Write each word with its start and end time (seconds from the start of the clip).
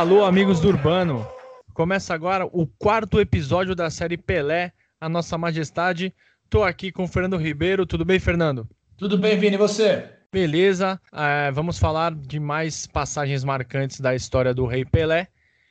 Alô, 0.00 0.24
amigos 0.24 0.60
do 0.60 0.68
Urbano. 0.68 1.28
Começa 1.74 2.14
agora 2.14 2.46
o 2.46 2.66
quarto 2.66 3.20
episódio 3.20 3.74
da 3.74 3.90
série 3.90 4.16
Pelé, 4.16 4.72
a 4.98 5.10
Nossa 5.10 5.36
Majestade. 5.36 6.14
Tô 6.48 6.64
aqui 6.64 6.90
com 6.90 7.04
o 7.04 7.06
Fernando 7.06 7.36
Ribeiro. 7.36 7.84
Tudo 7.84 8.02
bem, 8.02 8.18
Fernando? 8.18 8.66
Tudo 8.96 9.18
bem, 9.18 9.38
Vini, 9.38 9.56
e 9.56 9.58
você? 9.58 10.08
Beleza. 10.32 10.98
É, 11.12 11.50
vamos 11.50 11.78
falar 11.78 12.14
de 12.14 12.40
mais 12.40 12.86
passagens 12.86 13.44
marcantes 13.44 14.00
da 14.00 14.14
história 14.14 14.54
do 14.54 14.64
Rei 14.64 14.86
Pelé. 14.86 15.28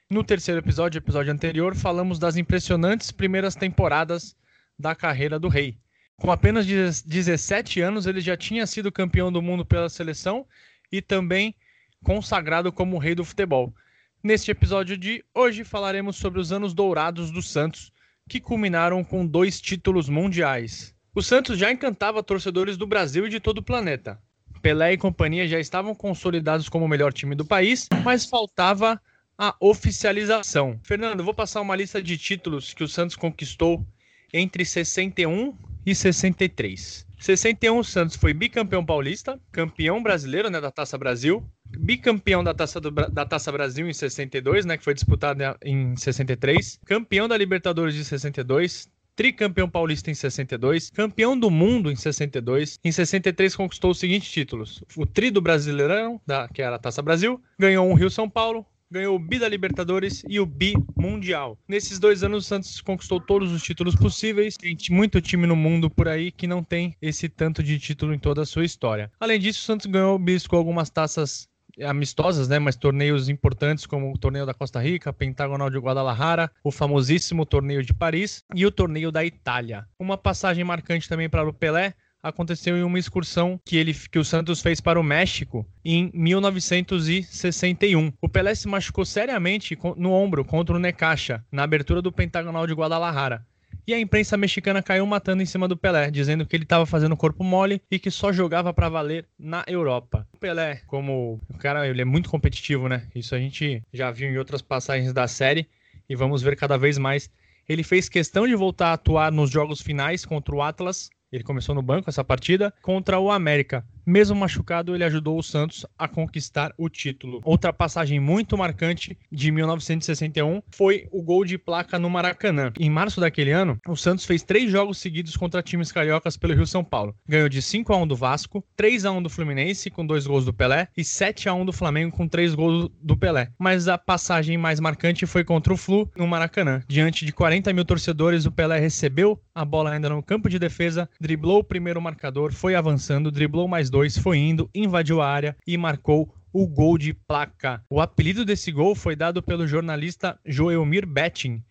No 0.07 0.23
terceiro 0.23 0.61
episódio, 0.61 1.00
episódio 1.00 1.33
anterior, 1.33 1.74
falamos 1.74 2.19
das 2.19 2.38
impressionantes 2.38 3.11
primeiras 3.11 3.55
temporadas 3.55 4.36
da 4.77 4.93
carreira 4.93 5.39
do 5.39 5.47
Rei. 5.47 5.80
Com 6.18 6.32
apenas 6.32 6.68
17 6.68 7.82
anos, 7.82 8.05
ele 8.05 8.21
já 8.21 8.38
tinha 8.38 8.68
sido 8.68 8.91
campeão 8.91 9.32
do 9.32 9.41
mundo 9.41 9.66
pela 9.66 9.89
seleção 9.89 10.46
e 10.91 11.02
também 11.02 11.55
consagrado 12.04 12.71
como 12.71 13.00
rei 13.00 13.16
do 13.16 13.25
futebol. 13.25 13.74
Neste 14.21 14.51
episódio 14.51 14.97
de 14.97 15.23
hoje 15.33 15.64
falaremos 15.64 16.18
sobre 16.18 16.41
os 16.41 16.51
anos 16.51 16.73
dourados 16.73 17.32
do 17.32 17.41
Santos, 17.41 17.89
que 18.27 18.41
culminaram 18.41 19.01
com 19.01 19.25
dois 19.25 19.61
títulos 19.61 20.10
mundiais. 20.10 20.93
O 21.15 21.21
Santos 21.21 21.57
já 21.57 21.71
encantava 21.71 22.21
torcedores 22.21 22.75
do 22.75 22.86
Brasil 22.86 23.25
e 23.25 23.29
de 23.29 23.39
todo 23.39 23.60
o 23.60 23.63
planeta. 23.63 24.21
Pelé 24.61 24.91
e 24.91 24.97
companhia 24.97 25.47
já 25.47 25.57
estavam 25.57 25.96
consolidados 25.96 26.68
como 26.68 26.83
o 26.83 26.87
melhor 26.87 27.13
time 27.13 27.33
do 27.33 27.46
país, 27.46 27.87
mas 28.04 28.25
faltava 28.25 29.01
a 29.37 29.55
oficialização. 29.57 30.77
Fernando, 30.83 31.24
vou 31.24 31.33
passar 31.33 31.61
uma 31.61 31.77
lista 31.77 32.02
de 32.02 32.17
títulos 32.17 32.73
que 32.73 32.83
o 32.83 32.89
Santos 32.89 33.16
conquistou 33.16 33.88
entre 34.33 34.66
61 34.66 35.57
e 35.85 35.95
63. 35.95 37.07
61 37.17 37.77
o 37.77 37.83
Santos 37.85 38.17
foi 38.17 38.33
bicampeão 38.33 38.85
paulista, 38.85 39.39
campeão 39.49 40.03
brasileiro, 40.03 40.49
né, 40.49 40.59
da 40.59 40.72
Taça 40.72 40.97
Brasil, 40.97 41.41
bicampeão 41.78 42.44
da 42.44 42.53
Taça, 42.53 42.80
do, 42.80 42.92
da 42.92 43.25
Taça 43.25 43.52
Brasil 43.52 43.88
em 43.88 43.94
62, 43.94 44.66
né, 44.66 44.78
que 44.78 44.84
foi 44.84 44.94
disputada 44.94 45.58
em 45.64 45.95
63, 45.95 46.80
campeão 46.86 47.28
da 47.28 47.38
Libertadores 47.38 47.95
de 47.95 48.03
62, 48.03 48.89
tricampeão 49.20 49.70
paulista 49.70 50.09
em 50.09 50.14
62, 50.14 50.92
campeão 50.92 51.38
do 51.38 51.52
mundo 51.52 51.92
em 51.92 51.95
62. 51.95 52.80
Em 52.81 52.92
63 52.92 53.53
conquistou 53.53 53.92
os 53.92 54.00
seguintes 54.00 54.31
títulos: 54.31 54.81
o 54.95 55.06
Tri 55.06 55.30
do 55.30 55.42
Brasileirão, 55.42 56.22
da, 56.25 56.47
que 56.47 56.62
era 56.62 56.78
a 56.78 56.80
Taça 56.80 57.02
Brasil, 57.02 57.42
ganhou 57.59 57.86
um 57.86 57.95
Rio 57.95 58.09
São 58.09 58.30
Paulo, 58.30 58.66
ganhou 58.90 59.17
o 59.17 59.20
Bi 59.20 59.38
da 59.38 59.50
Libertadores 59.50 60.23
e 60.28 60.40
o 60.40 60.45
Bi 60.45 60.73
Mundial. 60.95 61.58
Nesses 61.67 62.00
dois 62.00 62.23
anos, 62.23 62.45
o 62.45 62.47
Santos 62.47 62.80
conquistou 62.80 63.20
todos 63.20 63.52
os 63.52 63.62
títulos 63.62 63.94
possíveis. 63.94 64.56
Tem 64.56 64.78
muito 64.90 65.20
time 65.20 65.45
no 65.45 65.56
mundo 65.56 65.90
por 65.90 66.08
aí 66.08 66.31
que 66.31 66.47
não 66.47 66.64
tem 66.64 66.95
esse 67.02 67.28
tanto 67.28 67.62
de 67.62 67.78
título 67.78 68.14
em 68.14 68.20
toda 68.20 68.44
a 68.44 68.45
sua 68.45 68.64
história. 68.64 69.12
Além 69.20 69.38
disso, 69.38 69.59
o 69.59 69.64
Santos 69.64 69.86
ganhou 69.86 70.17
bisco 70.17 70.56
algumas 70.56 70.90
taças 70.90 71.48
amistosas, 71.85 72.47
né, 72.47 72.59
mas 72.59 72.75
torneios 72.75 73.30
importantes 73.30 73.85
como 73.85 74.11
o 74.11 74.17
torneio 74.17 74.45
da 74.45 74.53
Costa 74.53 74.80
Rica, 74.80 75.13
Pentagonal 75.13 75.69
de 75.69 75.77
Guadalajara, 75.77 76.52
o 76.63 76.72
famosíssimo 76.72 77.45
torneio 77.45 77.83
de 77.83 77.94
Paris 77.94 78.44
e 78.53 78.66
o 78.66 78.72
torneio 78.72 79.11
da 79.11 79.23
Itália. 79.23 79.85
Uma 79.97 80.17
passagem 80.17 80.63
marcante 80.63 81.07
também 81.07 81.30
para 81.30 81.47
o 81.47 81.53
Pelé 81.53 81.94
aconteceu 82.22 82.77
em 82.77 82.83
uma 82.83 83.00
excursão 83.00 83.59
que 83.66 83.77
ele 83.77 83.94
que 83.94 84.19
o 84.19 84.25
Santos 84.25 84.61
fez 84.61 84.81
para 84.81 85.00
o 85.00 85.03
México 85.03 85.66
em 85.83 86.11
1961. 86.13 88.11
O 88.22 88.30
Pelé 88.30 88.53
se 88.55 88.67
machucou 88.67 89.05
seriamente 89.05 89.77
no 89.95 90.11
ombro 90.11 90.44
contra 90.44 90.75
o 90.75 90.80
Necaxa 90.80 91.44
na 91.52 91.63
abertura 91.63 92.02
do 92.02 92.11
Pentagonal 92.11 92.67
de 92.67 92.73
Guadalajara. 92.73 93.45
E 93.88 93.94
a 93.94 93.99
imprensa 93.99 94.38
mexicana 94.38 94.83
caiu 94.83 95.05
matando 95.05 95.41
em 95.41 95.45
cima 95.45 95.67
do 95.67 95.77
Pelé, 95.77 96.11
dizendo 96.11 96.45
que 96.45 96.55
ele 96.55 96.63
estava 96.63 96.85
fazendo 96.85 97.17
corpo 97.17 97.44
mole 97.44 97.81
e 97.90 97.97
que 97.97 98.12
só 98.12 98.31
jogava 98.31 98.73
para 98.73 98.90
valer 98.90 99.28
na 99.38 99.63
Europa. 99.67 100.28
O 100.34 100.38
Pelé, 100.38 100.81
como 100.88 101.40
o 101.50 101.57
cara, 101.57 101.88
ele 101.88 102.01
é 102.01 102.06
muito 102.06 102.29
competitivo, 102.29 102.88
né? 102.88 103.07
Isso 103.16 103.34
a 103.34 103.40
gente 103.40 103.84
já 103.91 104.12
viu 104.12 104.29
em 104.29 104.38
outras 104.38 104.62
passagens 104.62 105.13
da 105.13 105.28
série 105.28 105.67
e 106.07 106.16
vamos 106.16 106.41
ver 106.41 106.56
cada 106.56 106.78
vez 106.78 106.97
mais. 106.97 107.29
Ele 107.67 107.84
fez 107.84 108.09
questão 108.09 108.47
de 108.47 108.56
voltar 108.56 108.90
a 108.90 108.94
atuar 108.94 109.31
nos 109.31 109.50
jogos 109.50 109.81
finais 109.81 110.25
contra 110.25 110.56
o 110.56 110.61
Atlas 110.61 111.09
ele 111.31 111.44
começou 111.44 111.75
no 111.75 111.81
banco 111.81 112.09
essa 112.09 112.23
partida 112.23 112.73
contra 112.81 113.19
o 113.19 113.29
América. 113.29 113.85
Mesmo 114.09 114.36
machucado, 114.36 114.96
ele 114.96 115.03
ajudou 115.03 115.38
o 115.38 115.44
Santos 115.44 115.86
a 115.96 116.08
conquistar 116.08 116.74
o 116.80 116.90
título. 116.90 117.42
Outra 117.44 117.72
passagem 117.72 118.20
muito 118.20 118.58
marcante 118.58 119.16
de 119.31 119.52
1961 119.52 120.64
foi 120.72 121.08
o 121.12 121.22
gol 121.22 121.46
de 121.46 121.59
placa 121.59 122.00
no 122.00 122.09
Maracanã. 122.09 122.74
Em 122.80 122.90
março 122.90 123.22
daquele 123.22 123.52
ano, 123.52 123.80
o 123.88 123.96
Santos 123.96 124.25
fez 124.25 124.42
três 124.42 124.72
jogos 124.72 124.97
seguidos 124.97 125.38
contra 125.38 125.62
times 125.62 125.92
cariocas 125.92 126.36
pelo 126.36 126.56
Rio 126.56 126.66
São 126.66 126.84
Paulo. 126.84 127.14
Ganhou 127.28 127.47
de 127.47 127.62
5 127.62 127.94
a 127.94 127.97
1 127.97 128.08
do 128.08 128.16
Vasco, 128.16 128.66
3 128.75 129.06
a 129.06 129.12
1 129.12 129.22
do 129.22 129.30
Fluminense 129.30 129.92
com 129.92 130.03
dois 130.03 130.26
gols 130.26 130.44
do 130.44 130.52
Pelé 130.52 130.88
e 130.97 131.03
7 131.03 131.47
a 131.47 131.53
1 131.53 131.66
do 131.66 131.72
Flamengo 131.72 132.18
com 132.18 132.28
três 132.28 132.56
gols 132.56 132.90
do 133.00 133.16
Pelé. 133.16 133.52
Mas 133.59 133.88
a 133.88 133.96
passagem 133.96 134.58
mais 134.58 134.80
marcante 134.80 135.28
foi 135.28 135.44
contra 135.44 135.72
o 135.72 135.78
Flu 135.78 136.09
no 136.18 136.26
Maracanã. 136.26 136.81
Diante 136.88 137.28
de 137.28 137.31
40 137.31 137.72
mil 137.74 137.86
torcedores, 137.86 138.47
o 138.47 138.52
Pelé 138.52 138.80
recebeu 138.80 139.40
a 139.53 139.64
bola 139.64 139.91
ainda 139.91 140.09
no 140.09 140.24
campo 140.24 140.50
de 140.50 140.58
defesa, 140.58 141.08
driblou 141.22 141.59
o 141.59 141.64
primeiro 141.64 142.02
marcador, 142.02 142.52
foi 142.52 142.74
avançando, 142.74 143.30
driblou 143.30 143.68
mais 143.68 143.88
dois 143.88 143.98
2 143.99 144.17
foi 144.19 144.37
indo, 144.37 144.69
invadiu 144.73 145.21
a 145.21 145.29
área 145.29 145.57
e 145.67 145.77
marcou 145.77 146.33
o 146.53 146.65
gol 146.65 146.97
de 146.97 147.13
placa. 147.13 147.83
O 147.89 147.99
apelido 147.99 148.45
desse 148.45 148.71
gol 148.71 148.95
foi 148.95 149.13
dado 149.13 149.43
pelo 149.43 149.67
jornalista 149.67 150.39
Joelmir 150.45 151.05
Betting. 151.05 151.61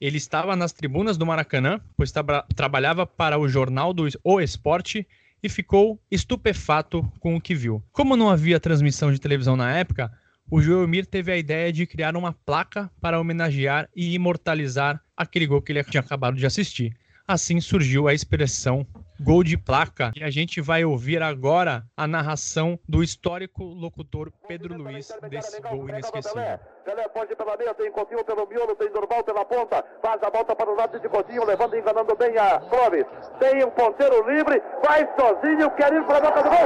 Ele 0.00 0.16
estava 0.16 0.56
nas 0.56 0.72
tribunas 0.72 1.16
do 1.16 1.24
Maracanã, 1.24 1.80
pois 1.96 2.10
tra 2.10 2.42
trabalhava 2.56 3.06
para 3.06 3.38
o 3.38 3.48
jornal 3.48 3.94
do 3.94 4.08
O 4.24 4.40
Esporte 4.40 5.06
e 5.40 5.48
ficou 5.48 6.02
estupefato 6.10 7.08
com 7.20 7.36
o 7.36 7.40
que 7.40 7.54
viu. 7.54 7.80
Como 7.92 8.16
não 8.16 8.28
havia 8.28 8.58
transmissão 8.58 9.12
de 9.12 9.20
televisão 9.20 9.54
na 9.56 9.70
época, 9.70 10.10
o 10.50 10.60
Joelmir 10.60 11.06
teve 11.06 11.30
a 11.30 11.36
ideia 11.36 11.72
de 11.72 11.86
criar 11.86 12.16
uma 12.16 12.32
placa 12.32 12.90
para 13.00 13.20
homenagear 13.20 13.88
e 13.94 14.14
imortalizar 14.14 15.00
aquele 15.16 15.46
gol 15.46 15.62
que 15.62 15.70
ele 15.70 15.84
tinha 15.84 16.00
acabado 16.00 16.36
de 16.36 16.44
assistir. 16.44 16.92
Assim 17.24 17.60
surgiu 17.60 18.08
a 18.08 18.14
expressão 18.14 18.84
gol 19.20 19.42
de 19.42 19.56
placa. 19.56 20.12
E 20.16 20.22
a 20.22 20.30
gente 20.30 20.60
vai 20.60 20.84
ouvir 20.84 21.22
agora 21.22 21.84
a 21.96 22.06
narração 22.06 22.78
do 22.88 23.02
histórico 23.02 23.64
locutor 23.64 24.30
Pedro 24.46 24.76
Luiz 24.76 25.12
desse 25.28 25.60
gol 25.60 25.88
inesquecível. 25.88 26.58
Pelé 26.84 27.08
pode 27.08 27.34
pela 27.36 27.56
meia, 27.56 27.74
tem 27.74 27.90
Coutinho 27.90 28.24
pelo 28.24 28.46
miolo, 28.46 28.74
tem 28.76 28.90
Durval 28.92 29.22
pela 29.24 29.44
ponta, 29.44 29.84
faz 30.02 30.22
a 30.22 30.30
volta 30.30 30.54
para 30.54 30.70
o 30.70 30.76
lado 30.76 30.98
de 30.98 31.08
Coutinho, 31.08 31.44
levando 31.44 31.74
e 31.74 31.80
enganando 31.80 32.16
bem 32.16 32.36
a 32.38 32.60
Clóvis. 32.60 33.06
Tem 33.38 33.64
um 33.64 33.70
ponteiro 33.70 34.28
livre, 34.30 34.62
vai 34.84 35.08
sozinho, 35.18 35.70
quer 35.72 35.92
ir 35.92 36.04
para 36.04 36.18
a 36.18 36.20
boca 36.20 36.42
do 36.42 36.48
gol. 36.48 36.58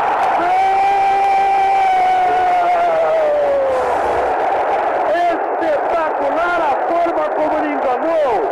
Espetacular 5.33 6.61
a 6.61 6.89
forma 6.89 7.29
como 7.31 7.59
ele 7.59 7.75
enganou. 7.75 8.52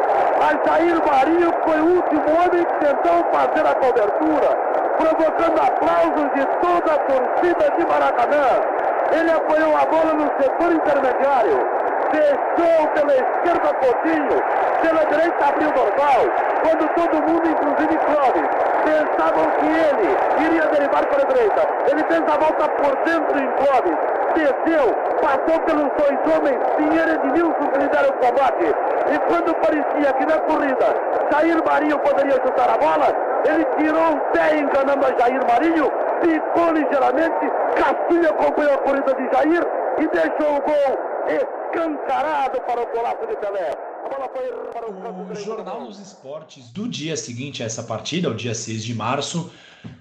Jair 0.66 1.00
Marinho 1.06 1.52
foi 1.64 1.80
o 1.80 1.96
último 1.96 2.24
homem 2.36 2.64
que 2.64 2.74
tentou 2.84 3.24
fazer 3.32 3.66
a 3.66 3.74
cobertura, 3.74 4.56
provocando 4.98 5.58
aplausos 5.58 6.30
de 6.34 6.46
toda 6.60 6.94
a 6.94 6.98
torcida 6.98 7.70
de 7.76 7.86
Maracanã. 7.86 8.46
Ele 9.12 9.30
apoiou 9.30 9.76
a 9.76 9.86
bola 9.86 10.12
no 10.14 10.26
setor 10.40 10.72
intermediário, 10.72 11.79
fechou 12.10 12.88
pela 12.88 13.12
esquerda 13.12 13.74
Coutinho, 13.74 14.42
pela 14.82 15.04
direita 15.06 15.46
abriu 15.46 15.72
Dorval, 15.72 16.22
quando 16.62 16.88
todo 16.94 17.22
mundo, 17.22 17.48
inclusive 17.48 17.98
Clóvis, 17.98 18.48
pensavam 18.84 19.50
que 19.58 19.66
ele 19.66 20.46
iria 20.46 20.66
derivar 20.68 21.06
para 21.06 21.22
a 21.22 21.26
direita. 21.26 21.68
Ele 21.90 22.04
fez 22.04 22.22
a 22.22 22.36
volta 22.38 22.68
por 22.68 22.96
dentro 23.04 23.38
em 23.38 23.48
Clóvis, 23.52 23.98
desceu, 24.34 24.94
passou 25.20 25.60
pelos 25.60 25.90
dois 25.98 26.36
homens, 26.36 26.58
Pinheiro 26.76 27.10
e 27.10 27.14
Edmilson 27.14 27.70
que 27.72 27.78
lhe 27.78 27.88
deram 27.88 28.10
o 28.10 28.12
combate. 28.14 28.74
E 29.10 29.18
quando 29.28 29.54
parecia 29.56 30.12
que 30.14 30.26
na 30.26 30.38
corrida 30.40 30.94
Jair 31.32 31.64
Marinho 31.64 31.98
poderia 31.98 32.34
chutar 32.34 32.70
a 32.70 32.78
bola, 32.78 33.30
ele 33.44 33.64
tirou 33.78 34.14
o 34.14 34.20
pé 34.32 34.56
enganando 34.56 35.06
a 35.06 35.18
Jair 35.18 35.40
Marinho, 35.46 35.90
ficou 36.22 36.72
ligeiramente, 36.72 37.50
Castilho 37.76 38.30
acompanhou 38.30 38.74
a 38.74 38.78
corrida 38.78 39.14
de 39.14 39.28
Jair 39.32 39.66
e 39.98 40.06
deixou 40.08 40.56
o 40.56 40.60
gol 40.60 41.09
escancarado 41.28 42.60
para 42.62 42.82
o 42.82 42.86
golaço 42.92 43.26
de 43.26 43.36
Pelé. 43.36 43.72
O 45.30 45.34
Jornal 45.34 45.86
dos 45.86 46.00
Esportes 46.00 46.70
do 46.70 46.88
dia 46.88 47.16
seguinte 47.16 47.62
a 47.62 47.66
essa 47.66 47.82
partida, 47.82 48.28
o 48.28 48.34
dia 48.34 48.54
6 48.54 48.84
de 48.84 48.94
março, 48.94 49.52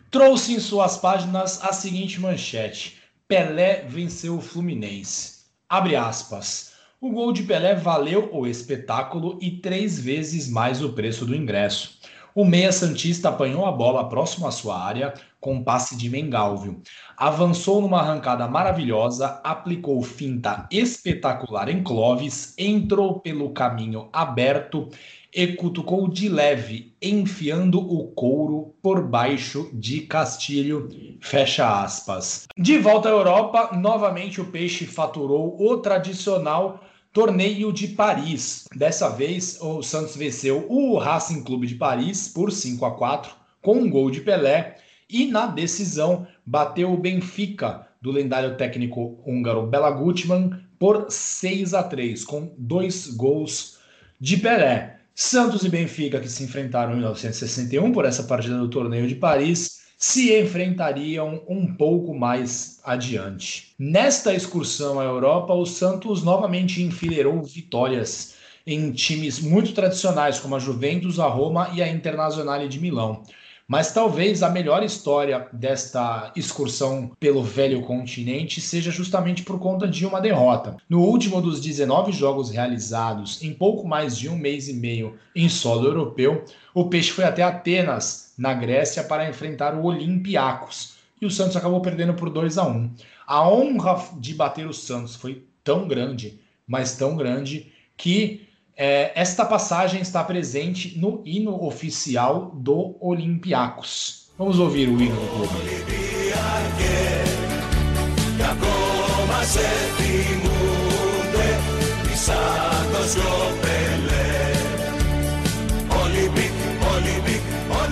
trouxe 0.10 0.54
em 0.54 0.60
suas 0.60 0.98
páginas 0.98 1.64
a 1.64 1.72
seguinte 1.72 2.20
manchete: 2.20 3.02
Pelé 3.28 3.86
venceu 3.88 4.38
o 4.38 4.42
Fluminense. 4.42 5.46
Abre 5.68 5.96
aspas. 5.96 6.74
O 7.00 7.12
gol 7.12 7.32
de 7.32 7.44
Pelé 7.44 7.76
valeu 7.76 8.30
o 8.34 8.46
espetáculo 8.46 9.38
e 9.42 9.52
três 9.52 10.00
vezes 10.00 10.50
mais 10.50 10.84
o 10.84 10.92
preço 10.92 11.26
do 11.26 11.36
ingresso. 11.36 11.98
O 12.36 12.46
meia 12.46 12.72
Santista 12.72 13.30
apanhou 13.30 13.66
a 13.66 13.72
bola 13.72 14.08
próximo 14.08 14.48
à 14.48 14.52
sua 14.52 14.80
área 14.80 15.14
com 15.40 15.56
um 15.56 15.64
passe 15.64 15.96
de 15.96 16.10
Mengalvio. 16.10 16.82
Avançou 17.18 17.82
numa 17.82 18.00
arrancada 18.00 18.48
maravilhosa, 18.48 19.40
aplicou 19.44 20.02
finta 20.02 20.68
espetacular 20.72 21.70
em 21.70 21.82
Clovis, 21.82 22.54
entrou 22.58 23.20
pelo 23.20 23.52
caminho 23.52 24.10
aberto 24.12 24.90
e 25.34 25.48
cutucou 25.48 26.08
de 26.10 26.28
leve, 26.28 26.96
enfiando 27.02 27.80
o 27.80 28.08
couro 28.08 28.74
por 28.82 29.08
baixo 29.08 29.70
de 29.74 30.02
Castilho. 30.02 30.90
Fecha 31.22 31.84
aspas. 31.84 32.48
De 32.58 32.78
volta 32.80 33.10
à 33.10 33.12
Europa, 33.12 33.72
novamente 33.78 34.42
o 34.42 34.46
Peixe 34.46 34.86
faturou 34.86 35.56
o 35.62 35.78
tradicional 35.78 36.82
torneio 37.12 37.74
de 37.74 37.88
Paris. 37.90 38.66
Dessa 38.76 39.10
vez, 39.10 39.58
o 39.62 39.82
Santos 39.82 40.16
venceu 40.16 40.66
o 40.70 40.98
Racing 40.98 41.44
Clube 41.44 41.68
de 41.68 41.76
Paris 41.76 42.28
por 42.28 42.52
5 42.52 42.86
a 42.86 42.92
4 42.96 43.32
com 43.62 43.76
um 43.76 43.90
gol 43.90 44.10
de 44.10 44.22
Pelé 44.22 44.78
e 45.10 45.28
na 45.28 45.48
decisão 45.48 46.28
bateu 46.46 46.94
o 46.94 46.98
Benfica 46.98 47.88
do 48.02 48.12
lendário 48.12 48.56
técnico 48.56 49.20
húngaro 49.26 49.68
Bela 49.68 49.92
Gutmann 49.92 50.52
por 50.78 51.08
6 51.10 51.74
a 51.74 51.84
3 51.84 52.24
com 52.24 52.54
dois 52.58 53.08
gols 53.08 53.80
de 54.20 54.38
Pelé. 54.38 55.00
Santos 55.14 55.66
e 55.66 55.70
Benfica, 55.70 56.20
que 56.20 56.30
se 56.30 56.44
enfrentaram 56.44 56.94
em 56.94 56.98
1961 56.98 57.92
por 57.92 58.06
essa 58.06 58.24
partida 58.24 58.58
do 58.58 58.70
torneio 58.70 59.06
de 59.06 59.16
Paris, 59.16 59.79
se 60.00 60.34
enfrentariam 60.40 61.44
um 61.46 61.76
pouco 61.76 62.18
mais 62.18 62.80
adiante. 62.86 63.76
Nesta 63.78 64.34
excursão 64.34 64.98
à 64.98 65.04
Europa, 65.04 65.54
o 65.54 65.66
Santos 65.66 66.24
novamente 66.24 66.82
enfileirou 66.82 67.44
vitórias 67.44 68.36
em 68.66 68.94
times 68.94 69.42
muito 69.42 69.74
tradicionais 69.74 70.40
como 70.40 70.56
a 70.56 70.60
Juventus, 70.60 71.20
a 71.20 71.28
Roma 71.28 71.72
e 71.74 71.84
a 71.84 71.90
Internazionale 71.90 72.70
de 72.70 72.80
Milão. 72.80 73.24
Mas 73.70 73.94
talvez 73.94 74.42
a 74.42 74.50
melhor 74.50 74.82
história 74.82 75.48
desta 75.54 76.32
excursão 76.36 77.12
pelo 77.20 77.44
velho 77.44 77.84
continente 77.84 78.60
seja 78.60 78.90
justamente 78.90 79.44
por 79.44 79.60
conta 79.60 79.88
de 79.88 80.08
uma 80.08 80.20
derrota. 80.20 80.78
No 80.90 81.02
último 81.04 81.40
dos 81.40 81.62
19 81.62 82.12
jogos 82.12 82.50
realizados 82.50 83.44
em 83.44 83.54
pouco 83.54 83.88
mais 83.88 84.18
de 84.18 84.28
um 84.28 84.36
mês 84.36 84.68
e 84.68 84.74
meio 84.74 85.20
em 85.36 85.48
solo 85.48 85.86
europeu, 85.86 86.44
o 86.74 86.90
Peixe 86.90 87.12
foi 87.12 87.26
até 87.26 87.44
Atenas, 87.44 88.34
na 88.36 88.56
Grécia, 88.56 89.04
para 89.04 89.30
enfrentar 89.30 89.76
o 89.76 89.84
Olympiacos. 89.84 90.96
E 91.22 91.28
o 91.28 91.30
Santos 91.30 91.56
acabou 91.56 91.80
perdendo 91.80 92.16
por 92.16 92.32
2 92.32 92.58
a 92.58 92.66
1. 92.66 92.92
A 93.28 93.48
honra 93.48 94.04
de 94.18 94.34
bater 94.34 94.66
o 94.66 94.74
Santos 94.74 95.16
foi 95.16 95.44
tão 95.64 95.88
grande, 95.88 96.40
mas 96.66 96.98
tão 96.98 97.16
grande, 97.16 97.72
que 97.96 98.49
é, 98.82 99.12
esta 99.14 99.44
passagem 99.44 100.00
está 100.00 100.24
presente 100.24 100.98
no 100.98 101.22
hino 101.26 101.66
oficial 101.66 102.52
do 102.56 102.96
Olympiacos. 103.02 104.30
Vamos 104.38 104.58
ouvir 104.58 104.88
o 104.88 105.02
hino 105.02 105.18
do 105.18 105.28
clube. 105.28 105.50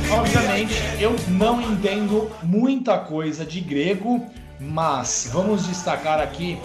Obviamente, 0.09 0.73
eu 1.01 1.13
não 1.27 1.61
entendo 1.61 2.31
muita 2.41 2.97
coisa 2.97 3.45
de 3.45 3.59
grego, 3.59 4.25
mas 4.57 5.29
vamos 5.33 5.67
destacar 5.67 6.21
aqui 6.21 6.57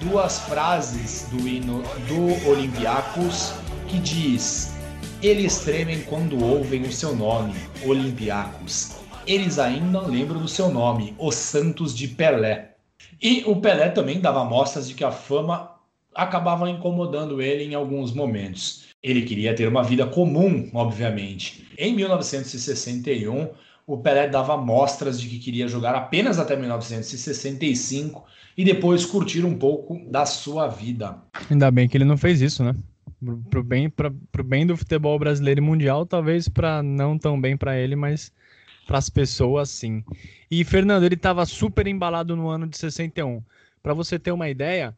duas 0.00 0.38
frases 0.40 1.26
do 1.30 1.48
hino 1.48 1.82
do 2.06 2.50
Olympiacos 2.50 3.54
que 3.90 3.98
diz: 3.98 4.72
Eles 5.20 5.58
tremem 5.58 6.00
quando 6.02 6.42
ouvem 6.42 6.82
o 6.82 6.92
seu 6.92 7.14
nome, 7.14 7.54
Olympiacos. 7.84 8.92
Eles 9.26 9.58
ainda 9.58 10.00
lembram 10.00 10.40
do 10.40 10.48
seu 10.48 10.70
nome, 10.70 11.14
os 11.18 11.34
Santos 11.34 11.94
de 11.94 12.06
Pelé. 12.06 12.76
E 13.20 13.42
o 13.46 13.56
Pelé 13.56 13.88
também 13.88 14.20
dava 14.20 14.44
mostras 14.44 14.88
de 14.88 14.94
que 14.94 15.02
a 15.02 15.10
fama 15.10 15.72
acabava 16.14 16.70
incomodando 16.70 17.42
ele 17.42 17.64
em 17.64 17.74
alguns 17.74 18.12
momentos. 18.12 18.84
Ele 19.02 19.22
queria 19.22 19.54
ter 19.54 19.66
uma 19.66 19.82
vida 19.82 20.06
comum, 20.06 20.70
obviamente. 20.72 21.66
Em 21.76 21.92
1961, 21.94 23.48
o 23.86 23.98
Pelé 23.98 24.28
dava 24.28 24.56
mostras 24.56 25.20
de 25.20 25.28
que 25.28 25.38
queria 25.40 25.66
jogar 25.66 25.96
apenas 25.96 26.38
até 26.38 26.54
1965 26.54 28.24
e 28.56 28.64
depois 28.64 29.04
curtir 29.04 29.44
um 29.44 29.58
pouco 29.58 30.00
da 30.08 30.24
sua 30.24 30.68
vida. 30.68 31.18
Ainda 31.50 31.70
bem 31.72 31.88
que 31.88 31.96
ele 31.96 32.04
não 32.04 32.16
fez 32.16 32.40
isso, 32.40 32.62
né? 32.62 32.74
Pro 33.50 33.62
bem, 33.62 33.90
pra, 33.90 34.10
pro 34.32 34.42
bem 34.42 34.66
do 34.66 34.76
futebol 34.76 35.18
brasileiro 35.18 35.60
e 35.60 35.64
mundial, 35.64 36.06
talvez 36.06 36.48
para 36.48 36.82
não 36.82 37.18
tão 37.18 37.38
bem 37.38 37.56
para 37.56 37.78
ele, 37.78 37.94
mas 37.94 38.32
para 38.86 38.98
as 38.98 39.10
pessoas 39.10 39.68
sim. 39.68 40.02
E 40.50 40.64
Fernando, 40.64 41.04
ele 41.04 41.14
estava 41.14 41.44
super 41.44 41.86
embalado 41.86 42.34
no 42.34 42.48
ano 42.48 42.66
de 42.66 42.78
61. 42.78 43.42
Para 43.82 43.94
você 43.94 44.18
ter 44.18 44.32
uma 44.32 44.48
ideia, 44.48 44.96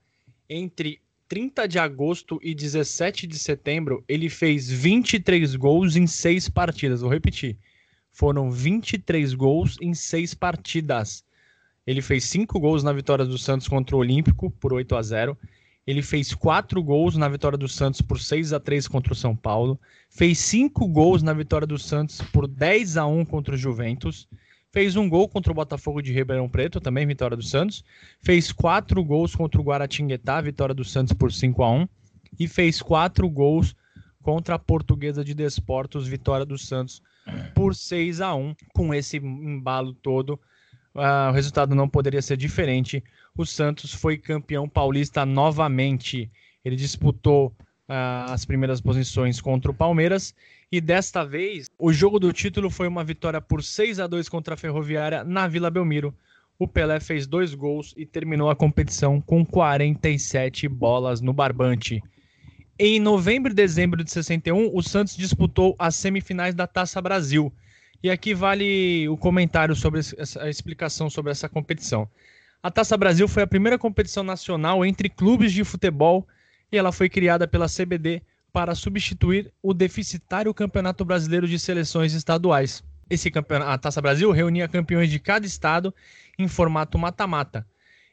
entre 0.48 1.00
30 1.28 1.66
de 1.66 1.78
agosto 1.78 2.38
e 2.42 2.54
17 2.54 3.26
de 3.26 3.38
setembro, 3.38 4.04
ele 4.08 4.28
fez 4.28 4.70
23 4.70 5.56
gols 5.56 5.96
em 5.96 6.06
seis 6.06 6.48
partidas. 6.48 7.00
Vou 7.00 7.10
repetir. 7.10 7.56
Foram 8.10 8.50
23 8.50 9.34
gols 9.34 9.78
em 9.80 9.94
seis 9.94 10.34
partidas. 10.34 11.24
Ele 11.86 12.02
fez 12.02 12.24
cinco 12.24 12.60
gols 12.60 12.84
na 12.84 12.92
vitória 12.92 13.24
do 13.24 13.38
Santos 13.38 13.66
contra 13.66 13.96
o 13.96 13.98
Olímpico 13.98 14.50
por 14.50 14.72
8 14.72 14.94
a 14.94 15.02
0 15.02 15.38
ele 15.86 16.02
fez 16.02 16.34
quatro 16.34 16.82
gols 16.82 17.16
na 17.16 17.28
vitória 17.28 17.58
do 17.58 17.68
Santos 17.68 18.00
por 18.00 18.20
6 18.20 18.52
a 18.52 18.60
3 18.60 18.86
contra 18.86 19.12
o 19.12 19.16
São 19.16 19.34
Paulo. 19.34 19.80
Fez 20.08 20.38
cinco 20.38 20.86
gols 20.86 21.22
na 21.22 21.32
vitória 21.32 21.66
do 21.66 21.78
Santos 21.78 22.20
por 22.32 22.46
10 22.46 22.96
a 22.96 23.06
1 23.06 23.24
contra 23.24 23.54
o 23.54 23.58
Juventus. 23.58 24.28
Fez 24.70 24.96
um 24.96 25.08
gol 25.08 25.28
contra 25.28 25.50
o 25.50 25.54
Botafogo 25.54 26.00
de 26.00 26.12
Ribeirão 26.12 26.48
Preto, 26.48 26.80
também 26.80 27.06
vitória 27.06 27.36
do 27.36 27.42
Santos. 27.42 27.84
Fez 28.20 28.52
quatro 28.52 29.02
gols 29.04 29.34
contra 29.34 29.60
o 29.60 29.64
Guaratinguetá, 29.64 30.40
vitória 30.40 30.74
do 30.74 30.84
Santos 30.84 31.12
por 31.12 31.32
5 31.32 31.62
a 31.62 31.70
1 31.70 31.88
E 32.38 32.46
fez 32.46 32.80
quatro 32.80 33.28
gols 33.28 33.74
contra 34.22 34.54
a 34.54 34.58
Portuguesa 34.58 35.24
de 35.24 35.34
Desportos, 35.34 36.06
vitória 36.06 36.46
do 36.46 36.56
Santos 36.56 37.02
por 37.54 37.74
6 37.74 38.20
a 38.20 38.34
1 38.34 38.54
Com 38.72 38.94
esse 38.94 39.16
embalo 39.16 39.92
todo, 39.94 40.40
uh, 40.94 41.30
o 41.30 41.32
resultado 41.32 41.74
não 41.74 41.88
poderia 41.88 42.22
ser 42.22 42.36
diferente 42.36 43.02
o 43.36 43.46
Santos 43.46 43.92
foi 43.92 44.18
campeão 44.18 44.68
paulista 44.68 45.24
novamente. 45.24 46.30
Ele 46.64 46.76
disputou 46.76 47.48
uh, 47.88 48.30
as 48.30 48.44
primeiras 48.44 48.80
posições 48.80 49.40
contra 49.40 49.70
o 49.70 49.74
Palmeiras 49.74 50.34
e 50.70 50.80
desta 50.80 51.24
vez 51.24 51.66
o 51.78 51.92
jogo 51.92 52.18
do 52.18 52.32
título 52.32 52.70
foi 52.70 52.88
uma 52.88 53.04
vitória 53.04 53.40
por 53.40 53.62
6 53.62 54.00
a 54.00 54.06
2 54.06 54.28
contra 54.28 54.54
a 54.54 54.56
Ferroviária 54.56 55.24
na 55.24 55.46
Vila 55.46 55.70
Belmiro. 55.70 56.14
O 56.58 56.68
Pelé 56.68 57.00
fez 57.00 57.26
dois 57.26 57.54
gols 57.54 57.92
e 57.96 58.06
terminou 58.06 58.48
a 58.48 58.56
competição 58.56 59.20
com 59.20 59.44
47 59.44 60.68
bolas 60.68 61.20
no 61.20 61.32
barbante. 61.32 62.02
Em 62.78 63.00
novembro 63.00 63.52
e 63.52 63.54
dezembro 63.54 64.02
de 64.04 64.10
61, 64.10 64.70
o 64.74 64.82
Santos 64.82 65.16
disputou 65.16 65.74
as 65.78 65.96
semifinais 65.96 66.54
da 66.54 66.66
Taça 66.66 67.00
Brasil. 67.00 67.52
E 68.02 68.10
aqui 68.10 68.34
vale 68.34 69.08
o 69.08 69.16
comentário 69.16 69.74
sobre 69.74 70.00
a 70.40 70.48
explicação 70.48 71.08
sobre 71.08 71.30
essa 71.30 71.48
competição. 71.48 72.08
A 72.62 72.70
Taça 72.70 72.96
Brasil 72.96 73.26
foi 73.26 73.42
a 73.42 73.46
primeira 73.46 73.76
competição 73.76 74.22
nacional 74.22 74.86
entre 74.86 75.08
clubes 75.08 75.52
de 75.52 75.64
futebol 75.64 76.24
e 76.70 76.78
ela 76.78 76.92
foi 76.92 77.08
criada 77.08 77.48
pela 77.48 77.66
CBD 77.66 78.22
para 78.52 78.72
substituir 78.76 79.52
o 79.60 79.74
deficitário 79.74 80.54
Campeonato 80.54 81.04
Brasileiro 81.04 81.48
de 81.48 81.58
Seleções 81.58 82.14
Estaduais. 82.14 82.84
Esse 83.10 83.32
campeonato, 83.32 83.68
a 83.68 83.78
Taça 83.78 84.00
Brasil 84.00 84.30
reunia 84.30 84.68
campeões 84.68 85.10
de 85.10 85.18
cada 85.18 85.44
estado 85.44 85.92
em 86.38 86.46
formato 86.46 86.96
mata-mata. 86.96 87.66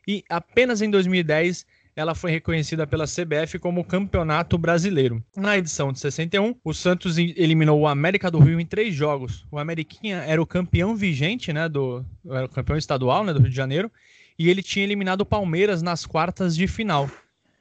E 0.07 0.23
apenas 0.27 0.81
em 0.81 0.89
2010 0.89 1.63
ela 1.95 2.15
foi 2.15 2.31
reconhecida 2.31 2.87
pela 2.87 3.05
CBF 3.05 3.59
como 3.59 3.83
Campeonato 3.83 4.57
Brasileiro. 4.57 5.23
Na 5.35 5.59
edição 5.59 5.93
de 5.93 5.99
61, 5.99 6.55
o 6.63 6.73
Santos 6.73 7.19
eliminou 7.19 7.79
o 7.79 7.87
América 7.87 8.31
do 8.31 8.39
Rio 8.39 8.59
em 8.59 8.65
três 8.65 8.95
jogos. 8.95 9.45
O 9.51 9.59
Ameriquinha 9.59 10.17
era 10.25 10.41
o 10.41 10.47
campeão 10.47 10.95
vigente, 10.95 11.53
né, 11.53 11.69
do 11.69 12.03
era 12.27 12.45
o 12.45 12.49
campeão 12.49 12.77
estadual, 12.77 13.23
né, 13.23 13.31
do 13.31 13.41
Rio 13.41 13.49
de 13.49 13.55
Janeiro, 13.55 13.91
e 14.39 14.49
ele 14.49 14.63
tinha 14.63 14.85
eliminado 14.85 15.21
o 15.21 15.25
Palmeiras 15.25 15.81
nas 15.81 16.05
quartas 16.05 16.55
de 16.55 16.65
final. 16.65 17.11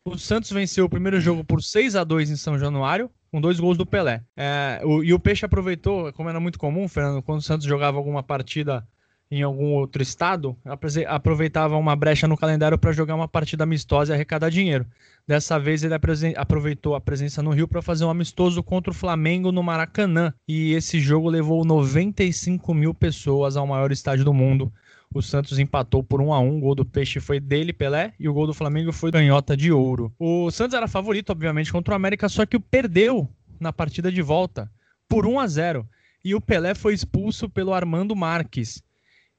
O 0.05 0.17
Santos 0.17 0.53
venceu 0.53 0.85
o 0.85 0.89
primeiro 0.89 1.21
jogo 1.21 1.43
por 1.43 1.61
6 1.61 1.97
a 1.97 2.05
2 2.05 2.31
em 2.31 2.37
São 2.37 2.57
Januário, 2.57 3.11
com 3.33 3.41
dois 3.41 3.59
gols 3.59 3.77
do 3.77 3.85
Pelé. 3.85 4.23
É, 4.37 4.81
o, 4.85 5.03
e 5.03 5.13
o 5.13 5.19
Peixe 5.19 5.45
aproveitou, 5.45 6.13
como 6.13 6.29
era 6.29 6.39
muito 6.39 6.59
comum, 6.59 6.87
Fernando, 6.89 7.21
quando 7.21 7.41
o 7.41 7.43
Santos 7.43 7.67
jogava 7.67 7.99
alguma 7.99 8.23
partida 8.23 8.87
em 9.31 9.43
algum 9.43 9.75
outro 9.75 10.03
estado, 10.03 10.57
aproveitava 11.07 11.77
uma 11.77 11.95
brecha 11.95 12.27
no 12.27 12.37
calendário 12.37 12.79
para 12.79 12.93
jogar 12.93 13.15
uma 13.15 13.29
partida 13.29 13.65
amistosa 13.65 14.13
e 14.13 14.15
arrecadar 14.15 14.49
dinheiro. 14.49 14.87
Dessa 15.27 15.59
vez 15.59 15.85
ele 15.85 15.93
aproveitou 16.35 16.95
a 16.95 17.01
presença 17.01 17.43
no 17.43 17.51
Rio 17.51 17.69
para 17.69 17.83
fazer 17.83 18.07
um 18.07 18.11
amistoso 18.11 18.63
contra 18.63 18.91
o 18.91 18.95
Flamengo 18.95 19.53
no 19.53 19.63
Maracanã. 19.63 20.33
E 20.47 20.73
esse 20.73 20.99
jogo 20.99 21.29
levou 21.29 21.63
95 21.63 22.73
mil 22.73 22.95
pessoas 22.95 23.55
ao 23.55 23.67
maior 23.67 23.93
estádio 23.93 24.25
do 24.25 24.33
mundo 24.33 24.73
o 25.13 25.23
Santos 25.23 25.59
empatou 25.59 26.03
por 26.03 26.21
1 26.21 26.33
a 26.33 26.41
1 26.41 26.57
O 26.57 26.61
gol 26.61 26.75
do 26.75 26.85
Peixe 26.85 27.21
foi 27.21 27.41
dele, 27.41 27.73
Pelé, 27.73 28.13
e 28.19 28.29
o 28.29 28.35
gol 28.35 28.47
do 28.47 28.55
Flamengo 28.55 28.93
foi 28.93 29.11
canhota 29.11 29.57
de 29.57 29.73
ouro. 29.73 30.13
O 30.19 30.51
Santos 30.51 30.75
era 30.75 30.87
favorito, 30.87 31.31
obviamente, 31.31 31.73
contra 31.73 31.95
o 31.95 31.97
América, 31.97 32.29
só 32.29 32.45
que 32.45 32.59
perdeu 32.59 33.29
na 33.59 33.73
partida 33.73 34.13
de 34.13 34.23
volta 34.23 34.71
por 35.09 35.27
1 35.27 35.41
a 35.41 35.47
0 35.47 35.89
e 36.25 36.35
o 36.35 36.41
Pelé 36.41 36.75
foi 36.75 36.95
expulso 36.95 37.49
pelo 37.49 37.73
Armando 37.73 38.15
Marques. 38.15 38.83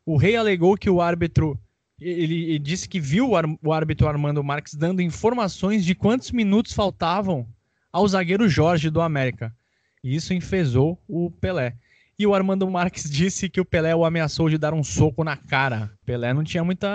O 0.05 0.17
rei 0.17 0.35
alegou 0.35 0.75
que 0.75 0.89
o 0.89 1.01
árbitro 1.01 1.59
ele 2.01 2.57
disse 2.57 2.87
que 2.87 2.99
viu 2.99 3.31
o 3.61 3.73
árbitro 3.73 4.07
Armando 4.07 4.41
Marques 4.41 4.73
dando 4.73 5.01
informações 5.01 5.83
de 5.83 5.93
quantos 5.93 6.31
minutos 6.31 6.71
faltavam 6.71 7.45
ao 7.91 8.07
zagueiro 8.07 8.47
Jorge 8.47 8.89
do 8.89 9.01
América. 9.01 9.53
E 10.01 10.15
isso 10.15 10.33
enfesou 10.33 10.97
o 11.07 11.29
Pelé. 11.29 11.75
E 12.19 12.27
o 12.27 12.35
Armando 12.35 12.69
Marques 12.69 13.07
disse 13.09 13.47
que 13.47 13.61
o 13.61 13.65
Pelé 13.65 13.95
o 13.95 14.03
ameaçou 14.03 14.49
de 14.49 14.57
dar 14.57 14.73
um 14.73 14.83
soco 14.83 15.23
na 15.23 15.37
cara. 15.37 15.89
Pelé 16.05 16.33
não 16.33 16.43
tinha 16.43 16.63
muita. 16.65 16.89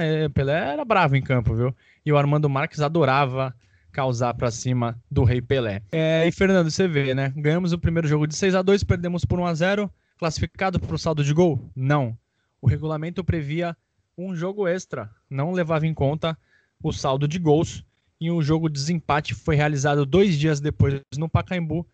É, 0.00 0.26
Pelé 0.30 0.72
era 0.72 0.84
bravo 0.86 1.14
em 1.14 1.22
campo, 1.22 1.54
viu? 1.54 1.76
E 2.04 2.10
o 2.10 2.16
Armando 2.16 2.48
Marques 2.48 2.80
adorava 2.80 3.54
causar 3.92 4.32
para 4.32 4.50
cima 4.50 4.98
do 5.10 5.22
Rei 5.22 5.42
Pelé. 5.42 5.82
É, 5.92 6.26
e 6.26 6.32
Fernando, 6.32 6.70
você 6.70 6.88
vê, 6.88 7.14
né? 7.14 7.30
Ganhamos 7.36 7.74
o 7.74 7.78
primeiro 7.78 8.08
jogo 8.08 8.26
de 8.26 8.34
6 8.34 8.54
a 8.54 8.62
2 8.62 8.82
perdemos 8.84 9.24
por 9.24 9.38
1 9.38 9.46
a 9.46 9.54
0 9.54 9.90
Classificado 10.18 10.78
para 10.80 10.94
o 10.94 10.98
saldo 10.98 11.24
de 11.24 11.32
gol? 11.34 11.70
Não. 11.74 12.16
O 12.60 12.66
regulamento 12.66 13.24
previa 13.24 13.76
um 14.16 14.34
jogo 14.34 14.68
extra, 14.68 15.10
não 15.28 15.52
levava 15.52 15.86
em 15.86 15.94
conta 15.94 16.36
o 16.82 16.92
saldo 16.92 17.26
de 17.26 17.38
gols. 17.38 17.84
E 18.20 18.30
um 18.30 18.42
jogo 18.42 18.68
de 18.68 18.74
desempate 18.74 19.34
foi 19.34 19.56
realizado 19.56 20.04
dois 20.04 20.38
dias 20.38 20.60
depois 20.60 21.00
no 21.16 21.28
Pacaembu. 21.28 21.86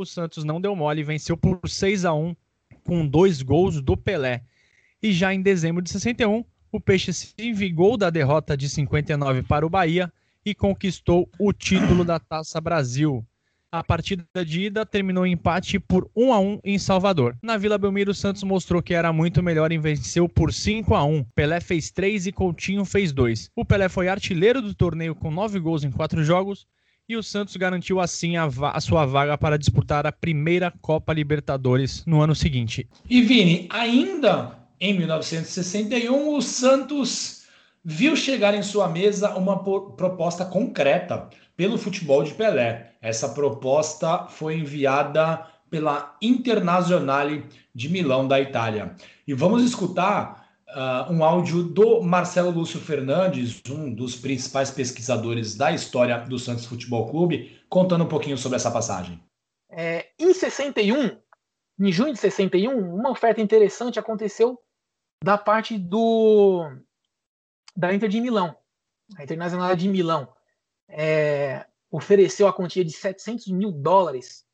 O 0.00 0.06
Santos 0.06 0.44
não 0.44 0.58
deu 0.58 0.74
mole 0.74 1.02
e 1.02 1.04
venceu 1.04 1.36
por 1.36 1.60
6 1.68 2.06
a 2.06 2.14
1 2.14 2.34
com 2.84 3.06
dois 3.06 3.42
gols 3.42 3.82
do 3.82 3.98
Pelé. 3.98 4.42
E 5.02 5.12
já 5.12 5.34
em 5.34 5.42
dezembro 5.42 5.82
de 5.82 5.90
61, 5.90 6.42
o 6.72 6.80
Peixe 6.80 7.12
se 7.12 7.52
vingou 7.52 7.98
da 7.98 8.08
derrota 8.08 8.56
de 8.56 8.66
59 8.66 9.42
para 9.42 9.66
o 9.66 9.68
Bahia 9.68 10.10
e 10.42 10.54
conquistou 10.54 11.28
o 11.38 11.52
título 11.52 12.02
da 12.02 12.18
Taça 12.18 12.58
Brasil. 12.62 13.22
A 13.70 13.84
partida 13.84 14.24
de 14.42 14.62
ida 14.62 14.86
terminou 14.86 15.26
em 15.26 15.32
empate 15.32 15.78
por 15.78 16.10
1 16.16 16.32
a 16.32 16.40
1 16.40 16.60
em 16.64 16.78
Salvador. 16.78 17.36
Na 17.42 17.58
Vila 17.58 17.76
Belmiro, 17.76 18.12
o 18.12 18.14
Santos 18.14 18.42
mostrou 18.42 18.82
que 18.82 18.94
era 18.94 19.12
muito 19.12 19.42
melhor 19.42 19.70
e 19.70 19.76
venceu 19.76 20.26
por 20.26 20.50
5 20.50 20.94
a 20.94 21.04
1. 21.04 21.24
Pelé 21.34 21.60
fez 21.60 21.90
3 21.90 22.28
e 22.28 22.32
Coutinho 22.32 22.86
fez 22.86 23.12
2. 23.12 23.50
O 23.54 23.66
Pelé 23.66 23.90
foi 23.90 24.08
artilheiro 24.08 24.62
do 24.62 24.74
torneio 24.74 25.14
com 25.14 25.30
9 25.30 25.60
gols 25.60 25.84
em 25.84 25.90
4 25.90 26.24
jogos 26.24 26.66
e 27.10 27.16
o 27.16 27.22
Santos 27.24 27.56
garantiu 27.56 27.98
assim 27.98 28.36
a, 28.36 28.48
a, 28.72 28.80
sua 28.80 29.04
vaga 29.04 29.36
para 29.36 29.58
disputar 29.58 30.06
a 30.06 30.12
primeira 30.12 30.72
Copa 30.80 31.12
Libertadores 31.12 32.04
no 32.06 32.20
ano 32.20 32.36
seguinte. 32.36 32.88
E 33.08 33.20
Vini, 33.20 33.66
ainda 33.68 34.56
em 34.80 34.96
1961, 34.96 36.36
o 36.36 36.40
Santos 36.40 37.42
viu 37.84 38.14
chegar 38.14 38.54
em 38.54 38.62
sua 38.62 38.88
mesa 38.88 39.34
uma 39.34 39.58
proposta 39.58 40.44
concreta 40.44 41.28
pelo 41.56 41.76
futebol 41.76 42.22
de 42.22 42.32
Pelé. 42.32 42.92
Essa 43.02 43.30
proposta 43.30 44.26
foi 44.28 44.60
enviada 44.60 45.44
pela 45.68 46.16
Internazionale 46.22 47.44
de 47.74 47.88
Milão, 47.88 48.28
da 48.28 48.40
Itália. 48.40 48.94
E 49.26 49.34
vamos 49.34 49.64
escutar 49.64 50.39
uh, 50.74 51.12
um 51.12 51.24
áudio 51.24 51.62
do 51.62 52.00
Marcelo 52.02 52.50
Lúcio 52.50 52.80
Fernandes, 52.80 53.60
um 53.68 53.92
dos 53.92 54.16
principais 54.16 54.70
pesquisadores 54.70 55.54
da 55.54 55.72
história 55.72 56.18
do 56.18 56.38
Santos 56.38 56.66
Futebol 56.66 57.10
Clube, 57.10 57.60
contando 57.68 58.04
um 58.04 58.08
pouquinho 58.08 58.38
sobre 58.38 58.56
essa 58.56 58.70
passagem. 58.70 59.22
É, 59.68 60.10
em 60.18 60.32
61, 60.32 61.20
em 61.78 61.92
junho 61.92 62.12
de 62.12 62.18
61, 62.18 62.72
uma 62.94 63.10
oferta 63.10 63.40
interessante 63.40 63.98
aconteceu 63.98 64.60
da 65.22 65.36
parte 65.38 65.78
do 65.78 66.70
da 67.76 67.94
Inter 67.94 68.08
de 68.08 68.20
Milão, 68.20 68.56
a 69.16 69.24
Internacional 69.24 69.74
de 69.74 69.88
Milão 69.88 70.32
é, 70.88 71.66
ofereceu 71.90 72.46
a 72.46 72.52
quantia 72.52 72.84
de 72.84 72.92
700 72.92 73.48
mil 73.48 73.72
dólares 73.72 74.46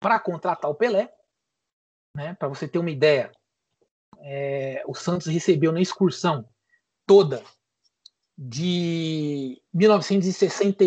para 0.00 0.18
contratar 0.18 0.70
o 0.70 0.74
Pelé. 0.74 1.12
Né, 2.14 2.34
para 2.34 2.48
você 2.48 2.66
ter 2.66 2.78
uma 2.78 2.90
ideia, 2.90 3.30
é, 4.20 4.82
o 4.86 4.94
Santos 4.94 5.26
recebeu 5.26 5.72
na 5.72 5.80
excursão 5.80 6.48
toda 7.06 7.42
de 8.36 9.62
1960, 9.72 10.84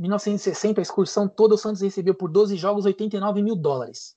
1960, 0.00 0.80
a 0.80 0.82
excursão 0.82 1.28
toda 1.28 1.54
o 1.54 1.58
Santos 1.58 1.82
recebeu 1.82 2.14
por 2.14 2.30
12 2.30 2.56
jogos 2.56 2.84
89 2.84 3.42
mil 3.42 3.56
dólares. 3.56 4.16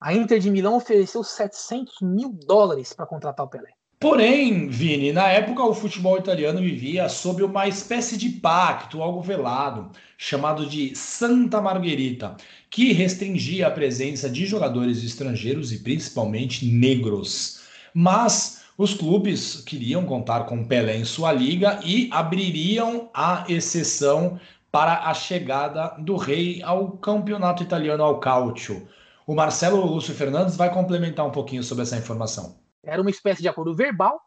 A 0.00 0.12
Inter 0.12 0.38
de 0.38 0.50
Milão 0.50 0.76
ofereceu 0.76 1.22
700 1.22 2.00
mil 2.00 2.32
dólares 2.32 2.92
para 2.92 3.06
contratar 3.06 3.46
o 3.46 3.48
Pelé. 3.48 3.72
Porém, 4.02 4.66
Vini, 4.66 5.12
na 5.12 5.28
época 5.28 5.62
o 5.62 5.72
futebol 5.72 6.18
italiano 6.18 6.58
vivia 6.58 7.08
sob 7.08 7.44
uma 7.44 7.68
espécie 7.68 8.16
de 8.16 8.30
pacto, 8.30 9.00
algo 9.00 9.22
velado, 9.22 9.92
chamado 10.18 10.66
de 10.66 10.92
Santa 10.96 11.60
Margherita, 11.60 12.36
que 12.68 12.92
restringia 12.92 13.68
a 13.68 13.70
presença 13.70 14.28
de 14.28 14.44
jogadores 14.44 15.04
estrangeiros 15.04 15.70
e 15.70 15.78
principalmente 15.78 16.66
negros. 16.66 17.60
Mas 17.94 18.64
os 18.76 18.92
clubes 18.92 19.62
queriam 19.64 20.04
contar 20.04 20.46
com 20.46 20.64
Pelé 20.64 20.96
em 20.96 21.04
sua 21.04 21.30
liga 21.30 21.78
e 21.84 22.08
abririam 22.10 23.08
a 23.14 23.44
exceção 23.48 24.40
para 24.72 25.08
a 25.08 25.14
chegada 25.14 25.94
do 26.00 26.16
rei 26.16 26.60
ao 26.64 26.90
campeonato 26.96 27.62
italiano 27.62 28.02
ao 28.02 28.18
Calcio. 28.18 28.84
O 29.24 29.36
Marcelo 29.36 29.86
Lúcio 29.86 30.12
Fernandes 30.12 30.56
vai 30.56 30.74
complementar 30.74 31.24
um 31.24 31.30
pouquinho 31.30 31.62
sobre 31.62 31.82
essa 31.82 31.96
informação. 31.96 32.61
Era 32.84 33.00
uma 33.00 33.10
espécie 33.10 33.42
de 33.42 33.48
acordo 33.48 33.74
verbal 33.74 34.20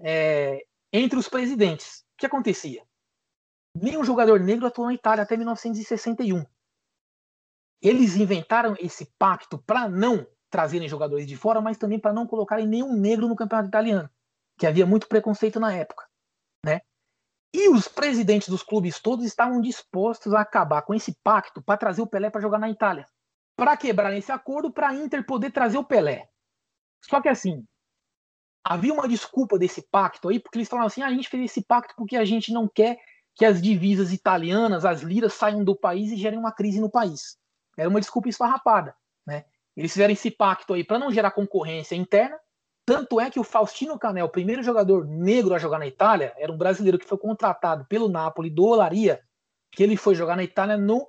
é, 0.00 0.64
entre 0.92 1.18
os 1.18 1.28
presidentes. 1.28 2.04
O 2.14 2.18
que 2.18 2.26
acontecia? 2.26 2.84
Nenhum 3.74 4.04
jogador 4.04 4.38
negro 4.40 4.66
atuou 4.66 4.86
na 4.86 4.94
Itália 4.94 5.22
até 5.22 5.36
1961. 5.36 6.44
Eles 7.80 8.16
inventaram 8.16 8.76
esse 8.78 9.06
pacto 9.18 9.58
para 9.58 9.88
não 9.88 10.26
trazerem 10.50 10.88
jogadores 10.88 11.26
de 11.26 11.36
fora, 11.36 11.60
mas 11.60 11.78
também 11.78 11.98
para 11.98 12.12
não 12.12 12.26
colocarem 12.26 12.66
nenhum 12.66 12.94
negro 12.94 13.26
no 13.26 13.34
campeonato 13.34 13.68
italiano, 13.68 14.08
que 14.58 14.66
havia 14.66 14.84
muito 14.84 15.08
preconceito 15.08 15.58
na 15.58 15.72
época, 15.72 16.06
né? 16.64 16.82
E 17.54 17.68
os 17.68 17.88
presidentes 17.88 18.48
dos 18.48 18.62
clubes 18.62 19.00
todos 19.00 19.24
estavam 19.24 19.60
dispostos 19.60 20.32
a 20.34 20.40
acabar 20.42 20.82
com 20.82 20.94
esse 20.94 21.14
pacto 21.22 21.62
para 21.62 21.78
trazer 21.78 22.02
o 22.02 22.06
Pelé 22.06 22.30
para 22.30 22.40
jogar 22.40 22.58
na 22.58 22.70
Itália. 22.70 23.08
Para 23.56 23.76
quebrar 23.76 24.14
esse 24.14 24.30
acordo, 24.30 24.72
para 24.72 24.88
a 24.88 24.94
Inter 24.94 25.24
poder 25.24 25.50
trazer 25.50 25.78
o 25.78 25.84
Pelé. 25.84 26.31
Só 27.02 27.20
que 27.20 27.28
assim, 27.28 27.64
havia 28.64 28.92
uma 28.92 29.08
desculpa 29.08 29.58
desse 29.58 29.82
pacto 29.82 30.28
aí, 30.28 30.38
porque 30.38 30.58
eles 30.58 30.68
falavam 30.68 30.86
assim: 30.86 31.02
ah, 31.02 31.06
a 31.06 31.12
gente 31.12 31.28
fez 31.28 31.44
esse 31.44 31.62
pacto 31.62 31.94
porque 31.96 32.16
a 32.16 32.24
gente 32.24 32.52
não 32.52 32.68
quer 32.68 32.98
que 33.34 33.44
as 33.44 33.60
divisas 33.60 34.12
italianas, 34.12 34.84
as 34.84 35.00
liras, 35.00 35.34
saiam 35.34 35.64
do 35.64 35.74
país 35.74 36.12
e 36.12 36.16
gerem 36.16 36.38
uma 36.38 36.52
crise 36.52 36.80
no 36.80 36.90
país. 36.90 37.36
Era 37.76 37.88
uma 37.88 38.00
desculpa 38.00 38.28
esfarrapada. 38.28 38.94
Né? 39.26 39.44
Eles 39.76 39.92
fizeram 39.92 40.12
esse 40.12 40.30
pacto 40.30 40.74
aí 40.74 40.84
para 40.84 40.98
não 40.98 41.10
gerar 41.10 41.30
concorrência 41.30 41.94
interna. 41.94 42.38
Tanto 42.84 43.20
é 43.20 43.30
que 43.30 43.40
o 43.40 43.44
Faustino 43.44 43.98
Canel, 43.98 44.26
o 44.26 44.30
primeiro 44.30 44.62
jogador 44.62 45.06
negro 45.06 45.54
a 45.54 45.58
jogar 45.58 45.78
na 45.78 45.86
Itália, 45.86 46.34
era 46.36 46.52
um 46.52 46.58
brasileiro 46.58 46.98
que 46.98 47.06
foi 47.06 47.16
contratado 47.16 47.86
pelo 47.86 48.08
Napoli 48.08 48.50
do 48.50 48.64
Olaria, 48.64 49.22
que 49.70 49.82
ele 49.82 49.96
foi 49.96 50.14
jogar 50.14 50.36
na 50.36 50.42
Itália 50.42 50.76
no 50.76 51.08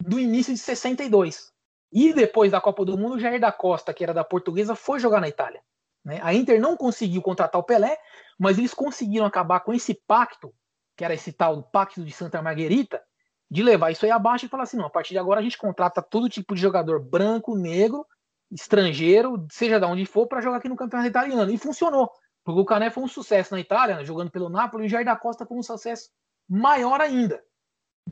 do 0.00 0.20
início 0.20 0.52
de 0.52 0.60
62. 0.60 1.49
E 1.92 2.12
depois 2.12 2.52
da 2.52 2.60
Copa 2.60 2.84
do 2.84 2.96
Mundo, 2.96 3.16
o 3.16 3.18
Jair 3.18 3.40
da 3.40 3.50
Costa, 3.50 3.92
que 3.92 4.04
era 4.04 4.14
da 4.14 4.24
Portuguesa, 4.24 4.74
foi 4.74 5.00
jogar 5.00 5.20
na 5.20 5.28
Itália. 5.28 5.60
Né? 6.04 6.20
A 6.22 6.32
Inter 6.32 6.60
não 6.60 6.76
conseguiu 6.76 7.20
contratar 7.20 7.60
o 7.60 7.64
Pelé, 7.64 7.98
mas 8.38 8.58
eles 8.58 8.72
conseguiram 8.72 9.26
acabar 9.26 9.60
com 9.60 9.72
esse 9.72 9.94
pacto, 10.06 10.54
que 10.96 11.04
era 11.04 11.14
esse 11.14 11.32
tal 11.32 11.62
Pacto 11.62 12.04
de 12.04 12.12
Santa 12.12 12.40
Margherita, 12.40 13.02
de 13.50 13.62
levar 13.62 13.90
isso 13.90 14.04
aí 14.04 14.10
abaixo 14.10 14.46
e 14.46 14.48
falar 14.48 14.62
assim: 14.62 14.76
não, 14.76 14.86
a 14.86 14.90
partir 14.90 15.10
de 15.10 15.18
agora 15.18 15.40
a 15.40 15.42
gente 15.42 15.58
contrata 15.58 16.00
todo 16.00 16.28
tipo 16.28 16.54
de 16.54 16.60
jogador 16.60 17.00
branco, 17.00 17.56
negro, 17.56 18.06
estrangeiro, 18.50 19.46
seja 19.50 19.80
de 19.80 19.86
onde 19.86 20.06
for, 20.06 20.26
para 20.26 20.40
jogar 20.40 20.58
aqui 20.58 20.68
no 20.68 20.76
campeonato 20.76 21.08
italiano. 21.08 21.50
E 21.50 21.58
funcionou. 21.58 22.10
Porque 22.44 22.60
o 22.60 22.64
Cané 22.64 22.90
foi 22.90 23.02
um 23.04 23.08
sucesso 23.08 23.54
na 23.54 23.60
Itália, 23.60 23.96
né, 23.96 24.04
jogando 24.04 24.30
pelo 24.30 24.48
Napoli, 24.48 24.84
e 24.84 24.86
o 24.86 24.88
Jair 24.88 25.04
da 25.04 25.16
Costa 25.16 25.44
foi 25.44 25.58
um 25.58 25.62
sucesso 25.62 26.08
maior 26.48 27.00
ainda. 27.00 27.42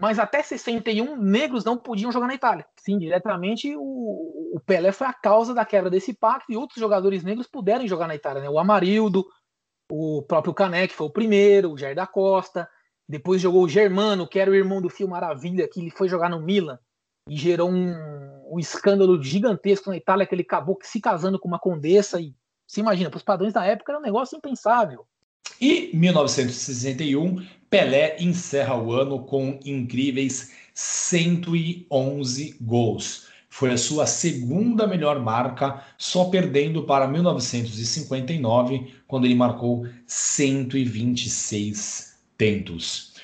Mas 0.01 0.19
até 0.19 0.43
61, 0.43 1.17
negros 1.17 1.65
não 1.65 1.77
podiam 1.77 2.13
jogar 2.13 2.27
na 2.27 2.35
Itália. 2.35 2.67
Sim, 2.77 2.99
diretamente 2.99 3.75
o, 3.77 4.55
o 4.55 4.61
Pelé 4.65 4.93
foi 4.93 5.07
a 5.07 5.13
causa 5.13 5.55
da 5.55 5.65
quebra 5.65 5.91
desse 5.91 6.15
pacto 6.15 6.53
e 6.53 6.57
outros 6.57 6.79
jogadores 6.79 7.25
negros 7.25 7.47
puderam 7.47 7.87
jogar 7.87 8.07
na 8.07 8.15
Itália. 8.15 8.43
Né? 8.43 8.49
O 8.49 8.59
Amarildo, 8.59 9.27
o 9.91 10.23
próprio 10.23 10.55
que 10.55 10.95
foi 10.95 11.07
o 11.07 11.13
primeiro, 11.13 11.73
o 11.73 11.79
Jair 11.79 11.97
da 11.97 12.07
Costa. 12.07 12.69
Depois 13.09 13.41
jogou 13.41 13.65
o 13.65 13.69
Germano, 13.69 14.29
que 14.29 14.39
era 14.39 14.51
o 14.51 14.55
irmão 14.55 14.83
do 14.83 14.91
Fio 14.91 15.09
Maravilha, 15.09 15.69
que 15.69 15.81
ele 15.81 15.91
foi 15.91 16.09
jogar 16.09 16.29
no 16.29 16.41
Milan 16.41 16.79
e 17.29 17.37
gerou 17.37 17.71
um, 17.71 17.95
um 18.51 18.59
escândalo 18.59 19.23
gigantesco 19.23 19.91
na 19.91 19.97
Itália, 19.97 20.27
que 20.27 20.35
ele 20.35 20.43
acabou 20.43 20.79
se 20.83 21.01
casando 21.01 21.39
com 21.39 21.47
uma 21.47 21.59
condessa. 21.59 22.21
E 22.21 22.35
se 22.67 22.81
imagina, 22.81 23.11
para 23.11 23.19
os 23.19 23.23
padrões 23.23 23.53
da 23.53 23.65
época 23.65 23.93
era 23.93 23.99
um 23.99 24.03
negócio 24.03 24.37
impensável. 24.37 25.07
E 25.61 25.91
1961, 25.95 27.45
Pelé 27.71 28.17
encerra 28.19 28.77
o 28.77 28.93
ano 28.93 29.21
com 29.21 29.61
incríveis 29.65 30.53
111 30.73 32.57
gols. 32.61 33.29
Foi 33.51 33.73
a 33.73 33.79
sua 33.79 34.07
segunda 34.07 34.87
melhor 34.87 35.21
marca, 35.21 35.83
só 35.99 36.27
perdendo 36.27 36.85
para 36.85 37.09
1959, 37.09 38.95
quando 39.07 39.27
ele 39.27 39.35
marcou 39.35 39.87
126 40.07 42.17
tentos. 42.37 43.15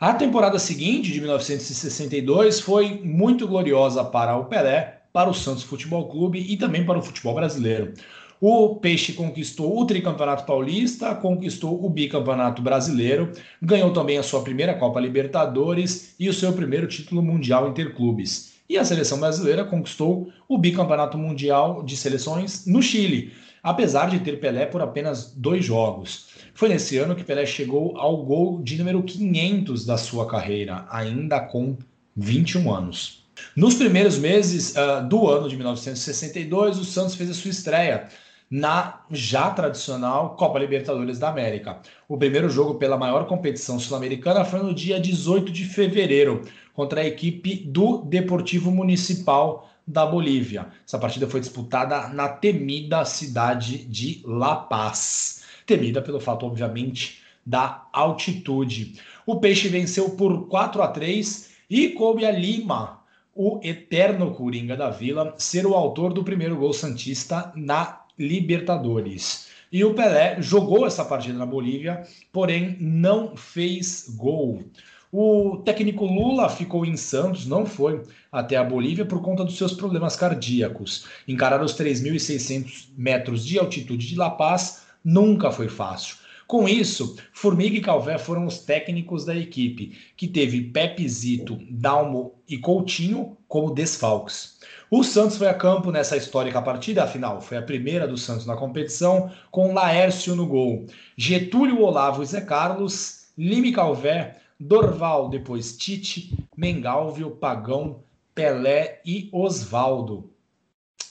A 0.00 0.12
temporada 0.12 0.58
seguinte, 0.58 1.12
de 1.12 1.20
1962, 1.20 2.60
foi 2.60 3.00
muito 3.02 3.46
gloriosa 3.46 4.04
para 4.04 4.36
o 4.36 4.46
Pelé, 4.46 5.02
para 5.12 5.30
o 5.30 5.34
Santos 5.34 5.62
Futebol 5.62 6.08
Clube 6.08 6.40
e 6.40 6.56
também 6.56 6.84
para 6.84 6.98
o 6.98 7.02
futebol 7.02 7.34
brasileiro. 7.34 7.94
O 8.40 8.76
Peixe 8.76 9.12
conquistou 9.12 9.80
o 9.80 9.86
tricampeonato 9.86 10.44
paulista, 10.44 11.14
conquistou 11.14 11.84
o 11.84 11.88
bicampeonato 11.88 12.60
brasileiro, 12.60 13.32
ganhou 13.62 13.92
também 13.92 14.18
a 14.18 14.22
sua 14.22 14.42
primeira 14.42 14.74
Copa 14.74 15.00
Libertadores 15.00 16.14
e 16.18 16.28
o 16.28 16.34
seu 16.34 16.52
primeiro 16.52 16.86
título 16.86 17.22
mundial 17.22 17.68
interclubes. 17.68 18.54
E 18.68 18.76
a 18.76 18.84
seleção 18.84 19.20
brasileira 19.20 19.64
conquistou 19.64 20.30
o 20.48 20.58
bicampeonato 20.58 21.16
mundial 21.16 21.82
de 21.82 21.96
seleções 21.96 22.66
no 22.66 22.82
Chile, 22.82 23.32
apesar 23.62 24.10
de 24.10 24.18
ter 24.18 24.40
Pelé 24.40 24.66
por 24.66 24.82
apenas 24.82 25.32
dois 25.34 25.64
jogos. 25.64 26.28
Foi 26.54 26.68
nesse 26.68 26.96
ano 26.98 27.14
que 27.14 27.24
Pelé 27.24 27.46
chegou 27.46 27.96
ao 27.96 28.24
gol 28.24 28.62
de 28.62 28.76
número 28.76 29.02
500 29.02 29.86
da 29.86 29.96
sua 29.96 30.26
carreira, 30.26 30.86
ainda 30.90 31.40
com 31.40 31.76
21 32.16 32.72
anos. 32.72 33.24
Nos 33.56 33.74
primeiros 33.74 34.18
meses 34.18 34.74
uh, 34.76 35.06
do 35.08 35.28
ano 35.28 35.48
de 35.48 35.56
1962, 35.56 36.78
o 36.78 36.84
Santos 36.84 37.14
fez 37.14 37.30
a 37.30 37.34
sua 37.34 37.50
estreia 37.50 38.08
na 38.54 39.00
já 39.10 39.50
tradicional 39.50 40.36
Copa 40.36 40.60
Libertadores 40.60 41.18
da 41.18 41.28
América. 41.28 41.80
O 42.08 42.16
primeiro 42.16 42.48
jogo 42.48 42.76
pela 42.76 42.96
maior 42.96 43.26
competição 43.26 43.80
sul-americana 43.80 44.44
foi 44.44 44.62
no 44.62 44.72
dia 44.72 45.00
18 45.00 45.50
de 45.50 45.64
fevereiro, 45.64 46.44
contra 46.72 47.00
a 47.00 47.04
equipe 47.04 47.56
do 47.56 48.02
Deportivo 48.02 48.70
Municipal 48.70 49.68
da 49.84 50.06
Bolívia. 50.06 50.68
Essa 50.86 51.00
partida 51.00 51.26
foi 51.26 51.40
disputada 51.40 52.06
na 52.10 52.28
temida 52.28 53.04
cidade 53.04 53.78
de 53.86 54.22
La 54.24 54.54
Paz. 54.54 55.42
Temida 55.66 56.00
pelo 56.00 56.20
fato, 56.20 56.46
obviamente, 56.46 57.22
da 57.44 57.88
altitude. 57.92 59.00
O 59.26 59.40
Peixe 59.40 59.66
venceu 59.66 60.10
por 60.10 60.46
4 60.46 60.80
a 60.80 60.86
3 60.86 61.50
e 61.68 61.88
coube 61.88 62.24
a 62.24 62.30
Lima, 62.30 63.00
o 63.34 63.58
eterno 63.64 64.30
Coringa 64.30 64.76
da 64.76 64.90
Vila, 64.90 65.34
ser 65.38 65.66
o 65.66 65.74
autor 65.74 66.12
do 66.12 66.22
primeiro 66.22 66.56
gol 66.56 66.72
Santista 66.72 67.52
na 67.56 68.03
Libertadores. 68.18 69.48
E 69.72 69.84
o 69.84 69.94
Pelé 69.94 70.40
jogou 70.40 70.86
essa 70.86 71.04
partida 71.04 71.36
na 71.36 71.44
Bolívia, 71.44 72.02
porém 72.32 72.76
não 72.78 73.36
fez 73.36 74.14
gol. 74.16 74.62
O 75.10 75.58
técnico 75.64 76.04
Lula 76.04 76.48
ficou 76.48 76.84
em 76.84 76.96
Santos, 76.96 77.46
não 77.46 77.64
foi 77.64 78.02
até 78.32 78.56
a 78.56 78.64
Bolívia 78.64 79.04
por 79.04 79.22
conta 79.22 79.44
dos 79.44 79.56
seus 79.56 79.72
problemas 79.72 80.16
cardíacos. 80.16 81.06
Encarar 81.26 81.62
os 81.62 81.76
3.600 81.76 82.88
metros 82.96 83.44
de 83.44 83.58
altitude 83.58 84.08
de 84.08 84.16
La 84.16 84.30
Paz 84.30 84.82
nunca 85.04 85.50
foi 85.50 85.68
fácil. 85.68 86.16
Com 86.46 86.68
isso, 86.68 87.16
Formiga 87.32 87.76
e 87.76 87.80
Calvé 87.80 88.18
foram 88.18 88.46
os 88.46 88.58
técnicos 88.58 89.24
da 89.24 89.34
equipe, 89.34 89.96
que 90.16 90.28
teve 90.28 90.62
Pepe 90.62 91.08
Zito, 91.08 91.58
Dalmo 91.70 92.34
e 92.48 92.58
Coutinho 92.58 93.36
como 93.48 93.72
desfalques. 93.72 94.58
O 94.96 95.02
Santos 95.02 95.36
foi 95.36 95.48
a 95.48 95.54
campo 95.54 95.90
nessa 95.90 96.16
histórica 96.16 96.62
partida, 96.62 97.02
afinal, 97.02 97.40
foi 97.40 97.56
a 97.56 97.62
primeira 97.62 98.06
do 98.06 98.16
Santos 98.16 98.46
na 98.46 98.54
competição, 98.54 99.28
com 99.50 99.74
Laércio 99.74 100.36
no 100.36 100.46
gol, 100.46 100.86
Getúlio 101.16 101.82
Olavo 101.82 102.22
e 102.22 102.26
Zé 102.26 102.40
Carlos, 102.40 103.26
Lime 103.36 103.72
Calvé, 103.72 104.38
Dorval, 104.60 105.28
depois 105.28 105.76
Tite, 105.76 106.38
Mengalvio, 106.56 107.32
Pagão, 107.32 108.04
Pelé 108.36 109.00
e 109.04 109.28
Osvaldo. 109.32 110.30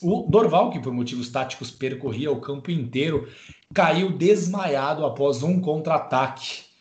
O 0.02 0.28
Dorval, 0.30 0.72
que 0.72 0.80
por 0.80 0.94
motivos 0.94 1.28
táticos 1.28 1.70
percorria 1.70 2.32
o 2.32 2.40
campo 2.40 2.72
inteiro, 2.72 3.28
caiu 3.74 4.18
desmaiado 4.18 5.06
após 5.06 5.44
um 5.44 5.60
contra-ataque. 5.60 6.72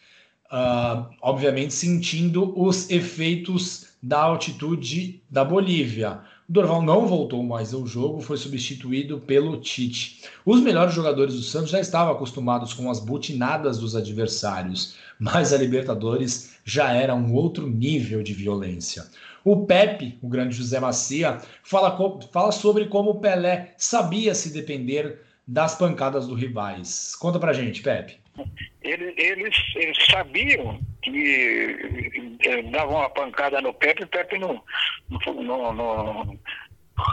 Uh, 0.52 1.10
obviamente 1.20 1.74
sentindo 1.74 2.52
os 2.56 2.90
efeitos 2.90 3.88
da 4.00 4.20
altitude 4.20 5.20
da 5.28 5.44
Bolívia. 5.44 6.20
O 6.48 6.52
Dorval 6.52 6.82
não 6.82 7.06
voltou 7.06 7.42
mais 7.42 7.72
ao 7.72 7.86
jogo, 7.86 8.20
foi 8.20 8.36
substituído 8.36 9.20
pelo 9.20 9.60
Tite. 9.60 10.24
Os 10.44 10.60
melhores 10.60 10.92
jogadores 10.92 11.34
do 11.34 11.42
Santos 11.42 11.70
já 11.70 11.80
estavam 11.80 12.12
acostumados 12.12 12.74
com 12.74 12.90
as 12.90 12.98
butinadas 12.98 13.78
dos 13.78 13.94
adversários, 13.94 14.96
mas 15.18 15.52
a 15.52 15.56
Libertadores 15.56 16.56
já 16.64 16.92
era 16.92 17.14
um 17.14 17.32
outro 17.32 17.68
nível 17.68 18.22
de 18.22 18.34
violência. 18.34 19.06
O 19.44 19.64
Pepe, 19.66 20.18
o 20.20 20.28
grande 20.28 20.56
José 20.56 20.78
Macia, 20.80 21.40
fala, 21.62 21.96
fala 22.30 22.52
sobre 22.52 22.86
como 22.86 23.10
o 23.10 23.20
Pelé 23.20 23.74
sabia 23.78 24.34
se 24.34 24.52
depender 24.52 25.20
das 25.46 25.76
pancadas 25.76 26.26
dos 26.26 26.38
rivais. 26.38 27.14
Conta 27.16 27.38
pra 27.38 27.52
gente, 27.52 27.82
Pepe. 27.82 28.21
Eles, 28.82 29.14
eles, 29.16 29.56
eles 29.76 30.06
sabiam 30.06 30.80
que 31.02 32.38
eh, 32.44 32.62
davam 32.70 32.96
uma 32.96 33.10
pancada 33.10 33.60
no 33.60 33.74
Pepe, 33.74 34.04
o 34.04 34.08
Pepe 34.08 34.38
não, 34.38 34.62
não, 35.10 35.72
não, 35.74 36.38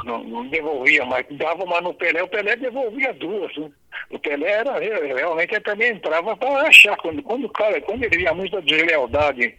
não, 0.04 0.24
não 0.24 0.48
devolvia 0.48 1.06
mais, 1.06 1.26
dava 1.32 1.64
uma 1.64 1.82
no 1.82 1.94
Pelé, 1.94 2.24
o 2.24 2.28
Pelé 2.28 2.56
devolvia 2.56 3.14
duas. 3.14 3.56
Né? 3.58 3.70
O 4.12 4.20
Pelé 4.20 4.50
era, 4.50 4.80
realmente 4.80 5.60
também 5.62 5.92
entrava 5.92 6.36
para 6.36 6.68
achar. 6.68 6.96
Quando, 6.98 7.22
quando, 7.24 7.50
cara, 7.50 7.80
quando 7.82 8.04
ele 8.04 8.18
via 8.18 8.34
muita 8.34 8.62
deslealdade 8.62 9.56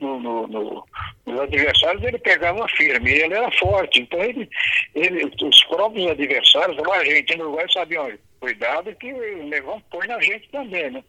no, 0.00 0.20
no, 0.20 0.46
no, 0.46 0.84
nos 1.24 1.40
adversários, 1.40 2.02
ele 2.02 2.18
pegava 2.18 2.68
firme, 2.68 3.10
ele 3.10 3.34
era 3.34 3.50
forte. 3.52 4.00
Então 4.00 4.22
ele, 4.22 4.48
ele 4.94 5.24
os 5.24 5.64
próprios 5.64 6.10
adversários, 6.10 6.78
a 6.78 7.04
gente 7.04 7.36
no 7.36 7.44
Uruguai 7.44 7.66
sabiam, 7.72 8.12
cuidado 8.46 8.94
que 8.94 9.12
o 9.12 9.48
negão 9.48 9.82
põe 9.90 10.06
na 10.06 10.20
gente 10.20 10.48
também, 10.50 10.90
né? 10.92 11.02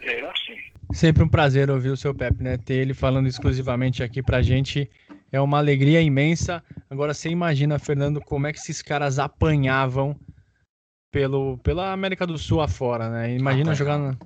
Era 0.00 0.32
assim. 0.32 0.56
Sempre 0.92 1.22
um 1.22 1.28
prazer 1.28 1.70
ouvir 1.70 1.90
o 1.90 1.96
seu 1.96 2.12
Pepe, 2.12 2.42
né? 2.42 2.56
Ter 2.56 2.74
ele 2.74 2.92
falando 2.92 3.28
exclusivamente 3.28 4.02
aqui 4.02 4.20
pra 4.20 4.42
gente 4.42 4.90
é 5.30 5.40
uma 5.40 5.58
alegria 5.58 6.00
imensa. 6.00 6.62
Agora 6.90 7.14
você 7.14 7.28
imagina, 7.28 7.78
Fernando, 7.78 8.20
como 8.20 8.48
é 8.48 8.52
que 8.52 8.58
esses 8.58 8.82
caras 8.82 9.20
apanhavam 9.20 10.16
pelo, 11.12 11.58
pela 11.58 11.92
América 11.92 12.26
do 12.26 12.36
Sul 12.36 12.60
afora, 12.60 13.08
né? 13.08 13.36
Imagina 13.36 13.70
ah, 13.70 13.74
jogar 13.74 13.98
na, 13.98 14.16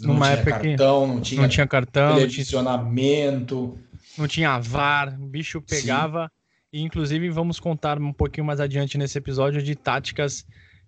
numa 0.00 0.30
época 0.30 0.58
cartão, 0.58 1.06
que 1.06 1.14
não 1.14 1.20
tinha, 1.20 1.42
não 1.42 1.48
tinha 1.48 1.66
cartão, 1.68 2.14
televisionamento, 2.16 3.78
não 4.18 4.26
tinha 4.26 4.58
VAR, 4.58 5.16
o 5.20 5.26
bicho 5.26 5.62
pegava. 5.62 6.24
Sim. 6.24 6.30
E 6.72 6.82
inclusive 6.82 7.30
vamos 7.30 7.60
contar 7.60 7.98
um 7.98 8.12
pouquinho 8.12 8.44
mais 8.44 8.58
adiante 8.58 8.98
nesse 8.98 9.16
episódio 9.16 9.62
de 9.62 9.76
táticas 9.76 10.44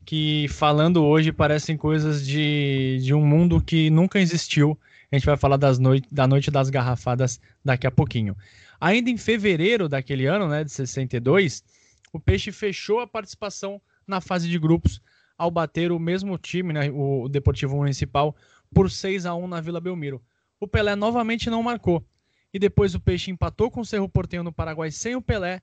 que 0.09 0.49
falando 0.49 1.05
hoje 1.05 1.31
parecem 1.31 1.77
coisas 1.77 2.27
de, 2.27 2.99
de 3.03 3.13
um 3.13 3.23
mundo 3.23 3.63
que 3.63 3.91
nunca 3.91 4.19
existiu. 4.19 4.81
A 5.13 5.15
gente 5.15 5.27
vai 5.27 5.37
falar 5.37 5.59
das 5.59 5.79
noite, 5.79 6.09
da 6.11 6.27
noite 6.27 6.51
das 6.51 6.71
garrafadas 6.71 7.39
daqui 7.63 7.87
a 7.87 7.91
pouquinho. 7.91 8.35
Ainda 8.81 9.11
em 9.11 9.19
fevereiro 9.19 9.87
daquele 9.87 10.25
ano, 10.25 10.49
né, 10.49 10.65
de 10.65 10.73
62, 10.73 11.63
o 12.11 12.19
Peixe 12.19 12.51
fechou 12.51 13.01
a 13.01 13.07
participação 13.07 13.83
na 14.07 14.19
fase 14.19 14.49
de 14.49 14.59
grupos 14.59 14.99
ao 15.37 15.51
bater 15.51 15.93
o 15.93 15.99
mesmo 15.99 16.39
time, 16.39 16.73
né, 16.73 16.91
o 16.91 17.29
Deportivo 17.29 17.77
Municipal, 17.77 18.35
por 18.73 18.91
6 18.91 19.27
a 19.27 19.35
1 19.35 19.47
na 19.47 19.61
Vila 19.61 19.79
Belmiro. 19.79 20.23
O 20.59 20.67
Pelé 20.67 20.97
novamente 20.97 21.51
não 21.51 21.63
marcou. 21.63 22.03
E 22.51 22.59
depois 22.59 22.95
o 22.95 23.01
Peixe 23.01 23.31
empatou 23.31 23.71
com 23.71 23.83
o 23.83 23.85
Cerro 23.85 24.09
Porteño 24.09 24.43
no 24.43 24.55
Paraguai 24.55 24.91
sem 24.91 25.15
o 25.15 25.21
Pelé 25.21 25.61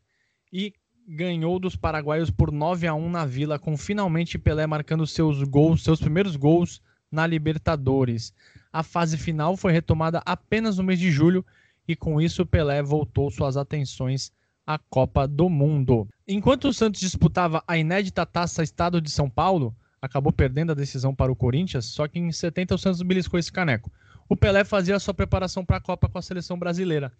e 0.53 0.71
ganhou 1.07 1.59
dos 1.59 1.75
paraguaios 1.75 2.31
por 2.31 2.51
9 2.51 2.87
a 2.87 2.93
1 2.93 3.09
na 3.09 3.25
Vila, 3.25 3.59
com 3.59 3.77
finalmente 3.77 4.37
Pelé 4.37 4.65
marcando 4.65 5.05
seus 5.05 5.43
gols, 5.43 5.83
seus 5.83 5.99
primeiros 5.99 6.35
gols 6.35 6.81
na 7.11 7.27
Libertadores. 7.27 8.33
A 8.73 8.83
fase 8.83 9.17
final 9.17 9.55
foi 9.55 9.71
retomada 9.71 10.21
apenas 10.25 10.77
no 10.77 10.83
mês 10.83 10.99
de 10.99 11.11
julho 11.11 11.45
e 11.87 11.95
com 11.95 12.19
isso 12.19 12.45
Pelé 12.45 12.81
voltou 12.81 13.29
suas 13.29 13.55
atenções 13.55 14.31
à 14.65 14.77
Copa 14.77 15.27
do 15.27 15.49
Mundo. 15.49 16.07
Enquanto 16.27 16.69
o 16.69 16.73
Santos 16.73 16.99
disputava 16.99 17.63
a 17.67 17.77
inédita 17.77 18.25
Taça 18.25 18.63
Estado 18.63 18.99
de 18.99 19.11
São 19.11 19.29
Paulo, 19.29 19.75
acabou 20.01 20.33
perdendo 20.33 20.71
a 20.71 20.75
decisão 20.75 21.13
para 21.13 21.31
o 21.31 21.35
Corinthians, 21.35 21.85
só 21.85 22.07
que 22.07 22.19
em 22.19 22.31
70 22.31 22.75
o 22.75 22.77
Santos 22.77 23.01
beliscou 23.01 23.39
esse 23.39 23.51
caneco. 23.51 23.91
O 24.27 24.35
Pelé 24.35 24.63
fazia 24.63 24.99
sua 24.99 25.13
preparação 25.13 25.63
para 25.63 25.77
a 25.77 25.81
Copa 25.81 26.09
com 26.09 26.17
a 26.17 26.21
seleção 26.21 26.57
brasileira. 26.57 27.11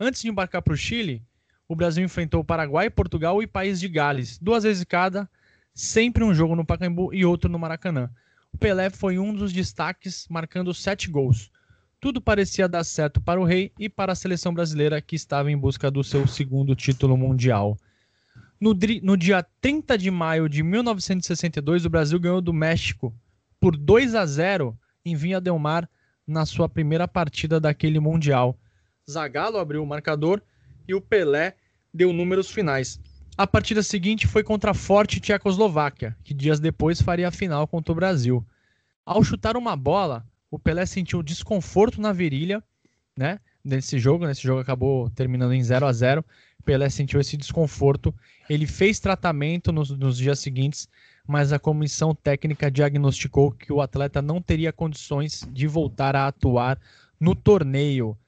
Antes 0.00 0.22
de 0.22 0.28
embarcar 0.28 0.62
para 0.62 0.72
o 0.72 0.76
Chile, 0.76 1.22
o 1.68 1.74
Brasil 1.74 2.04
enfrentou 2.04 2.44
Paraguai, 2.44 2.88
Portugal 2.90 3.42
e 3.42 3.46
País 3.46 3.80
de 3.80 3.88
Gales, 3.88 4.38
duas 4.38 4.64
vezes 4.64 4.84
cada, 4.84 5.28
sempre 5.74 6.22
um 6.22 6.34
jogo 6.34 6.54
no 6.54 6.64
Pacaembu 6.64 7.12
e 7.12 7.24
outro 7.24 7.50
no 7.50 7.58
Maracanã. 7.58 8.10
O 8.52 8.58
Pelé 8.58 8.88
foi 8.88 9.18
um 9.18 9.34
dos 9.34 9.52
destaques, 9.52 10.26
marcando 10.30 10.72
sete 10.72 11.10
gols. 11.10 11.50
Tudo 12.00 12.20
parecia 12.20 12.68
dar 12.68 12.84
certo 12.84 13.20
para 13.20 13.40
o 13.40 13.44
Rei 13.44 13.72
e 13.78 13.88
para 13.88 14.12
a 14.12 14.16
seleção 14.16 14.54
brasileira, 14.54 15.00
que 15.00 15.16
estava 15.16 15.50
em 15.50 15.56
busca 15.56 15.90
do 15.90 16.04
seu 16.04 16.26
segundo 16.26 16.74
título 16.74 17.16
mundial. 17.16 17.76
No, 18.60 18.74
no 19.02 19.16
dia 19.16 19.44
30 19.60 19.98
de 19.98 20.10
maio 20.10 20.48
de 20.48 20.62
1962, 20.62 21.84
o 21.84 21.90
Brasil 21.90 22.18
ganhou 22.18 22.40
do 22.40 22.52
México 22.52 23.14
por 23.60 23.76
2 23.76 24.14
a 24.14 24.24
0 24.24 24.78
em 25.04 25.14
Vinha 25.14 25.40
Del 25.40 25.58
Mar 25.58 25.88
na 26.26 26.46
sua 26.46 26.68
primeira 26.68 27.06
partida 27.06 27.60
daquele 27.60 28.00
Mundial. 28.00 28.58
Zagallo 29.08 29.58
abriu 29.58 29.82
o 29.82 29.86
marcador 29.86 30.42
e 30.86 30.94
o 30.94 31.00
Pelé 31.00 31.54
deu 31.92 32.12
números 32.12 32.50
finais. 32.50 33.00
A 33.36 33.46
partida 33.46 33.82
seguinte 33.82 34.26
foi 34.26 34.42
contra 34.42 34.70
a 34.70 34.74
forte 34.74 35.20
Tchecoslováquia, 35.20 36.16
que 36.24 36.32
dias 36.32 36.58
depois 36.58 37.02
faria 37.02 37.28
a 37.28 37.32
final 37.32 37.66
contra 37.66 37.92
o 37.92 37.96
Brasil. 37.96 38.46
Ao 39.04 39.22
chutar 39.22 39.56
uma 39.56 39.76
bola, 39.76 40.26
o 40.50 40.58
Pelé 40.58 40.86
sentiu 40.86 41.22
desconforto 41.22 42.00
na 42.00 42.12
virilha, 42.12 42.62
né? 43.16 43.40
nesse 43.66 43.98
jogo. 43.98 44.26
Nesse 44.26 44.42
jogo 44.42 44.60
acabou 44.60 45.10
terminando 45.10 45.52
em 45.52 45.62
0 45.62 45.86
a 45.86 45.92
0 45.92 46.24
Pelé 46.64 46.88
sentiu 46.88 47.20
esse 47.20 47.36
desconforto. 47.36 48.14
Ele 48.48 48.66
fez 48.66 48.98
tratamento 48.98 49.70
nos, 49.70 49.90
nos 49.90 50.16
dias 50.16 50.40
seguintes, 50.40 50.88
mas 51.26 51.52
a 51.52 51.58
comissão 51.58 52.14
técnica 52.14 52.70
diagnosticou 52.70 53.52
que 53.52 53.72
o 53.72 53.80
atleta 53.80 54.20
não 54.20 54.42
teria 54.42 54.72
condições 54.72 55.46
de 55.52 55.66
voltar 55.66 56.16
a 56.16 56.26
atuar 56.26 56.80
no 57.20 57.36
torneio. 57.36 58.18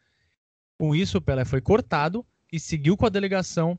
Com 0.79 0.94
isso, 0.94 1.18
o 1.18 1.21
Pelé 1.21 1.44
foi 1.44 1.61
cortado 1.61 2.25
e 2.52 2.58
seguiu 2.58 2.96
com 2.96 3.06
a 3.06 3.11
delegação. 3.11 3.78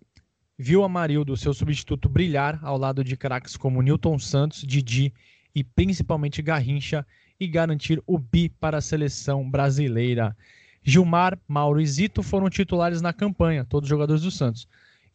Viu 0.58 0.84
Amarildo, 0.84 1.38
seu 1.38 1.53
substituto, 1.53 2.10
brilhar 2.10 2.60
ao 2.62 2.77
lado 2.77 3.03
de 3.03 3.15
craques 3.15 3.55
como 3.55 3.82
Newton 3.82 4.19
Santos, 4.19 4.62
Didi 4.62 5.13
e 5.55 5.63
principalmente 5.63 6.41
Garrincha 6.41 7.05
e 7.39 7.47
garantir 7.47 8.01
o 8.05 8.19
bi 8.19 8.49
para 8.49 8.77
a 8.77 8.82
seleção 8.82 9.49
brasileira. 9.49 10.36
Gilmar, 10.84 11.39
Mauro 11.47 11.79
e 11.79 11.86
Zito 11.86 12.21
foram 12.21 12.49
titulares 12.49 13.01
na 13.01 13.13
campanha, 13.13 13.65
todos 13.65 13.88
jogadores 13.88 14.21
do 14.21 14.32
Santos. 14.32 14.67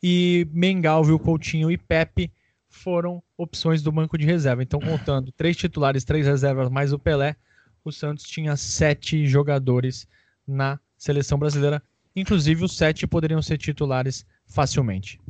E 0.02 0.46
Mengalvio, 0.52 1.18
Coutinho 1.18 1.70
e 1.70 1.76
Pepe 1.76 2.32
foram 2.68 3.22
opções 3.36 3.82
do 3.82 3.92
banco 3.92 4.18
de 4.18 4.26
reserva. 4.26 4.62
Então, 4.62 4.80
contando 4.80 5.32
três 5.32 5.56
titulares, 5.56 6.04
três 6.04 6.26
reservas, 6.26 6.68
mais 6.68 6.92
o 6.92 6.98
Pelé, 6.98 7.36
o 7.84 7.92
Santos 7.92 8.24
tinha 8.24 8.56
sete 8.56 9.26
jogadores 9.26 10.06
na 10.46 10.78
seleção 10.96 11.38
brasileira. 11.38 11.82
Inclusive, 12.16 12.64
os 12.64 12.76
sete 12.76 13.06
poderiam 13.06 13.42
ser 13.42 13.58
titulares 13.58 14.24
facilmente. 14.46 15.20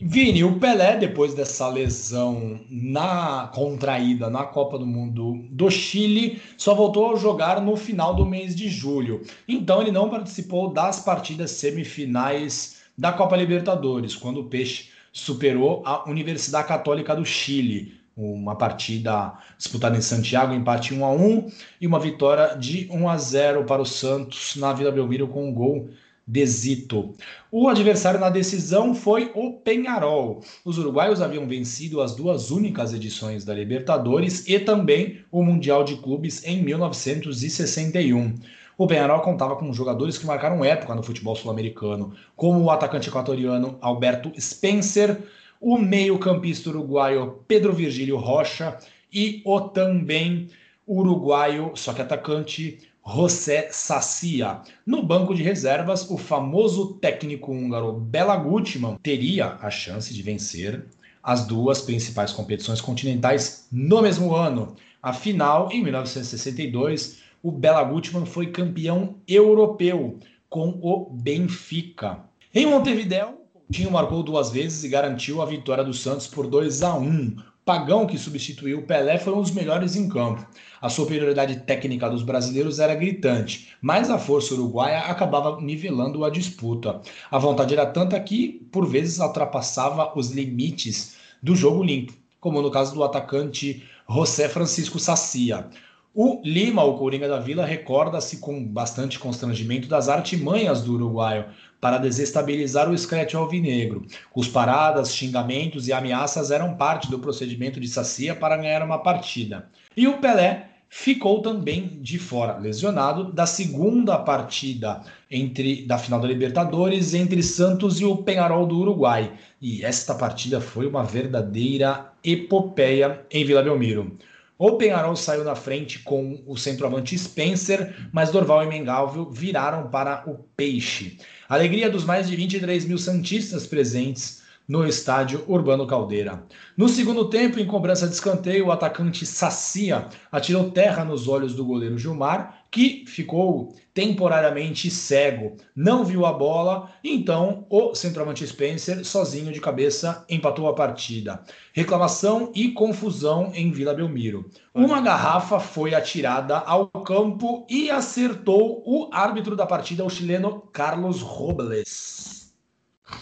Vini, 0.00 0.42
o 0.42 0.58
Pelé, 0.58 0.96
depois 0.96 1.34
dessa 1.34 1.68
lesão 1.68 2.60
na 2.70 3.50
contraída 3.54 4.30
na 4.30 4.44
Copa 4.44 4.78
do 4.78 4.86
Mundo 4.86 5.44
do 5.50 5.70
Chile, 5.70 6.40
só 6.56 6.74
voltou 6.74 7.12
a 7.12 7.18
jogar 7.18 7.60
no 7.60 7.76
final 7.76 8.14
do 8.14 8.24
mês 8.24 8.56
de 8.56 8.68
julho. 8.68 9.22
Então 9.46 9.82
ele 9.82 9.90
não 9.90 10.08
participou 10.08 10.72
das 10.72 11.00
partidas 11.00 11.50
semifinais 11.50 12.82
da 12.96 13.12
Copa 13.12 13.36
Libertadores, 13.36 14.16
quando 14.16 14.40
o 14.40 14.44
Peixe 14.44 14.88
superou 15.12 15.82
a 15.84 16.08
Universidade 16.08 16.68
Católica 16.68 17.14
do 17.14 17.24
Chile. 17.24 18.00
Uma 18.16 18.56
partida 18.56 19.32
disputada 19.56 19.96
em 19.96 20.02
Santiago, 20.02 20.52
empate 20.52 20.92
1 20.92 21.04
a 21.04 21.10
1 21.12 21.50
e 21.80 21.86
uma 21.86 21.98
vitória 21.98 22.54
de 22.56 22.86
1 22.90 23.08
a 23.08 23.16
0 23.16 23.64
para 23.64 23.80
o 23.80 23.86
Santos 23.86 24.54
na 24.56 24.72
Vila 24.72 24.92
Belmiro 24.92 25.28
com 25.28 25.48
um 25.48 25.52
gol 25.52 25.88
Desito. 26.26 27.14
O 27.50 27.68
adversário 27.68 28.20
na 28.20 28.30
decisão 28.30 28.94
foi 28.94 29.32
o 29.34 29.54
Penharol. 29.54 30.40
Os 30.64 30.78
uruguaios 30.78 31.20
haviam 31.20 31.48
vencido 31.48 32.00
as 32.00 32.14
duas 32.14 32.50
únicas 32.50 32.94
edições 32.94 33.44
da 33.44 33.52
Libertadores 33.52 34.46
e 34.46 34.58
também 34.60 35.24
o 35.32 35.42
Mundial 35.42 35.82
de 35.82 35.96
Clubes 35.96 36.44
em 36.44 36.62
1961. 36.62 38.34
O 38.78 38.86
Penharol 38.86 39.20
contava 39.20 39.56
com 39.56 39.72
jogadores 39.72 40.16
que 40.16 40.26
marcaram 40.26 40.64
época 40.64 40.94
no 40.94 41.02
futebol 41.02 41.34
sul-americano, 41.34 42.14
como 42.36 42.60
o 42.60 42.70
atacante 42.70 43.08
equatoriano 43.08 43.76
Alberto 43.80 44.32
Spencer, 44.40 45.20
o 45.62 45.78
meio-campista 45.78 46.70
uruguaio 46.70 47.38
Pedro 47.46 47.72
Virgílio 47.72 48.16
Rocha 48.16 48.76
e 49.12 49.40
o 49.44 49.60
também 49.60 50.48
uruguaio, 50.86 51.70
só 51.76 51.92
que 51.92 52.02
atacante, 52.02 52.80
José 53.06 53.68
Sacia. 53.70 54.60
No 54.84 55.04
banco 55.04 55.32
de 55.32 55.42
reservas, 55.42 56.10
o 56.10 56.18
famoso 56.18 56.94
técnico 56.94 57.52
húngaro 57.52 57.92
Bela 57.92 58.36
Gutmann 58.36 58.98
teria 59.00 59.56
a 59.60 59.70
chance 59.70 60.12
de 60.12 60.20
vencer 60.20 60.84
as 61.22 61.46
duas 61.46 61.80
principais 61.80 62.32
competições 62.32 62.80
continentais 62.80 63.68
no 63.70 64.02
mesmo 64.02 64.34
ano. 64.34 64.74
Afinal, 65.00 65.70
em 65.70 65.80
1962, 65.82 67.18
o 67.40 67.52
Bela 67.52 67.84
Gutmann 67.84 68.26
foi 68.26 68.48
campeão 68.48 69.14
europeu 69.28 70.18
com 70.48 70.80
o 70.82 71.08
Benfica. 71.10 72.18
Em 72.52 72.66
Montevideo, 72.66 73.41
Coutinho 73.72 73.90
marcou 73.90 74.22
duas 74.22 74.50
vezes 74.50 74.84
e 74.84 74.88
garantiu 74.90 75.40
a 75.40 75.46
vitória 75.46 75.82
do 75.82 75.94
Santos 75.94 76.26
por 76.26 76.46
2 76.46 76.82
a 76.82 76.94
1. 76.94 77.36
Pagão, 77.64 78.06
que 78.06 78.18
substituiu 78.18 78.80
o 78.80 78.82
Pelé, 78.82 79.16
foi 79.16 79.32
um 79.32 79.40
dos 79.40 79.50
melhores 79.50 79.96
em 79.96 80.10
campo. 80.10 80.46
A 80.78 80.90
superioridade 80.90 81.60
técnica 81.60 82.10
dos 82.10 82.22
brasileiros 82.22 82.78
era 82.78 82.94
gritante, 82.94 83.70
mas 83.80 84.10
a 84.10 84.18
força 84.18 84.52
uruguaia 84.52 84.98
acabava 84.98 85.58
nivelando 85.58 86.22
a 86.22 86.28
disputa. 86.28 87.00
A 87.30 87.38
vontade 87.38 87.72
era 87.72 87.86
tanta 87.86 88.20
que, 88.20 88.62
por 88.70 88.86
vezes, 88.86 89.20
ultrapassava 89.20 90.12
os 90.18 90.30
limites 90.30 91.16
do 91.42 91.56
jogo 91.56 91.82
limpo, 91.82 92.12
como 92.40 92.60
no 92.60 92.70
caso 92.70 92.94
do 92.94 93.02
atacante 93.02 93.82
José 94.06 94.50
Francisco 94.50 94.98
Sacia. 94.98 95.66
O 96.14 96.42
Lima, 96.44 96.84
o 96.84 96.98
Coringa 96.98 97.26
da 97.26 97.38
Vila, 97.38 97.64
recorda-se 97.64 98.36
com 98.36 98.62
bastante 98.62 99.18
constrangimento 99.18 99.88
das 99.88 100.10
artimanhas 100.10 100.82
do 100.82 100.92
uruguaio 100.92 101.46
para 101.80 101.96
desestabilizar 101.96 102.90
o 102.90 102.94
escrete 102.94 103.34
alvinegro. 103.34 104.04
Os 104.34 104.46
paradas, 104.46 105.14
xingamentos 105.14 105.88
e 105.88 105.92
ameaças 105.92 106.50
eram 106.50 106.74
parte 106.74 107.10
do 107.10 107.18
procedimento 107.18 107.80
de 107.80 107.88
Sacia 107.88 108.36
para 108.36 108.58
ganhar 108.58 108.82
uma 108.82 108.98
partida. 108.98 109.70
E 109.96 110.06
o 110.06 110.18
Pelé 110.18 110.68
ficou 110.86 111.40
também 111.40 111.98
de 112.02 112.18
fora, 112.18 112.58
lesionado, 112.58 113.32
da 113.32 113.46
segunda 113.46 114.18
partida 114.18 115.00
entre 115.30 115.86
da 115.86 115.96
final 115.96 116.20
da 116.20 116.28
Libertadores 116.28 117.14
entre 117.14 117.42
Santos 117.42 117.98
e 118.02 118.04
o 118.04 118.18
Penharol 118.18 118.66
do 118.66 118.78
Uruguai. 118.78 119.32
E 119.62 119.82
esta 119.82 120.14
partida 120.14 120.60
foi 120.60 120.86
uma 120.86 121.02
verdadeira 121.02 122.12
epopeia 122.22 123.24
em 123.30 123.46
Vila 123.46 123.62
Belmiro. 123.62 124.18
O 124.64 124.76
Penharol 124.76 125.16
saiu 125.16 125.42
na 125.42 125.56
frente 125.56 125.98
com 125.98 126.40
o 126.46 126.56
centroavante 126.56 127.18
Spencer, 127.18 127.96
mas 128.12 128.30
Dorval 128.30 128.62
e 128.62 128.68
Mengalvio 128.68 129.28
viraram 129.28 129.90
para 129.90 130.22
o 130.24 130.34
Peixe. 130.56 131.18
Alegria 131.48 131.90
dos 131.90 132.04
mais 132.04 132.28
de 132.28 132.36
23 132.36 132.84
mil 132.84 132.96
santistas 132.96 133.66
presentes 133.66 134.40
no 134.72 134.86
estádio 134.86 135.44
Urbano 135.46 135.86
Caldeira. 135.86 136.46
No 136.74 136.88
segundo 136.88 137.28
tempo, 137.28 137.60
em 137.60 137.66
cobrança 137.66 138.08
de 138.08 138.14
escanteio, 138.14 138.68
o 138.68 138.72
atacante 138.72 139.26
Sacia 139.26 140.08
atirou 140.30 140.70
terra 140.70 141.04
nos 141.04 141.28
olhos 141.28 141.54
do 141.54 141.62
goleiro 141.62 141.98
Gilmar, 141.98 142.64
que 142.70 143.04
ficou 143.06 143.74
temporariamente 143.92 144.90
cego, 144.90 145.58
não 145.76 146.06
viu 146.06 146.24
a 146.24 146.32
bola, 146.32 146.90
então 147.04 147.66
o 147.68 147.94
centroavante 147.94 148.46
Spencer, 148.46 149.04
sozinho 149.04 149.52
de 149.52 149.60
cabeça, 149.60 150.24
empatou 150.26 150.66
a 150.66 150.74
partida. 150.74 151.42
Reclamação 151.74 152.50
e 152.54 152.70
confusão 152.70 153.52
em 153.54 153.70
Vila 153.70 153.92
Belmiro. 153.92 154.48
Uma 154.74 155.02
garrafa 155.02 155.60
foi 155.60 155.94
atirada 155.94 156.56
ao 156.56 156.86
campo 156.88 157.66
e 157.68 157.90
acertou 157.90 158.82
o 158.86 159.10
árbitro 159.12 159.54
da 159.54 159.66
partida, 159.66 160.02
o 160.02 160.08
chileno 160.08 160.62
Carlos 160.72 161.20
Robles. 161.20 162.41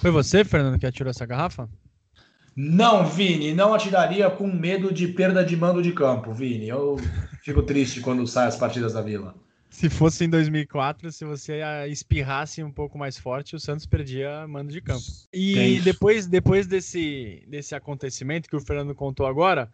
Foi 0.01 0.11
você, 0.11 0.45
Fernando, 0.45 0.79
que 0.79 0.87
atirou 0.87 1.11
essa 1.11 1.27
garrafa? 1.27 1.69
Não, 2.57 3.07
Vini, 3.07 3.55
não 3.55 3.73
atiraria 3.73 4.29
com 4.29 4.47
medo 4.47 4.93
de 4.93 5.09
perda 5.09 5.45
de 5.45 5.57
mando 5.57 5.83
de 5.83 5.93
campo, 5.93 6.33
Vini. 6.33 6.69
Eu 6.69 6.97
fico 7.43 7.63
triste 7.63 8.01
quando 8.01 8.27
saem 8.27 8.49
as 8.49 8.57
partidas 8.57 8.93
da 8.93 9.01
Vila. 9.01 9.35
Se 9.71 9.89
fosse 9.89 10.25
em 10.25 10.29
2004, 10.29 11.13
se 11.13 11.25
você 11.25 11.61
espirrasse 11.89 12.63
um 12.63 12.73
pouco 12.73 12.99
mais 12.99 13.17
forte, 13.17 13.55
o 13.55 13.61
Santos 13.61 13.87
perdia 13.87 14.47
mando 14.49 14.73
de 14.73 14.81
campo. 14.81 15.05
E 15.33 15.81
depois, 15.81 16.27
depois 16.27 16.67
desse, 16.67 17.45
desse 17.47 17.75
acontecimento 17.75 18.49
que 18.49 18.57
o 18.57 18.61
Fernando 18.61 18.95
contou 18.97 19.27
agora, 19.27 19.71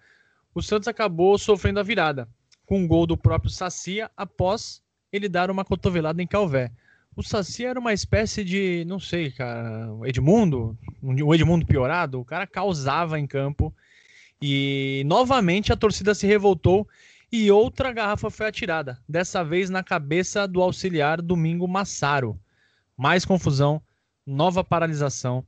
o 0.54 0.62
Santos 0.62 0.86
acabou 0.86 1.38
sofrendo 1.38 1.80
a 1.80 1.82
virada, 1.82 2.28
com 2.66 2.78
um 2.78 2.86
gol 2.86 3.06
do 3.06 3.16
próprio 3.16 3.50
Sacia 3.50 4.10
após 4.14 4.82
ele 5.10 5.30
dar 5.30 5.50
uma 5.50 5.64
cotovelada 5.64 6.22
em 6.22 6.26
Calvé. 6.26 6.70
O 7.16 7.22
Saci 7.22 7.64
era 7.64 7.80
uma 7.80 7.94
espécie 7.94 8.44
de, 8.44 8.84
não 8.86 9.00
sei, 9.00 9.30
cara, 9.30 9.88
Edmundo, 10.04 10.76
um 11.02 11.34
Edmundo 11.34 11.64
piorado, 11.64 12.20
o 12.20 12.24
cara 12.26 12.46
causava 12.46 13.18
em 13.18 13.26
campo 13.26 13.74
e 14.40 15.02
novamente 15.06 15.72
a 15.72 15.76
torcida 15.76 16.14
se 16.14 16.26
revoltou 16.26 16.86
e 17.32 17.50
outra 17.50 17.90
garrafa 17.90 18.28
foi 18.28 18.46
atirada, 18.46 19.00
dessa 19.08 19.42
vez 19.42 19.70
na 19.70 19.82
cabeça 19.82 20.46
do 20.46 20.60
auxiliar 20.60 21.22
Domingo 21.22 21.66
Massaro. 21.66 22.38
Mais 22.94 23.24
confusão, 23.24 23.80
nova 24.26 24.62
paralisação. 24.62 25.42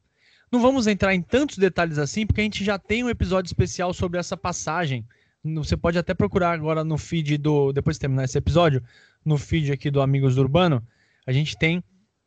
Não 0.51 0.63
vamos 0.63 0.87
entrar 0.87 1.15
em 1.15 1.21
tantos 1.21 1.59
detalhes 1.59 1.99
assim, 1.99 2.27
porque 2.27 2.41
a 2.41 2.45
gente 2.45 2.65
já 2.65 2.79
tem 2.79 3.05
um 3.05 3.11
episódio 3.11 3.51
especial 3.51 3.93
sobre 3.93 4.19
essa 4.19 4.39
passagem. 4.39 5.07
Você 5.45 5.77
pode 5.77 5.99
até 5.99 6.15
procurar 6.15 6.53
agora 6.53 6.83
no 6.83 6.97
feed 6.97 7.37
do. 7.37 7.75
Depois 7.75 7.97
de 7.97 8.01
terminar 8.01 8.25
esse 8.25 8.39
episódio, 8.39 8.83
no 9.23 9.37
feed 9.37 9.71
aqui 9.71 9.91
do 9.91 10.01
Amigos 10.01 10.35
do 10.35 10.41
Urbano 10.41 10.83
a 11.29 11.33
gente 11.33 11.59
tem 11.59 11.85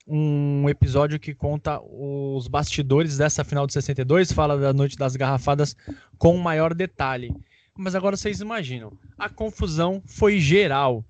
um 0.08 0.70
episódio 0.70 1.20
que 1.20 1.34
conta 1.34 1.82
os 1.82 2.48
bastidores 2.48 3.18
dessa 3.18 3.44
final 3.44 3.66
de 3.66 3.74
62, 3.74 4.32
fala 4.32 4.56
da 4.60 4.72
noite 4.72 4.96
das 4.96 5.16
garrafadas 5.16 5.76
com 6.20 6.38
maior 6.38 6.72
detalhe. 6.72 7.36
Mas 7.76 7.96
agora 7.96 8.16
vocês 8.16 8.42
imaginam, 8.42 8.94
a 9.18 9.28
confusão 9.28 10.04
foi 10.06 10.40
geral. 10.40 11.04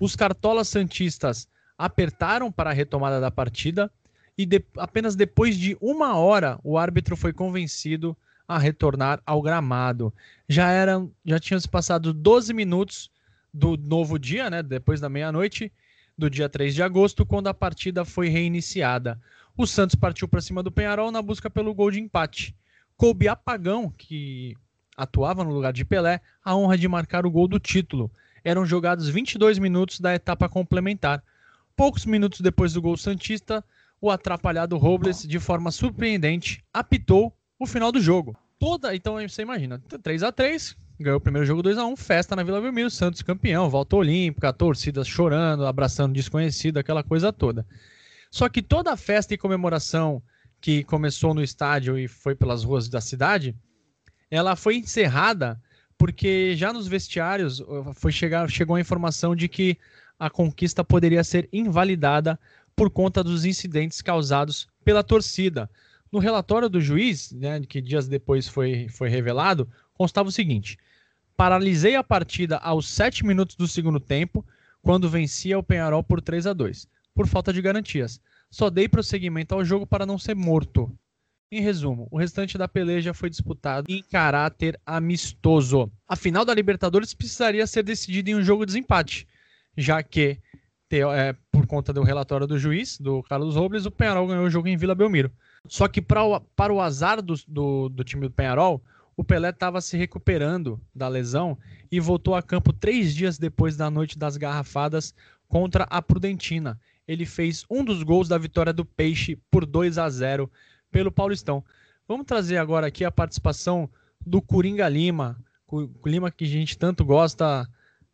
Os 0.00 0.16
cartolas 0.16 0.68
santistas 0.68 1.46
apertaram 1.76 2.50
para 2.50 2.70
a 2.70 2.72
retomada 2.72 3.20
da 3.20 3.30
partida 3.30 3.92
e 4.38 4.46
de, 4.46 4.64
apenas 4.78 5.14
depois 5.14 5.58
de 5.58 5.76
uma 5.78 6.16
hora 6.16 6.58
o 6.64 6.78
árbitro 6.78 7.18
foi 7.18 7.34
convencido 7.34 8.16
a 8.48 8.58
retornar 8.58 9.20
ao 9.26 9.42
gramado. 9.42 10.10
Já 10.48 10.70
eram, 10.70 11.12
já 11.22 11.38
tinham 11.38 11.60
se 11.60 11.68
passado 11.68 12.14
12 12.14 12.54
minutos 12.54 13.10
do 13.52 13.76
novo 13.76 14.18
dia, 14.18 14.48
né, 14.48 14.62
depois 14.62 15.02
da 15.02 15.10
meia-noite, 15.10 15.70
do 16.16 16.30
dia 16.30 16.48
3 16.48 16.74
de 16.74 16.82
agosto, 16.82 17.26
quando 17.26 17.48
a 17.48 17.54
partida 17.54 18.04
foi 18.04 18.28
reiniciada. 18.28 19.20
O 19.56 19.66
Santos 19.66 19.94
partiu 19.94 20.26
para 20.26 20.40
cima 20.40 20.62
do 20.62 20.72
Penharol 20.72 21.10
na 21.10 21.20
busca 21.20 21.50
pelo 21.50 21.74
gol 21.74 21.90
de 21.90 22.00
empate. 22.00 22.54
Coube 22.96 23.28
a 23.28 23.36
Pagão, 23.36 23.90
que 23.90 24.56
atuava 24.96 25.44
no 25.44 25.52
lugar 25.52 25.72
de 25.72 25.84
Pelé, 25.84 26.20
a 26.42 26.56
honra 26.56 26.78
de 26.78 26.88
marcar 26.88 27.26
o 27.26 27.30
gol 27.30 27.46
do 27.46 27.58
título. 27.58 28.10
Eram 28.42 28.64
jogados 28.64 29.08
22 29.08 29.58
minutos 29.58 30.00
da 30.00 30.14
etapa 30.14 30.48
complementar. 30.48 31.22
Poucos 31.74 32.06
minutos 32.06 32.40
depois 32.40 32.72
do 32.72 32.80
gol 32.80 32.96
Santista, 32.96 33.62
o 34.00 34.10
atrapalhado 34.10 34.78
Robles, 34.78 35.22
de 35.22 35.38
forma 35.38 35.70
surpreendente, 35.70 36.64
apitou 36.72 37.36
o 37.58 37.66
final 37.66 37.92
do 37.92 38.00
jogo. 38.00 38.36
Toda, 38.58 38.94
então 38.94 39.16
você 39.20 39.42
imagina, 39.42 39.78
3 39.78 40.22
a 40.22 40.32
3 40.32 40.76
ganhou 40.98 41.18
o 41.18 41.20
primeiro 41.20 41.46
jogo 41.46 41.62
2 41.62 41.78
a 41.78 41.86
1 41.86 41.96
festa 41.96 42.34
na 42.34 42.42
Vila 42.42 42.60
Belmiro, 42.60 42.90
Santos 42.90 43.22
campeão, 43.22 43.68
volta 43.68 43.96
olímpica, 43.96 44.52
torcida 44.52 45.04
chorando, 45.04 45.66
abraçando 45.66 46.14
desconhecido, 46.14 46.78
aquela 46.78 47.02
coisa 47.02 47.32
toda. 47.32 47.66
Só 48.30 48.48
que 48.48 48.62
toda 48.62 48.92
a 48.92 48.96
festa 48.96 49.34
e 49.34 49.38
comemoração 49.38 50.22
que 50.60 50.82
começou 50.84 51.34
no 51.34 51.42
estádio 51.42 51.98
e 51.98 52.08
foi 52.08 52.34
pelas 52.34 52.64
ruas 52.64 52.88
da 52.88 53.00
cidade, 53.00 53.54
ela 54.30 54.56
foi 54.56 54.76
encerrada 54.76 55.60
porque 55.98 56.54
já 56.56 56.72
nos 56.72 56.86
vestiários 56.86 57.60
uh, 57.60 57.92
foi 57.94 58.12
chegar, 58.12 58.48
chegou 58.50 58.76
a 58.76 58.80
informação 58.80 59.34
de 59.34 59.48
que 59.48 59.78
a 60.18 60.28
conquista 60.30 60.84
poderia 60.84 61.24
ser 61.24 61.48
invalidada 61.52 62.38
por 62.74 62.90
conta 62.90 63.22
dos 63.24 63.44
incidentes 63.44 64.02
causados 64.02 64.68
pela 64.84 65.02
torcida. 65.02 65.70
No 66.10 66.18
relatório 66.18 66.68
do 66.68 66.80
juiz, 66.80 67.32
né, 67.32 67.60
que 67.60 67.80
dias 67.80 68.06
depois 68.06 68.48
foi, 68.48 68.88
foi 68.88 69.08
revelado, 69.08 69.68
constava 69.94 70.28
o 70.28 70.32
seguinte: 70.32 70.78
paralisei 71.36 71.96
a 71.96 72.02
partida 72.02 72.56
aos 72.58 72.88
7 72.88 73.24
minutos 73.24 73.56
do 73.56 73.68
segundo 73.68 74.00
tempo, 74.00 74.44
quando 74.82 75.10
vencia 75.10 75.58
o 75.58 75.62
Penharol 75.62 76.02
por 76.02 76.20
3 76.20 76.46
a 76.46 76.52
2 76.52 76.88
por 77.16 77.26
falta 77.26 77.50
de 77.50 77.62
garantias. 77.62 78.20
Só 78.50 78.68
dei 78.68 78.88
prosseguimento 78.88 79.54
ao 79.54 79.64
jogo 79.64 79.86
para 79.86 80.04
não 80.04 80.18
ser 80.18 80.36
morto. 80.36 80.92
Em 81.50 81.60
resumo, 81.60 82.06
o 82.10 82.18
restante 82.18 82.58
da 82.58 82.68
peleja 82.68 83.14
foi 83.14 83.30
disputado 83.30 83.86
em 83.88 84.02
caráter 84.02 84.78
amistoso. 84.84 85.90
A 86.06 86.14
final 86.14 86.44
da 86.44 86.52
Libertadores 86.52 87.14
precisaria 87.14 87.66
ser 87.66 87.82
decidida 87.82 88.30
em 88.30 88.34
um 88.34 88.42
jogo 88.42 88.66
de 88.66 88.72
desempate, 88.72 89.26
já 89.76 90.02
que, 90.02 90.38
é, 90.90 91.34
por 91.50 91.66
conta 91.66 91.92
do 91.92 92.02
relatório 92.02 92.46
do 92.46 92.58
juiz, 92.58 92.98
do 92.98 93.22
Carlos 93.22 93.56
Robles, 93.56 93.86
o 93.86 93.90
Penharol 93.90 94.26
ganhou 94.26 94.44
o 94.44 94.50
jogo 94.50 94.68
em 94.68 94.76
Vila 94.76 94.94
Belmiro. 94.94 95.30
Só 95.68 95.88
que 95.88 96.02
pra, 96.02 96.20
para 96.54 96.72
o 96.72 96.80
azar 96.80 97.22
do, 97.22 97.34
do, 97.48 97.88
do 97.88 98.04
time 98.04 98.22
do 98.22 98.30
Penharol, 98.30 98.82
o 99.16 99.24
Pelé 99.24 99.48
estava 99.48 99.80
se 99.80 99.96
recuperando 99.96 100.80
da 100.94 101.08
lesão 101.08 101.58
e 101.90 101.98
voltou 101.98 102.34
a 102.34 102.42
campo 102.42 102.72
três 102.72 103.14
dias 103.14 103.38
depois 103.38 103.76
da 103.76 103.90
noite 103.90 104.18
das 104.18 104.36
garrafadas 104.36 105.14
contra 105.48 105.84
a 105.84 106.02
Prudentina. 106.02 106.78
Ele 107.08 107.24
fez 107.24 107.64
um 107.70 107.82
dos 107.82 108.02
gols 108.02 108.28
da 108.28 108.36
vitória 108.36 108.72
do 108.72 108.84
Peixe 108.84 109.38
por 109.50 109.64
2 109.64 109.96
a 109.96 110.10
0 110.10 110.50
pelo 110.90 111.10
Paulistão. 111.10 111.64
Vamos 112.06 112.26
trazer 112.26 112.58
agora 112.58 112.88
aqui 112.88 113.04
a 113.04 113.10
participação 113.10 113.88
do 114.24 114.42
Coringa 114.42 114.88
Lima, 114.88 115.42
o 115.66 115.88
Lima 116.04 116.30
que 116.30 116.44
a 116.44 116.48
gente 116.48 116.76
tanto 116.76 117.04
gosta, 117.04 117.62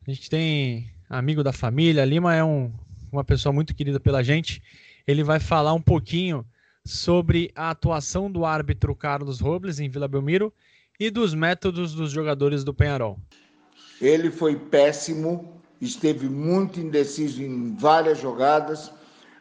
a 0.06 0.10
gente 0.10 0.30
tem 0.30 0.92
amigo 1.08 1.42
da 1.42 1.52
família, 1.52 2.04
Lima 2.04 2.34
é 2.34 2.44
um, 2.44 2.72
uma 3.10 3.24
pessoa 3.24 3.52
muito 3.52 3.74
querida 3.74 3.98
pela 3.98 4.22
gente. 4.22 4.62
Ele 5.06 5.24
vai 5.24 5.40
falar 5.40 5.72
um 5.74 5.82
pouquinho 5.82 6.46
sobre 6.84 7.50
a 7.54 7.70
atuação 7.70 8.30
do 8.30 8.44
árbitro 8.44 8.94
Carlos 8.94 9.40
Robles 9.40 9.80
em 9.80 9.88
Vila 9.88 10.06
Belmiro 10.06 10.52
e 11.02 11.10
dos 11.10 11.34
métodos 11.34 11.94
dos 11.94 12.12
jogadores 12.12 12.62
do 12.62 12.72
Penharol. 12.72 13.18
Ele 14.00 14.30
foi 14.30 14.54
péssimo, 14.54 15.60
esteve 15.80 16.28
muito 16.28 16.78
indeciso 16.78 17.42
em 17.42 17.74
várias 17.74 18.20
jogadas. 18.20 18.92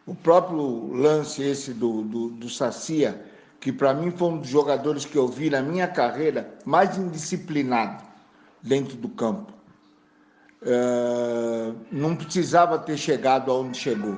O 0.08 0.16
próprio 0.16 0.92
lance 0.92 1.44
esse 1.44 1.72
do, 1.72 2.02
do, 2.02 2.30
do 2.30 2.50
Sacia, 2.50 3.24
que 3.60 3.72
para 3.72 3.94
mim 3.94 4.10
foi 4.10 4.30
um 4.30 4.38
dos 4.40 4.50
jogadores 4.50 5.06
que 5.06 5.16
eu 5.16 5.28
vi 5.28 5.52
na 5.52 5.62
minha 5.62 5.88
carreira 5.88 6.52
mais 6.66 6.98
indisciplinado 6.98 8.04
dentro 8.60 8.98
do 8.98 9.10
campo. 9.10 9.54
Uh, 10.64 11.76
não 11.92 12.16
precisava 12.16 12.80
ter 12.80 12.98
chegado 12.98 13.52
aonde 13.52 13.78
chegou. 13.78 14.18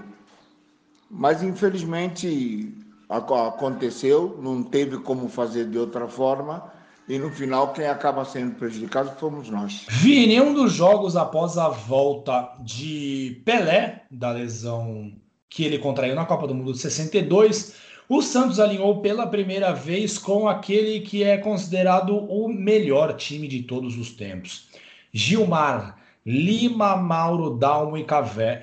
Mas 1.11 1.43
infelizmente 1.43 2.73
aconteceu, 3.09 4.39
não 4.41 4.63
teve 4.63 4.97
como 4.99 5.27
fazer 5.27 5.69
de 5.69 5.77
outra 5.77 6.07
forma 6.07 6.71
e 7.07 7.17
no 7.17 7.29
final 7.29 7.73
quem 7.73 7.87
acaba 7.87 8.23
sendo 8.25 8.55
prejudicado 8.55 9.17
fomos 9.19 9.49
nós. 9.49 9.85
Vini, 9.89 10.39
um 10.39 10.53
dos 10.53 10.71
jogos 10.73 11.15
após 11.15 11.57
a 11.57 11.69
volta 11.69 12.55
de 12.61 13.41
Pelé, 13.45 14.03
da 14.09 14.31
lesão 14.31 15.13
que 15.49 15.63
ele 15.63 15.77
contraiu 15.77 16.15
na 16.15 16.25
Copa 16.25 16.47
do 16.47 16.55
Mundo 16.55 16.73
de 16.73 16.79
62, 16.79 17.75
o 18.09 18.21
Santos 18.21 18.59
alinhou 18.59 19.01
pela 19.01 19.27
primeira 19.27 19.73
vez 19.73 20.17
com 20.17 20.47
aquele 20.47 21.01
que 21.01 21.23
é 21.23 21.37
considerado 21.37 22.17
o 22.17 22.47
melhor 22.47 23.15
time 23.15 23.47
de 23.47 23.63
todos 23.63 23.97
os 23.97 24.11
tempos. 24.11 24.67
Gilmar, 25.11 25.97
Lima, 26.25 26.95
Mauro, 26.95 27.57
Dalmo 27.57 27.97
e, 27.97 28.05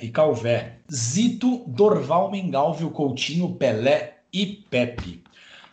e 0.03 0.09
Calvé, 0.09 0.79
Zito, 0.92 1.62
Dorval, 1.66 2.31
Mengalvio, 2.31 2.90
Coutinho, 2.90 3.55
Pelé 3.55 4.18
e 4.33 4.46
Pepe. 4.46 5.22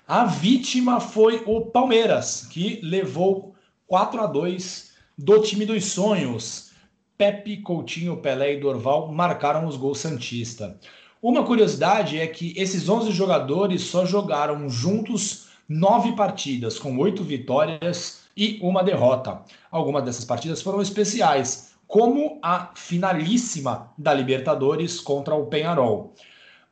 A 0.07 0.23
vítima 0.23 1.01
foi 1.01 1.43
o 1.45 1.65
Palmeiras, 1.65 2.47
que 2.49 2.79
levou 2.81 3.53
4 3.87 4.21
a 4.21 4.25
2 4.25 4.93
do 5.17 5.41
time 5.41 5.65
dos 5.65 5.83
sonhos. 5.83 6.71
Pepe, 7.17 7.57
Coutinho, 7.57 8.15
Pelé 8.15 8.53
e 8.53 8.59
Dorval 8.61 9.11
marcaram 9.11 9.67
os 9.67 9.75
gols 9.75 9.99
Santista. 9.99 10.79
Uma 11.21 11.43
curiosidade 11.43 12.17
é 12.17 12.25
que 12.25 12.53
esses 12.55 12.87
11 12.87 13.11
jogadores 13.11 13.81
só 13.81 14.05
jogaram 14.05 14.69
juntos 14.69 15.47
nove 15.67 16.15
partidas, 16.15 16.79
com 16.79 16.97
oito 16.99 17.21
vitórias 17.21 18.21
e 18.37 18.59
uma 18.61 18.85
derrota. 18.85 19.41
Algumas 19.69 20.05
dessas 20.05 20.23
partidas 20.23 20.61
foram 20.61 20.81
especiais, 20.81 21.73
como 21.85 22.39
a 22.41 22.71
finalíssima 22.75 23.91
da 23.97 24.13
Libertadores 24.13 25.01
contra 25.01 25.35
o 25.35 25.47
Penharol. 25.47 26.13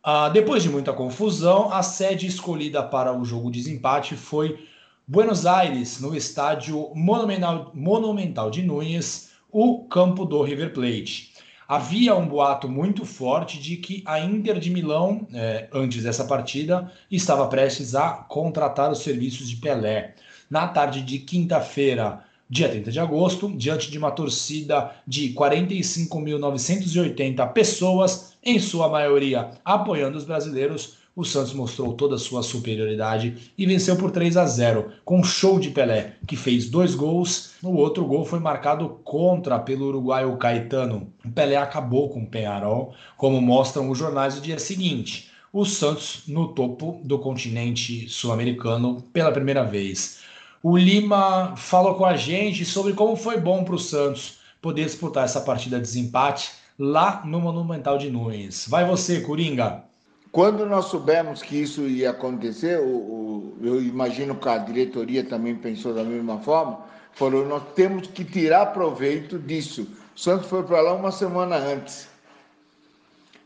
Uh, 0.06 0.32
depois 0.32 0.62
de 0.62 0.70
muita 0.70 0.94
confusão, 0.94 1.74
a 1.74 1.82
sede 1.82 2.28
escolhida 2.28 2.84
para 2.84 3.12
o 3.12 3.26
jogo 3.26 3.50
de 3.50 3.58
desempate 3.58 4.16
foi 4.16 4.68
Buenos 5.08 5.48
Aires, 5.48 6.00
no 6.00 6.16
estádio 6.16 6.92
Monumental, 6.94 7.72
Monumental 7.74 8.52
de 8.52 8.62
Núñez, 8.62 9.32
o 9.52 9.86
campo 9.86 10.24
do 10.24 10.44
River 10.44 10.74
Plate. 10.74 11.34
Havia 11.68 12.16
um 12.16 12.28
boato 12.28 12.70
muito 12.70 13.04
forte 13.04 13.60
de 13.60 13.78
que 13.78 14.04
a 14.06 14.20
Inter 14.20 14.60
de 14.60 14.70
Milão, 14.70 15.28
eh, 15.34 15.68
antes 15.74 16.04
dessa 16.04 16.26
partida, 16.26 16.92
estava 17.10 17.48
prestes 17.48 17.96
a 17.96 18.12
contratar 18.12 18.92
os 18.92 19.00
serviços 19.00 19.50
de 19.50 19.56
Pelé. 19.56 20.14
Na 20.48 20.68
tarde 20.68 21.02
de 21.02 21.18
quinta-feira, 21.18 22.24
dia 22.50 22.70
30 22.70 22.92
de 22.92 23.00
agosto, 23.00 23.52
diante 23.56 23.90
de 23.90 23.98
uma 23.98 24.12
torcida 24.12 24.92
de 25.08 25.34
45.980 25.34 27.54
pessoas, 27.54 28.34
em 28.44 28.60
sua 28.60 28.88
maioria 28.88 29.50
apoiando 29.64 30.18
os 30.18 30.26
brasileiros, 30.26 30.98
o 31.16 31.24
Santos 31.24 31.54
mostrou 31.54 31.94
toda 31.94 32.16
a 32.16 32.20
sua 32.20 32.44
superioridade 32.44 33.54
e 33.58 33.66
venceu 33.66 33.96
por 33.96 34.12
3 34.12 34.36
a 34.36 34.46
0, 34.46 34.92
com 35.06 35.20
um 35.20 35.24
show 35.24 35.58
de 35.58 35.70
Pelé, 35.70 36.16
que 36.28 36.36
fez 36.36 36.70
dois 36.70 36.94
gols. 36.94 37.54
O 37.64 37.78
outro 37.78 38.06
gol 38.06 38.26
foi 38.26 38.40
marcado 38.40 39.00
contra 39.02 39.58
pelo 39.58 39.88
uruguaio 39.88 40.36
Caetano. 40.36 41.08
O 41.24 41.32
Pelé 41.32 41.56
acabou 41.56 42.10
com 42.10 42.24
o 42.24 42.28
Penharol, 42.28 42.94
como 43.16 43.40
mostram 43.40 43.90
os 43.90 43.98
jornais 43.98 44.36
do 44.36 44.42
dia 44.42 44.60
seguinte. 44.60 45.32
O 45.54 45.64
Santos 45.64 46.24
no 46.28 46.50
topo 46.50 47.00
do 47.02 47.18
continente 47.18 48.10
sul-americano 48.10 49.02
pela 49.14 49.32
primeira 49.32 49.64
vez. 49.64 50.25
O 50.68 50.76
Lima 50.76 51.56
falou 51.56 51.94
com 51.94 52.06
a 52.06 52.18
gente 52.18 52.66
sobre 52.66 52.94
como 52.94 53.16
foi 53.16 53.40
bom 53.40 53.64
para 53.64 53.76
o 53.76 53.80
Santos 53.80 54.40
poder 54.60 54.86
disputar 54.86 55.26
essa 55.26 55.40
partida 55.40 55.76
de 55.76 55.84
desempate 55.84 56.54
lá 56.80 57.22
no 57.24 57.40
Monumental 57.40 58.00
de 58.00 58.10
Nunes. 58.10 58.66
Vai 58.68 58.84
você, 58.84 59.22
Coringa. 59.22 59.84
Quando 60.32 60.66
nós 60.66 60.86
soubemos 60.86 61.44
que 61.44 61.56
isso 61.56 61.82
ia 61.82 62.10
acontecer, 62.10 62.80
o, 62.80 62.88
o, 62.88 63.58
eu 63.62 63.80
imagino 63.80 64.34
que 64.34 64.50
a 64.50 64.58
diretoria 64.58 65.24
também 65.24 65.54
pensou 65.54 65.94
da 65.94 66.04
mesma 66.04 66.40
forma, 66.40 66.80
falou: 67.14 67.46
nós 67.46 67.62
temos 67.76 68.08
que 68.08 68.26
tirar 68.26 68.74
proveito 68.74 69.38
disso. 69.38 69.88
O 70.16 70.20
Santos 70.20 70.48
foi 70.48 70.64
para 70.64 70.82
lá 70.82 70.94
uma 70.94 71.12
semana 71.12 71.58
antes. 71.58 72.08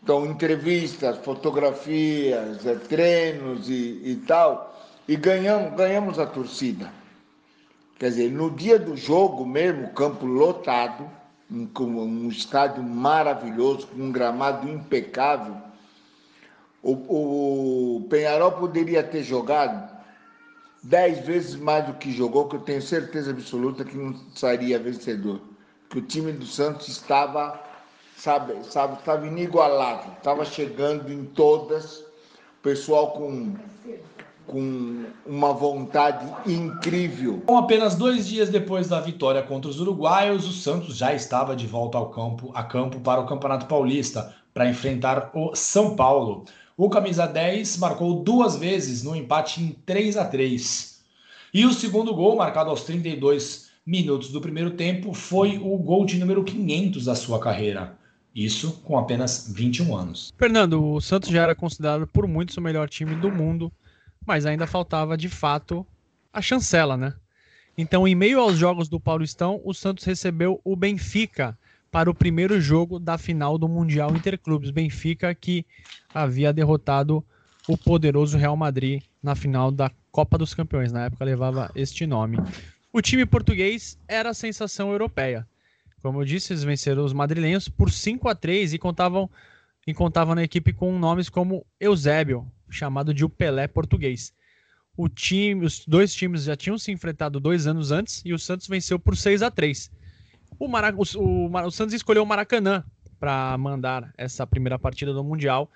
Então, 0.02 0.26
entrevistas, 0.26 1.18
fotografias, 1.18 2.66
é, 2.66 2.76
treinos 2.76 3.70
e, 3.70 4.00
e 4.06 4.24
tal, 4.26 4.74
e 5.06 5.18
ganhamos, 5.18 5.76
ganhamos 5.76 6.18
a 6.18 6.26
torcida. 6.26 6.98
Quer 8.00 8.12
dizer, 8.12 8.32
no 8.32 8.50
dia 8.50 8.80
do 8.80 8.96
jogo 8.96 9.46
mesmo, 9.46 9.90
campo 9.90 10.26
lotado, 10.26 11.10
um, 11.52 11.68
um 11.82 12.30
estádio 12.30 12.82
maravilhoso, 12.82 13.88
com 13.88 14.04
um 14.04 14.12
gramado 14.12 14.70
impecável. 14.70 15.58
O, 16.82 17.98
o 17.98 18.08
Penharol 18.10 18.54
poderia 18.54 19.04
ter 19.04 19.22
jogado 19.22 20.00
dez 20.82 21.20
vezes 21.26 21.56
mais 21.58 21.86
do 21.86 21.94
que 21.96 22.10
jogou, 22.12 22.48
que 22.48 22.56
eu 22.56 22.62
tenho 22.62 22.82
certeza 22.82 23.32
absoluta 23.32 23.84
que 23.84 23.98
não 23.98 24.16
sairia 24.34 24.80
vencedor. 24.80 25.42
Que 25.90 26.00
o 26.00 26.02
time 26.02 26.32
do 26.32 26.46
Santos 26.46 26.88
estava 26.88 27.62
sabe, 28.16 28.54
sabe, 28.64 28.98
estava 29.00 29.26
inigualável, 29.28 30.14
estava 30.14 30.46
chegando 30.46 31.12
em 31.12 31.26
todas, 31.26 32.00
o 32.00 32.62
pessoal 32.62 33.12
com 33.12 33.56
com 34.50 35.06
uma 35.26 35.54
vontade 35.54 36.26
incrível. 36.46 37.42
Com 37.46 37.58
apenas 37.58 37.96
dois 37.96 38.28
dias 38.28 38.50
depois 38.50 38.88
da 38.88 39.00
vitória 39.00 39.44
contra 39.44 39.70
os 39.70 39.80
uruguaios, 39.80 40.48
o 40.48 40.52
Santos 40.52 40.98
já 40.98 41.14
estava 41.14 41.56
de 41.56 41.68
volta 41.68 41.98
ao 41.98 42.10
campo, 42.10 42.52
a 42.56 42.64
campo 42.64 43.00
para 43.00 43.22
o 43.22 43.28
Campeonato 43.28 43.68
Paulista, 43.68 44.36
para 44.54 44.68
enfrentar 44.68 45.30
o 45.36 45.56
São 45.56 45.96
Paulo. 45.96 46.46
O 46.76 46.90
camisa 46.90 47.28
10 47.28 47.78
marcou 47.78 48.24
duas 48.24 48.58
vezes 48.58 49.04
no 49.04 49.16
empate 49.16 49.62
em 49.62 49.70
3 49.86 50.18
a 50.18 50.26
3. 50.26 51.00
E 51.54 51.66
o 51.66 51.74
segundo 51.74 52.14
gol, 52.16 52.36
marcado 52.36 52.72
aos 52.72 52.84
32 52.84 53.70
minutos 53.86 54.32
do 54.32 54.42
primeiro 54.42 54.72
tempo, 54.72 55.14
foi 55.14 55.58
o 55.58 55.78
gol 55.78 56.06
de 56.06 56.18
número 56.18 56.44
500 56.44 57.06
da 57.06 57.16
sua 57.16 57.40
carreira. 57.40 57.98
Isso 58.34 58.82
com 58.84 58.98
apenas 58.98 59.52
21 59.54 59.96
anos. 59.96 60.34
Fernando, 60.38 60.84
o 60.84 61.02
Santos 61.02 61.30
já 61.30 61.44
era 61.44 61.56
considerado 61.56 62.08
por 62.08 62.28
muitos 62.28 62.58
o 62.58 62.62
melhor 62.62 62.88
time 62.88 63.16
do 63.16 63.32
mundo 63.32 63.72
mas 64.26 64.46
ainda 64.46 64.68
faltava 64.68 65.18
de 65.18 65.30
fato 65.30 65.86
a 66.32 66.42
chancela, 66.42 66.96
né? 66.96 67.14
Então, 67.78 68.08
em 68.08 68.14
meio 68.14 68.40
aos 68.40 68.58
jogos 68.58 68.90
do 68.90 69.00
Paulistão, 69.00 69.62
o 69.64 69.74
Santos 69.74 70.04
recebeu 70.04 70.60
o 70.64 70.76
Benfica 70.76 71.58
para 71.92 72.10
o 72.10 72.14
primeiro 72.14 72.60
jogo 72.60 73.00
da 73.00 73.18
final 73.18 73.58
do 73.58 73.68
Mundial 73.68 74.16
Interclubes. 74.16 74.70
Benfica 74.70 75.34
que 75.34 75.66
havia 76.14 76.54
derrotado 76.54 77.24
o 77.68 77.78
poderoso 77.78 78.38
Real 78.38 78.58
Madrid 78.58 79.02
na 79.22 79.36
final 79.36 79.72
da 79.72 79.92
Copa 80.12 80.38
dos 80.38 80.54
Campeões, 80.54 80.92
na 80.92 81.06
época 81.06 81.24
levava 81.24 81.72
este 81.76 82.06
nome. 82.06 82.38
O 82.92 83.02
time 83.02 83.26
português 83.26 83.98
era 84.08 84.32
a 84.32 84.34
sensação 84.34 84.92
europeia. 84.92 85.48
Como 86.02 86.22
eu 86.22 86.26
disse, 86.26 86.54
eles 86.54 86.64
venceram 86.64 87.06
os 87.06 87.14
madrilenhos 87.14 87.70
por 87.70 87.92
5 87.92 88.28
a 88.28 88.36
3 88.36 88.74
e 88.74 88.80
contavam, 88.80 89.30
e 89.86 89.94
contavam 89.94 90.34
na 90.34 90.44
equipe 90.44 90.74
com 90.74 90.98
nomes 90.98 91.30
como 91.30 91.66
Eusébio, 91.80 92.46
chamado 92.70 93.14
de 93.14 93.26
o 93.26 93.30
Pelé 93.30 93.68
português. 93.68 94.34
O 94.96 95.08
time, 95.08 95.66
os 95.66 95.86
dois 95.86 96.14
times 96.14 96.44
já 96.44 96.56
tinham 96.56 96.78
se 96.78 96.92
enfrentado 96.92 97.40
dois 97.40 97.68
anos 97.68 97.92
antes 97.92 98.22
e 98.26 98.34
o 98.34 98.40
Santos 98.40 98.68
venceu 98.68 99.00
por 99.00 99.16
6 99.16 99.42
a 99.42 99.50
3 99.50 99.92
o, 100.60 100.68
Marac... 100.68 100.96
o, 100.98 101.50
o, 101.50 101.72
Santos 101.72 101.94
escolheu 101.94 102.24
o 102.24 102.26
Maracanã 102.26 102.84
para 103.20 103.58
mandar 103.58 104.14
essa 104.18 104.46
primeira 104.46 104.78
partida 104.78 105.14
do 105.14 105.24
Mundial. 105.24 105.72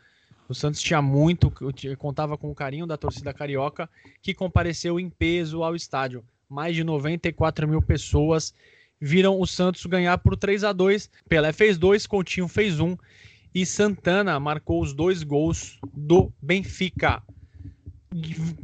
O 0.48 0.54
Santos 0.54 0.82
tinha 0.82 1.02
muito, 1.02 1.52
contava 1.98 2.38
com 2.38 2.52
o 2.52 2.56
carinho 2.56 2.86
da 2.86 2.98
torcida 2.98 3.34
carioca, 3.34 3.90
que 4.22 4.34
compareceu 4.34 5.00
em 5.00 5.10
peso 5.10 5.64
ao 5.64 5.76
estádio. 5.76 6.24
Mais 6.50 6.76
de 6.76 6.84
94 6.84 7.68
mil 7.68 7.82
pessoas 7.82 8.54
viram 9.00 9.40
o 9.40 9.48
Santos 9.48 9.86
ganhar 9.86 10.18
por 10.18 10.36
3 10.36 10.64
a 10.66 10.74
2 10.74 11.10
Pelé 11.28 11.52
fez 11.52 11.78
dois, 11.78 12.06
Coutinho 12.06 12.48
fez 12.48 12.80
um 12.80 12.96
e 13.54 13.66
Santana 13.66 14.40
marcou 14.40 14.82
os 14.82 14.94
dois 14.94 15.24
gols 15.24 15.80
do 15.94 16.32
Benfica. 16.42 17.22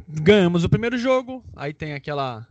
Ganhamos 0.07 0.63
o 0.63 0.69
primeiro 0.69 0.97
jogo, 0.97 1.43
aí 1.55 1.73
tem 1.73 1.93
aquela 1.93 2.47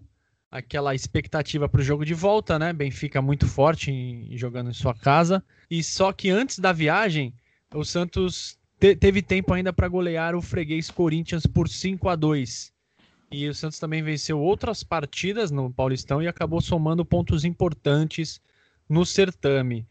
aquela 0.51 0.95
expectativa 0.95 1.69
para 1.69 1.81
o 1.81 1.85
jogo 1.85 2.05
de 2.05 2.15
volta, 2.15 2.59
né? 2.59 2.73
Benfica 2.73 3.21
muito 3.21 3.47
forte 3.47 3.91
em, 3.91 4.37
jogando 4.37 4.71
em 4.71 4.75
sua 4.75 4.95
casa. 4.95 5.45
E 5.71 5.83
só 5.83 6.11
que 6.11 6.31
antes 6.31 6.59
da 6.59 6.73
viagem, 6.73 7.35
o 7.75 7.85
Santos 7.85 8.59
te, 8.81 8.97
teve 8.97 9.21
tempo 9.21 9.53
ainda 9.53 9.73
para 9.73 9.89
golear 9.89 10.35
o 10.35 10.41
freguês 10.41 10.91
Corinthians 10.91 11.45
por 11.45 11.69
5 11.69 12.09
a 12.09 12.17
2. 12.17 12.73
E 13.31 13.47
o 13.47 13.55
Santos 13.55 13.79
também 13.79 14.03
venceu 14.03 14.41
outras 14.41 14.83
partidas 14.83 15.51
no 15.51 15.71
Paulistão 15.71 16.23
e 16.23 16.27
acabou 16.27 16.63
somando 16.63 17.05
pontos 17.05 17.45
importantes 17.45 18.41
no 18.89 19.05
certame. 19.05 19.87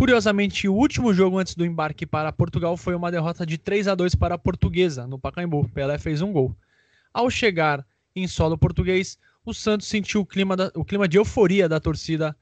Curiosamente, 0.00 0.66
o 0.66 0.72
último 0.72 1.12
jogo 1.12 1.38
antes 1.38 1.54
do 1.54 1.62
embarque 1.62 2.06
para 2.06 2.32
Portugal 2.32 2.74
foi 2.74 2.94
uma 2.94 3.10
derrota 3.10 3.44
de 3.44 3.58
3 3.58 3.86
a 3.86 3.94
2 3.94 4.14
para 4.14 4.34
a 4.34 4.38
Portuguesa, 4.38 5.06
no 5.06 5.18
Pacaembu. 5.18 5.68
Pelé 5.74 5.98
fez 5.98 6.22
um 6.22 6.32
gol. 6.32 6.56
Ao 7.12 7.30
chegar 7.30 7.86
em 8.16 8.26
solo 8.26 8.56
português, 8.56 9.18
o 9.44 9.52
Santos 9.52 9.88
sentiu 9.88 10.22
o 10.22 10.24
clima, 10.24 10.56
da, 10.56 10.72
o 10.74 10.86
clima 10.86 11.06
de 11.06 11.18
euforia 11.18 11.68
da 11.68 11.78
torcida 11.78 12.34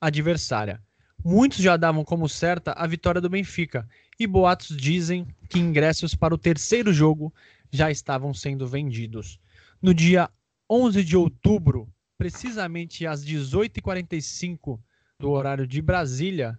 adversária. 0.00 0.82
Muitos 1.24 1.58
já 1.58 1.76
davam 1.76 2.04
como 2.04 2.28
certa 2.28 2.72
a 2.72 2.84
vitória 2.84 3.20
do 3.20 3.30
Benfica, 3.30 3.88
e 4.18 4.26
boatos 4.26 4.76
dizem 4.76 5.24
que 5.48 5.60
ingressos 5.60 6.16
para 6.16 6.34
o 6.34 6.38
terceiro 6.38 6.92
jogo 6.92 7.32
já 7.70 7.92
estavam 7.92 8.34
sendo 8.34 8.66
vendidos. 8.66 9.38
No 9.80 9.94
dia 9.94 10.28
11 10.68 11.04
de 11.04 11.16
outubro, 11.16 11.88
precisamente 12.18 13.06
às 13.06 13.24
18h45 13.24 14.80
do 15.20 15.30
horário 15.30 15.64
de 15.64 15.80
Brasília, 15.80 16.58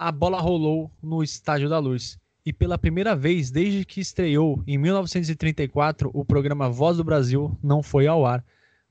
a 0.00 0.10
bola 0.10 0.40
rolou 0.40 0.90
no 1.02 1.22
Estádio 1.22 1.68
da 1.68 1.78
Luz. 1.78 2.18
E 2.44 2.54
pela 2.54 2.78
primeira 2.78 3.14
vez 3.14 3.50
desde 3.50 3.84
que 3.84 4.00
estreou 4.00 4.64
em 4.66 4.78
1934, 4.78 6.10
o 6.14 6.24
programa 6.24 6.70
Voz 6.70 6.96
do 6.96 7.04
Brasil 7.04 7.54
não 7.62 7.82
foi 7.82 8.06
ao 8.06 8.24
ar. 8.24 8.42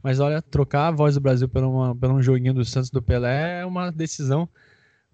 Mas 0.04 0.20
olha, 0.20 0.40
trocar 0.40 0.88
a 0.88 0.92
Voz 0.92 1.16
do 1.16 1.22
Brasil 1.22 1.50
por, 1.50 1.64
uma, 1.64 1.96
por 1.96 2.12
um 2.12 2.22
joguinho 2.22 2.54
do 2.54 2.64
Santos 2.64 2.92
do 2.92 3.02
Pelé 3.02 3.62
é 3.62 3.66
uma 3.66 3.92
decisão 3.92 4.48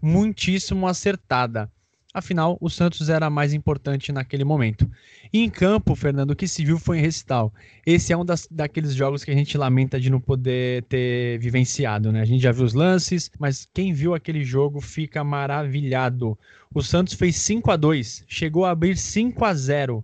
muitíssimo 0.01 0.85
acertada. 0.85 1.71
Afinal, 2.15 2.57
o 2.61 2.69
Santos 2.69 3.09
era 3.09 3.29
mais 3.29 3.53
importante 3.53 4.09
naquele 4.09 4.45
momento. 4.45 4.89
E 5.33 5.43
em 5.43 5.49
campo, 5.49 5.93
Fernando, 5.95 6.31
o 6.31 6.35
que 6.35 6.47
se 6.47 6.63
viu 6.63 6.79
foi 6.79 6.97
em 6.97 7.01
recital. 7.01 7.53
Esse 7.85 8.13
é 8.13 8.17
um 8.17 8.23
das, 8.23 8.47
daqueles 8.49 8.95
jogos 8.95 9.25
que 9.25 9.31
a 9.31 9.33
gente 9.33 9.57
lamenta 9.57 9.99
de 9.99 10.09
não 10.09 10.21
poder 10.21 10.83
ter 10.83 11.37
vivenciado, 11.39 12.13
né? 12.13 12.21
A 12.21 12.25
gente 12.25 12.41
já 12.41 12.53
viu 12.53 12.63
os 12.63 12.73
lances, 12.73 13.29
mas 13.37 13.67
quem 13.73 13.91
viu 13.91 14.15
aquele 14.15 14.45
jogo 14.45 14.79
fica 14.79 15.25
maravilhado. 15.25 16.39
O 16.73 16.81
Santos 16.81 17.15
fez 17.15 17.35
5 17.35 17.69
a 17.69 17.75
2 17.75 18.23
chegou 18.29 18.63
a 18.63 18.71
abrir 18.71 18.95
5 18.95 19.43
a 19.43 19.53
0 19.53 20.01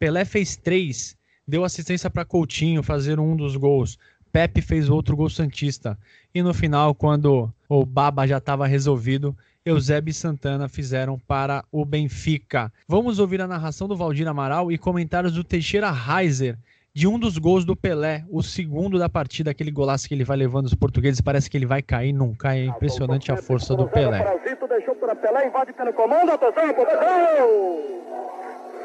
Pelé 0.00 0.24
fez 0.24 0.56
3, 0.56 1.16
deu 1.46 1.62
assistência 1.62 2.10
para 2.10 2.24
Coutinho 2.24 2.82
fazer 2.82 3.20
um 3.20 3.36
dos 3.36 3.54
gols. 3.54 3.96
Pepe 4.32 4.60
fez 4.60 4.90
outro 4.90 5.16
gol 5.16 5.30
santista. 5.30 5.96
E 6.34 6.42
no 6.42 6.52
final, 6.52 6.92
quando 6.92 7.52
o 7.68 7.86
Baba 7.86 8.26
já 8.26 8.38
estava 8.38 8.66
resolvido, 8.66 9.36
Eusébio 9.64 10.10
e 10.10 10.14
Santana 10.14 10.68
fizeram 10.68 11.16
para 11.18 11.64
o 11.70 11.84
Benfica. 11.84 12.72
Vamos 12.88 13.20
ouvir 13.20 13.40
a 13.40 13.46
narração 13.46 13.86
do 13.86 13.96
Valdir 13.96 14.26
Amaral 14.26 14.72
e 14.72 14.78
comentários 14.78 15.34
do 15.34 15.44
Teixeira 15.44 15.90
Reiser 15.90 16.58
de 16.94 17.06
um 17.06 17.18
dos 17.18 17.38
gols 17.38 17.64
do 17.64 17.74
Pelé, 17.74 18.24
o 18.28 18.42
segundo 18.42 18.98
da 18.98 19.08
partida, 19.08 19.50
aquele 19.50 19.70
golaço 19.70 20.06
que 20.06 20.14
ele 20.14 20.24
vai 20.24 20.36
levando 20.36 20.66
os 20.66 20.74
portugueses, 20.74 21.22
parece 21.22 21.48
que 21.48 21.56
ele 21.56 21.64
vai 21.64 21.80
cair, 21.80 22.12
não 22.12 22.34
cai, 22.34 22.60
é 22.60 22.64
impressionante 22.64 23.32
a 23.32 23.36
força 23.36 23.74
do 23.74 23.88
Pelé. 23.88 24.22
deixou 24.68 24.94
para 24.96 25.14
Pelé, 25.14 25.46
invade 25.46 25.72
pelo 25.72 25.92
comando, 25.94 26.32
atenção, 26.32 26.64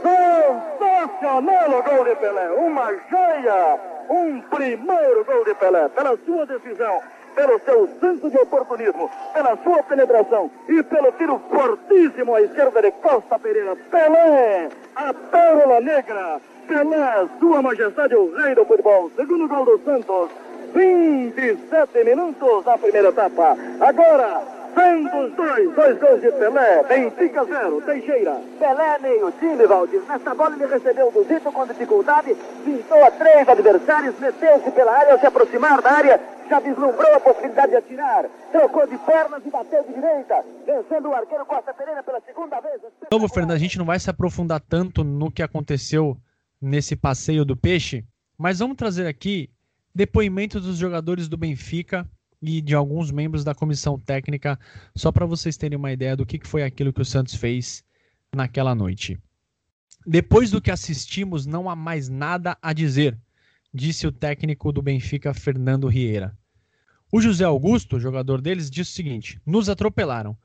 Sensacional 0.04 1.80
o 1.80 1.84
gol 1.84 2.06
de 2.06 2.16
Pelé, 2.16 2.50
uma 2.52 2.94
joia, 3.10 3.80
um 4.10 4.42
primeiro 4.42 5.26
gol 5.26 5.44
de 5.44 5.56
Pelé, 5.56 5.90
pela 5.90 6.18
sua 6.26 6.46
decisão, 6.46 7.02
pelo 7.38 7.60
seu 7.60 7.88
senso 8.00 8.32
de 8.32 8.38
oportunismo, 8.40 9.12
pela 9.32 9.56
sua 9.58 9.84
penetração 9.84 10.50
e 10.68 10.82
pelo 10.82 11.12
tiro 11.12 11.40
fortíssimo 11.52 12.34
à 12.34 12.42
esquerda 12.42 12.82
de 12.82 12.92
Costa 12.94 13.38
Pereira. 13.38 13.76
Pelé, 13.92 14.70
a 14.96 15.14
pérola 15.14 15.80
negra. 15.80 16.42
Pelé, 16.68 17.28
sua 17.40 17.62
majestade, 17.62 18.16
o 18.16 18.36
rei 18.36 18.56
do 18.56 18.66
futebol. 18.66 19.12
Segundo 19.16 19.48
gol 19.48 19.66
do 19.66 19.80
Santos. 19.86 20.32
27 20.74 22.04
minutos 22.04 22.66
na 22.66 22.78
primeira 22.78 23.10
etapa. 23.10 23.56
Agora, 23.80 24.42
Santos 24.74 25.36
2, 25.36 25.76
dois 25.76 26.00
gols 26.00 26.22
de 26.22 26.32
Pelé, 26.32 26.84
Benfica 26.84 27.46
0, 27.46 27.82
Teixeira. 27.82 28.42
Pelé 28.60 29.00
meio 29.00 29.32
time, 29.34 29.66
Valdir. 29.66 30.02
Nessa 30.08 30.36
bola 30.36 30.56
ele 30.56 30.66
recebeu 30.66 31.12
do 31.12 31.24
Zito 31.24 31.52
com 31.52 31.68
dificuldade, 31.68 32.36
pintou 32.64 33.04
a 33.04 33.12
três 33.12 33.48
adversários, 33.48 34.20
meteu-se 34.20 34.72
pela 34.72 34.92
área 34.92 35.14
ao 35.14 35.20
se 35.20 35.26
aproximar 35.26 35.82
da 35.82 35.92
área, 35.92 36.20
já 36.50 36.60
vislumbrou 36.60 37.16
a 37.16 37.20
possibilidade 37.20 37.72
de 37.72 37.78
atirar, 37.78 38.26
trocou 38.52 38.88
de 38.88 38.98
pernas 39.00 39.46
e 39.46 39.50
bateu 39.50 39.84
de 39.84 39.94
direita, 39.94 40.44
vencendo 40.66 41.10
o 41.10 41.16
arqueiro 41.16 41.46
Costa 41.46 41.74
Pereira 41.74 42.04
pela 42.04 42.22
segunda 42.22 42.60
vez. 42.60 42.82
Novo, 43.12 43.28
Fernando, 43.28 43.52
a 43.54 43.60
gente 43.60 43.78
não 43.78 43.86
vai 43.86 44.00
se 44.00 44.10
aprofundar 44.10 44.62
tanto 44.62 45.04
no 45.04 45.32
que 45.32 45.44
aconteceu 45.44 46.18
nesse 46.62 46.96
passeio 46.96 47.46
do 47.46 47.56
peixe, 47.56 48.06
mas 48.38 48.60
vamos 48.60 48.78
trazer 48.78 49.08
aqui 49.08 49.50
depoimentos 49.94 50.64
dos 50.64 50.78
jogadores 50.78 51.28
do 51.28 51.38
Benfica 51.38 52.08
e 52.42 52.62
de 52.62 52.76
alguns 52.76 53.12
membros 53.12 53.44
da 53.44 53.56
comissão 53.56 54.00
técnica, 54.00 54.60
só 54.96 55.12
para 55.12 55.26
vocês 55.26 55.58
terem 55.58 55.78
uma 55.78 55.92
ideia 55.92 56.16
do 56.16 56.26
que 56.26 56.40
foi 56.46 56.64
aquilo 56.64 56.94
que 56.94 57.02
o 57.02 57.06
Santos 57.06 57.36
fez 57.36 57.84
naquela 58.34 58.76
noite. 58.76 59.18
Depois 60.06 60.52
do 60.52 60.62
que 60.62 60.72
assistimos, 60.72 61.46
não 61.46 61.70
há 61.70 61.76
mais 61.76 62.08
nada 62.08 62.58
a 62.62 62.72
dizer, 62.74 63.18
disse 63.74 64.08
o 64.08 64.12
técnico 64.12 64.72
do 64.72 64.82
Benfica, 64.82 65.34
Fernando 65.34 65.88
Rieira. 65.88 66.38
O 67.12 67.22
José 67.22 67.46
Augusto, 67.46 68.00
jogador 68.00 68.42
deles, 68.42 68.70
disse 68.70 68.92
o 68.92 68.96
seguinte: 68.96 69.42
nos 69.46 69.70
atropelaram. 69.70 70.38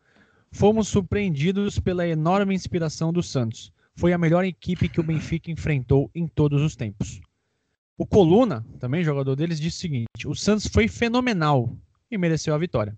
Fomos 0.51 0.89
surpreendidos 0.89 1.79
pela 1.79 2.07
enorme 2.07 2.55
inspiração 2.55 3.13
do 3.13 3.23
Santos. 3.23 3.73
Foi 3.95 4.13
a 4.13 4.19
melhor 4.19 4.45
equipe 4.45 4.89
que 4.89 5.01
o 5.01 5.03
Benfica 5.03 5.51
enfrentou 5.51 6.11
em 6.15 6.27
todos 6.27 6.63
os 6.63 6.77
tempos. 6.77 7.21
O 7.97 8.07
Coluna, 8.07 8.65
também 8.81 9.05
jogador 9.05 9.37
deles, 9.37 9.61
disse 9.61 9.79
o 9.79 9.81
seguinte: 9.81 10.27
o 10.27 10.35
Santos 10.35 10.67
foi 10.67 10.89
fenomenal 10.89 11.77
e 12.11 12.19
mereceu 12.19 12.55
a 12.55 12.59
vitória. 12.59 12.97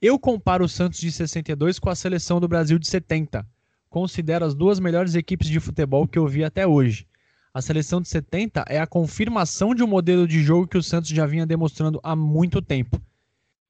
Eu 0.00 0.18
comparo 0.18 0.64
o 0.64 0.68
Santos 0.68 1.00
de 1.00 1.10
62 1.10 1.78
com 1.78 1.88
a 1.88 1.94
seleção 1.94 2.40
do 2.40 2.48
Brasil 2.48 2.78
de 2.78 2.86
70. 2.86 3.46
Considero 3.88 4.44
as 4.44 4.54
duas 4.54 4.78
melhores 4.78 5.14
equipes 5.14 5.48
de 5.48 5.58
futebol 5.58 6.06
que 6.06 6.18
eu 6.18 6.26
vi 6.26 6.44
até 6.44 6.66
hoje. 6.66 7.06
A 7.54 7.62
seleção 7.62 8.02
de 8.02 8.08
70 8.08 8.66
é 8.68 8.78
a 8.78 8.86
confirmação 8.86 9.74
de 9.74 9.82
um 9.82 9.86
modelo 9.86 10.28
de 10.28 10.42
jogo 10.42 10.66
que 10.66 10.76
o 10.76 10.82
Santos 10.82 11.08
já 11.08 11.24
vinha 11.24 11.46
demonstrando 11.46 11.98
há 12.02 12.14
muito 12.14 12.60
tempo. 12.60 13.00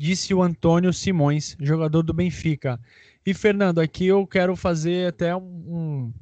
Disse 0.01 0.35
o 0.35 0.43
Antônio 0.43 0.93
Simões, 0.93 1.57
jogador 1.61 2.03
do 2.03 2.13
Benfica. 2.13 2.81
E 3.25 3.33
Fernando, 3.33 3.79
aqui 3.79 4.07
eu 4.07 4.27
quero 4.27 4.57
fazer 4.57 5.09
até 5.09 5.37
um, 5.37 6.13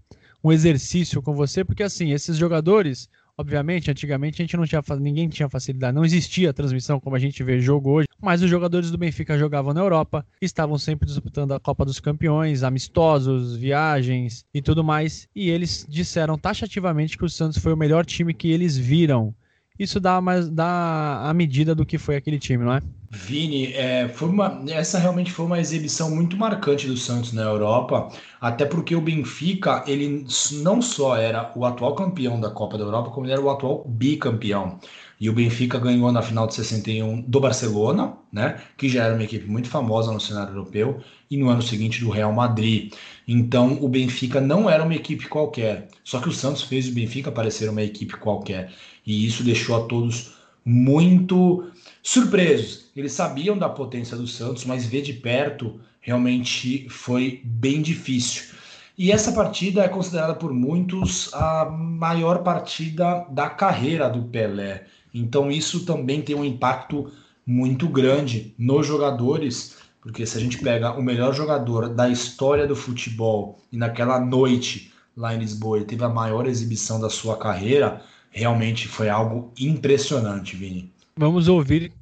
um 0.45 0.53
exercício 0.53 1.22
com 1.22 1.35
você, 1.35 1.64
porque 1.64 1.82
assim, 1.82 2.12
esses 2.12 2.37
jogadores, 2.37 3.09
Obviamente, 3.37 3.91
antigamente 3.91 4.41
a 4.41 4.45
gente 4.45 4.57
não 4.57 4.64
tinha 4.64 4.80
ninguém 5.01 5.28
tinha 5.28 5.49
facilidade, 5.49 5.95
não 5.95 6.05
existia 6.05 6.53
transmissão 6.53 7.01
como 7.01 7.16
a 7.16 7.18
gente 7.18 7.43
vê 7.43 7.59
jogo 7.61 7.91
hoje, 7.91 8.07
mas 8.22 8.43
os 8.43 8.49
jogadores 8.49 8.93
do 8.93 8.99
Benfica 8.99 9.37
jogavam 9.37 9.74
na 9.74 9.80
Europa, 9.80 10.24
estavam 10.41 10.78
sempre 10.78 11.07
disputando 11.07 11.53
a 11.53 11.59
Copa 11.59 11.85
dos 11.85 11.99
Campeões, 11.99 12.62
amistosos, 12.62 13.57
viagens 13.57 14.45
e 14.55 14.62
tudo 14.62 14.85
mais, 14.85 15.28
e 15.35 15.51
eles 15.51 15.85
disseram 15.89 16.39
taxativamente 16.39 17.18
que 17.18 17.24
o 17.24 17.28
Santos 17.28 17.59
foi 17.59 17.72
o 17.72 17.76
melhor 17.76 18.07
time 18.07 18.32
que 18.32 18.53
eles 18.53 18.76
viram. 18.76 19.35
Isso 19.76 19.99
dá, 19.99 20.20
mais, 20.20 20.49
dá 20.49 21.28
a 21.28 21.35
medida 21.35 21.74
do 21.74 21.85
que 21.85 21.99
foi 21.99 22.14
aquele 22.14 22.39
time, 22.39 22.64
não 22.64 22.74
é? 22.74 22.80
Vini, 23.14 23.72
é, 23.74 24.08
foi 24.08 24.28
uma, 24.28 24.60
essa 24.68 24.98
realmente 24.98 25.30
foi 25.30 25.46
uma 25.46 25.60
exibição 25.60 26.10
muito 26.10 26.36
marcante 26.36 26.88
do 26.88 26.96
Santos 26.96 27.32
na 27.32 27.42
Europa, 27.42 28.08
até 28.40 28.66
porque 28.66 28.96
o 28.96 29.00
Benfica 29.00 29.84
ele 29.86 30.26
não 30.62 30.82
só 30.82 31.16
era 31.16 31.52
o 31.54 31.64
atual 31.64 31.94
campeão 31.94 32.40
da 32.40 32.50
Copa 32.50 32.76
da 32.76 32.84
Europa, 32.84 33.10
como 33.10 33.26
ele 33.26 33.32
era 33.32 33.40
o 33.40 33.48
atual 33.48 33.84
bicampeão. 33.86 34.80
E 35.20 35.30
o 35.30 35.32
Benfica 35.32 35.78
ganhou 35.78 36.10
na 36.10 36.22
final 36.22 36.46
de 36.46 36.54
61 36.54 37.22
do 37.22 37.38
Barcelona, 37.40 38.14
né, 38.32 38.60
que 38.76 38.88
já 38.88 39.04
era 39.04 39.14
uma 39.14 39.22
equipe 39.22 39.46
muito 39.46 39.68
famosa 39.68 40.12
no 40.12 40.20
cenário 40.20 40.52
europeu, 40.52 41.00
e 41.30 41.36
no 41.36 41.48
ano 41.48 41.62
seguinte 41.62 42.00
do 42.00 42.10
Real 42.10 42.32
Madrid. 42.32 42.92
Então 43.26 43.78
o 43.80 43.88
Benfica 43.88 44.40
não 44.40 44.68
era 44.68 44.82
uma 44.82 44.94
equipe 44.94 45.28
qualquer, 45.28 45.88
só 46.02 46.20
que 46.20 46.28
o 46.28 46.32
Santos 46.32 46.62
fez 46.62 46.88
o 46.88 46.92
Benfica 46.92 47.30
parecer 47.30 47.70
uma 47.70 47.82
equipe 47.82 48.16
qualquer, 48.16 48.72
e 49.06 49.24
isso 49.24 49.44
deixou 49.44 49.76
a 49.76 49.86
todos 49.86 50.34
muito 50.64 51.70
surpresos. 52.05 52.90
Eles 52.94 53.12
sabiam 53.12 53.57
da 53.57 53.68
potência 53.68 54.14
do 54.14 54.26
Santos, 54.26 54.66
mas 54.66 54.84
ver 54.84 55.00
de 55.00 55.14
perto 55.14 55.80
realmente 56.00 56.86
foi 56.90 57.40
bem 57.42 57.80
difícil. 57.80 58.55
E 58.96 59.11
essa 59.11 59.32
partida 59.32 59.82
é 59.82 59.88
considerada 59.88 60.34
por 60.34 60.52
muitos 60.52 61.32
a 61.32 61.64
maior 61.64 62.44
partida 62.44 63.26
da 63.30 63.48
carreira 63.48 64.09
do 64.09 64.22
Pelé. 64.24 64.84
Então 65.12 65.50
isso 65.50 65.84
também 65.84 66.20
tem 66.20 66.36
um 66.36 66.44
impacto 66.44 67.11
muito 67.46 67.88
grande 67.88 68.55
nos 68.59 68.86
jogadores, 68.86 69.78
porque 70.00 70.26
se 70.26 70.36
a 70.36 70.40
gente 70.40 70.59
pega 70.59 70.92
o 70.92 71.02
melhor 71.02 71.34
jogador 71.34 71.88
da 71.88 72.09
história 72.09 72.66
do 72.66 72.76
futebol 72.76 73.59
e 73.72 73.76
naquela 73.76 74.20
noite 74.20 74.92
lá 75.16 75.34
em 75.34 75.38
Lisboa 75.38 75.78
ele 75.78 75.86
teve 75.86 76.05
a 76.05 76.09
maior 76.09 76.46
exibição 76.46 77.00
da 77.00 77.09
sua 77.09 77.36
carreira, 77.36 78.02
realmente 78.30 78.86
foi 78.86 79.09
algo 79.09 79.52
impressionante, 79.59 80.55
Vini. 80.55 80.93
Vamos 81.16 81.46
ouvir 81.46 81.92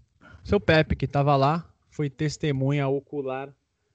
seu 0.42 0.58
Pepe, 0.58 0.96
que 0.96 1.04
estava 1.04 1.36
lá, 1.36 1.68
foi 1.90 2.08
testemunha 2.08 2.88
ocular 2.88 3.50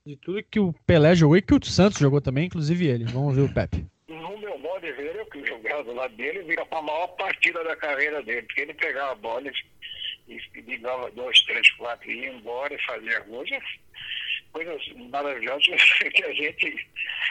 de 0.06 0.16
tudo 0.16 0.44
que 0.44 0.60
o 0.60 0.72
Pelé 0.86 1.16
jogou 1.16 1.36
e 1.36 1.42
que 1.42 1.56
o 1.56 1.66
Santos 1.66 1.98
jogou 1.98 2.22
também, 2.22 2.46
inclusive 2.46 2.86
ele. 2.86 3.06
Vamos 3.06 3.36
ver 3.36 3.42
o 3.42 3.54
Pepe. 3.54 3.84
No 4.08 4.38
meu 4.38 4.60
modo 4.60 4.82
de 4.82 4.92
ver, 4.94 5.16
eu 5.16 5.26
que 5.26 5.44
jogava 5.44 5.84
do 5.84 5.94
lado 5.94 6.16
dele, 6.16 6.44
vira 6.44 6.66
a 6.70 6.82
maior 6.84 7.08
partida 7.16 7.64
da 7.64 7.76
carreira 7.76 8.22
dele, 8.22 8.44
porque 8.44 8.62
ele 8.62 8.76
pegava 8.76 9.14
a 9.14 9.16
bola 9.16 9.52
e, 10.28 10.62
ligava 10.62 11.10
dois, 11.12 11.40
três, 11.46 11.68
quatro, 11.72 12.12
ia 12.12 12.32
embora 12.32 12.74
e 12.76 12.86
fazia 12.86 13.20
coisas, 13.22 13.64
coisas 14.58 15.10
maravilhosas 15.10 15.66
que 16.14 16.24
a 16.24 16.34
gente. 16.34 16.88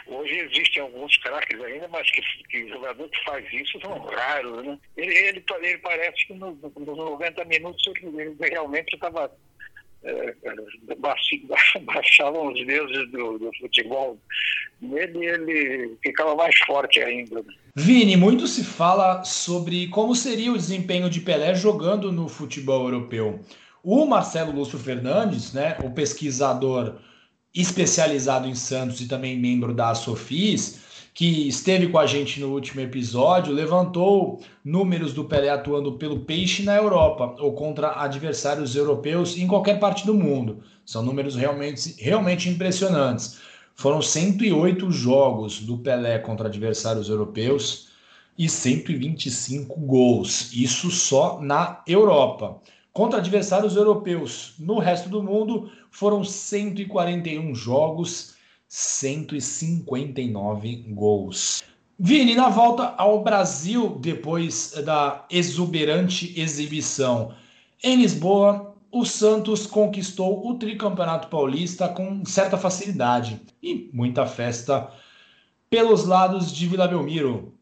Hoje 0.07 0.39
existem 0.39 0.83
alguns 0.83 1.17
craques 1.19 1.61
ainda, 1.61 1.89
mas 1.89 2.09
que, 2.11 2.23
que 2.49 2.69
jogador 2.69 3.09
que 3.09 3.25
faz 3.25 3.45
isso 3.53 3.81
são 3.81 3.99
raros, 3.99 4.65
né? 4.65 4.79
Ele, 4.97 5.15
ele, 5.15 5.45
ele 5.63 5.79
parece 5.79 6.27
que 6.27 6.35
nos 6.35 6.57
no, 6.61 6.73
no 6.77 6.97
90 6.97 7.45
minutos 7.47 7.83
ele 8.03 8.37
realmente 8.39 8.95
estava 8.95 9.31
é, 10.05 10.35
os 10.89 12.67
deuses 12.67 13.11
do, 13.11 13.39
do 13.39 13.51
futebol 13.59 14.19
nele 14.81 15.25
ele 15.25 15.97
ficava 16.03 16.37
mais 16.37 16.57
forte 16.61 17.01
ainda. 17.01 17.45
Vini, 17.75 18.17
muito 18.17 18.47
se 18.47 18.65
fala 18.65 19.25
sobre 19.25 19.89
como 19.89 20.15
seria 20.15 20.53
o 20.53 20.57
desempenho 20.57 21.11
de 21.11 21.21
Pelé 21.21 21.55
jogando 21.55 22.13
no 22.13 22.29
futebol 22.29 22.85
europeu. 22.85 23.41
O 23.83 24.05
Marcelo 24.05 24.53
Lúcio 24.53 24.79
Fernandes, 24.79 25.53
né, 25.53 25.77
o 25.83 25.91
pesquisador 25.91 26.99
especializado 27.57 28.47
em 28.47 28.55
Santos 28.55 29.01
e 29.01 29.07
também 29.07 29.39
membro 29.39 29.73
da 29.73 29.95
Sofis, 29.95 30.81
que 31.15 31.49
esteve 31.49 31.89
com 31.89 31.99
a 31.99 32.05
gente 32.07 32.39
no 32.39 32.53
último 32.53 32.83
episódio, 32.83 33.55
levantou 33.55 34.43
números 34.63 35.15
do 35.15 35.25
Pelé 35.25 35.49
atuando 35.49 35.93
pelo 35.95 36.21
Peixe 36.21 36.63
na 36.63 36.77
Europa 36.77 37.35
ou 37.39 37.55
contra 37.55 38.03
adversários 38.03 38.77
europeus 38.77 39.39
em 39.39 39.47
qualquer 39.47 39.81
parte 39.81 40.05
do 40.05 40.13
mundo. 40.13 40.63
São 40.85 41.03
números 41.03 41.35
realmente, 41.35 41.97
realmente 41.99 42.51
impressionantes. 42.51 43.39
Foram 43.75 44.03
108 44.03 44.91
jogos 44.91 45.61
do 45.61 45.79
Pelé 45.79 46.19
contra 46.19 46.49
adversários 46.49 47.09
europeus 47.09 47.89
e 48.39 48.47
125 48.47 49.81
gols. 49.81 50.51
Isso 50.53 50.91
só 50.91 51.41
na 51.41 51.83
Europa. 51.87 52.61
Contra 52.97 53.19
adversários 53.19 53.77
europeus 53.77 54.55
no 54.59 54.79
resto 54.79 55.11
do 55.11 55.23
mundo 55.23 55.71
foram 55.91 56.25
141 56.25 57.55
jogos 57.55 58.37
159 58.69 60.77
gols. 60.95 61.63
Vini, 61.99 62.35
na 62.35 62.49
volta 62.49 62.95
ao 62.97 63.23
Brasil, 63.23 63.99
depois 64.01 64.73
da 64.83 65.27
exuberante 65.31 66.41
exibição 66.41 67.35
em 67.85 67.97
Lisboa, 67.97 68.75
o 68.91 69.05
Santos 69.05 69.67
conquistou 69.67 70.49
o 70.49 70.55
tricampeonato 70.55 71.29
paulista 71.29 71.91
com 71.91 72.25
certa 72.25 72.57
facilidade 72.57 73.43
e 73.63 73.91
muita 73.93 74.25
festa 74.25 74.91
pelos 75.69 76.07
lados 76.07 76.51
de 76.51 76.67
Vila 76.67 76.89
Belmiro. 76.89 77.56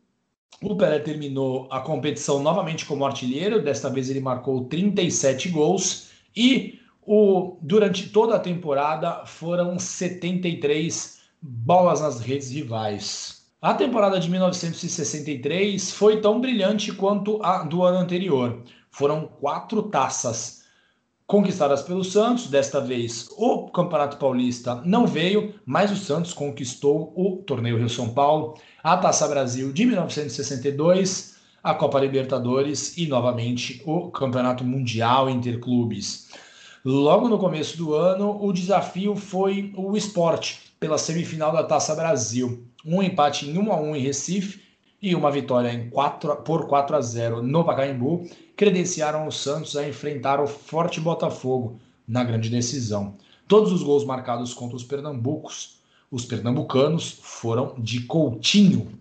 O 0.62 0.76
Pelé 0.76 0.98
terminou 0.98 1.68
a 1.70 1.80
competição 1.80 2.42
novamente 2.42 2.86
como 2.86 3.04
artilheiro, 3.04 3.62
desta 3.62 3.90
vez 3.90 4.08
ele 4.08 4.20
marcou 4.20 4.64
37 4.64 5.48
gols 5.48 6.08
e 6.34 6.78
o, 7.06 7.56
durante 7.60 8.08
toda 8.08 8.36
a 8.36 8.40
temporada 8.40 9.26
foram 9.26 9.78
73 9.78 11.18
bolas 11.40 12.00
nas 12.00 12.20
redes 12.20 12.50
rivais. 12.50 13.44
A 13.60 13.74
temporada 13.74 14.18
de 14.18 14.30
1963 14.30 15.92
foi 15.92 16.20
tão 16.20 16.40
brilhante 16.40 16.92
quanto 16.92 17.42
a 17.42 17.62
do 17.62 17.82
ano 17.82 17.98
anterior. 17.98 18.62
Foram 18.90 19.26
quatro 19.26 19.82
taças 19.84 20.63
conquistadas 21.26 21.82
pelo 21.82 22.04
Santos. 22.04 22.48
Desta 22.48 22.80
vez, 22.80 23.28
o 23.36 23.68
Campeonato 23.68 24.16
Paulista 24.16 24.82
não 24.84 25.06
veio, 25.06 25.54
mas 25.64 25.90
o 25.90 25.96
Santos 25.96 26.32
conquistou 26.32 27.12
o 27.16 27.42
Torneio 27.42 27.78
Rio 27.78 27.88
São 27.88 28.10
Paulo, 28.10 28.54
a 28.82 28.96
Taça 28.96 29.26
Brasil 29.28 29.72
de 29.72 29.86
1962, 29.86 31.36
a 31.62 31.74
Copa 31.74 31.98
Libertadores 31.98 32.96
e 32.98 33.06
novamente 33.06 33.82
o 33.86 34.10
Campeonato 34.10 34.64
Mundial 34.64 35.30
Interclubes. 35.30 36.28
Logo 36.84 37.30
no 37.30 37.38
começo 37.38 37.78
do 37.78 37.94
ano, 37.94 38.44
o 38.44 38.52
desafio 38.52 39.16
foi 39.16 39.72
o 39.74 39.96
esporte 39.96 40.60
pela 40.78 40.98
semifinal 40.98 41.50
da 41.50 41.64
Taça 41.64 41.94
Brasil. 41.94 42.62
Um 42.84 43.02
empate 43.02 43.48
em 43.48 43.56
1 43.56 43.72
a 43.72 43.80
1 43.80 43.96
em 43.96 44.00
Recife 44.00 44.60
e 45.00 45.14
uma 45.14 45.30
vitória 45.30 45.72
em 45.72 45.88
4, 45.88 46.36
por 46.42 46.66
4 46.66 46.96
a 46.96 47.00
0 47.00 47.42
no 47.42 47.64
Pacaembu 47.64 48.28
credenciaram 48.56 49.26
o 49.26 49.32
Santos 49.32 49.76
a 49.76 49.88
enfrentar 49.88 50.40
o 50.40 50.46
Forte 50.46 51.00
Botafogo 51.00 51.78
na 52.06 52.22
grande 52.22 52.48
decisão. 52.48 53.16
Todos 53.48 53.72
os 53.72 53.82
gols 53.82 54.04
marcados 54.04 54.54
contra 54.54 54.76
os 54.76 54.84
pernambucos, 54.84 55.80
os 56.10 56.24
pernambucanos, 56.24 57.18
foram 57.20 57.74
de 57.78 58.00
Coutinho. 58.00 58.98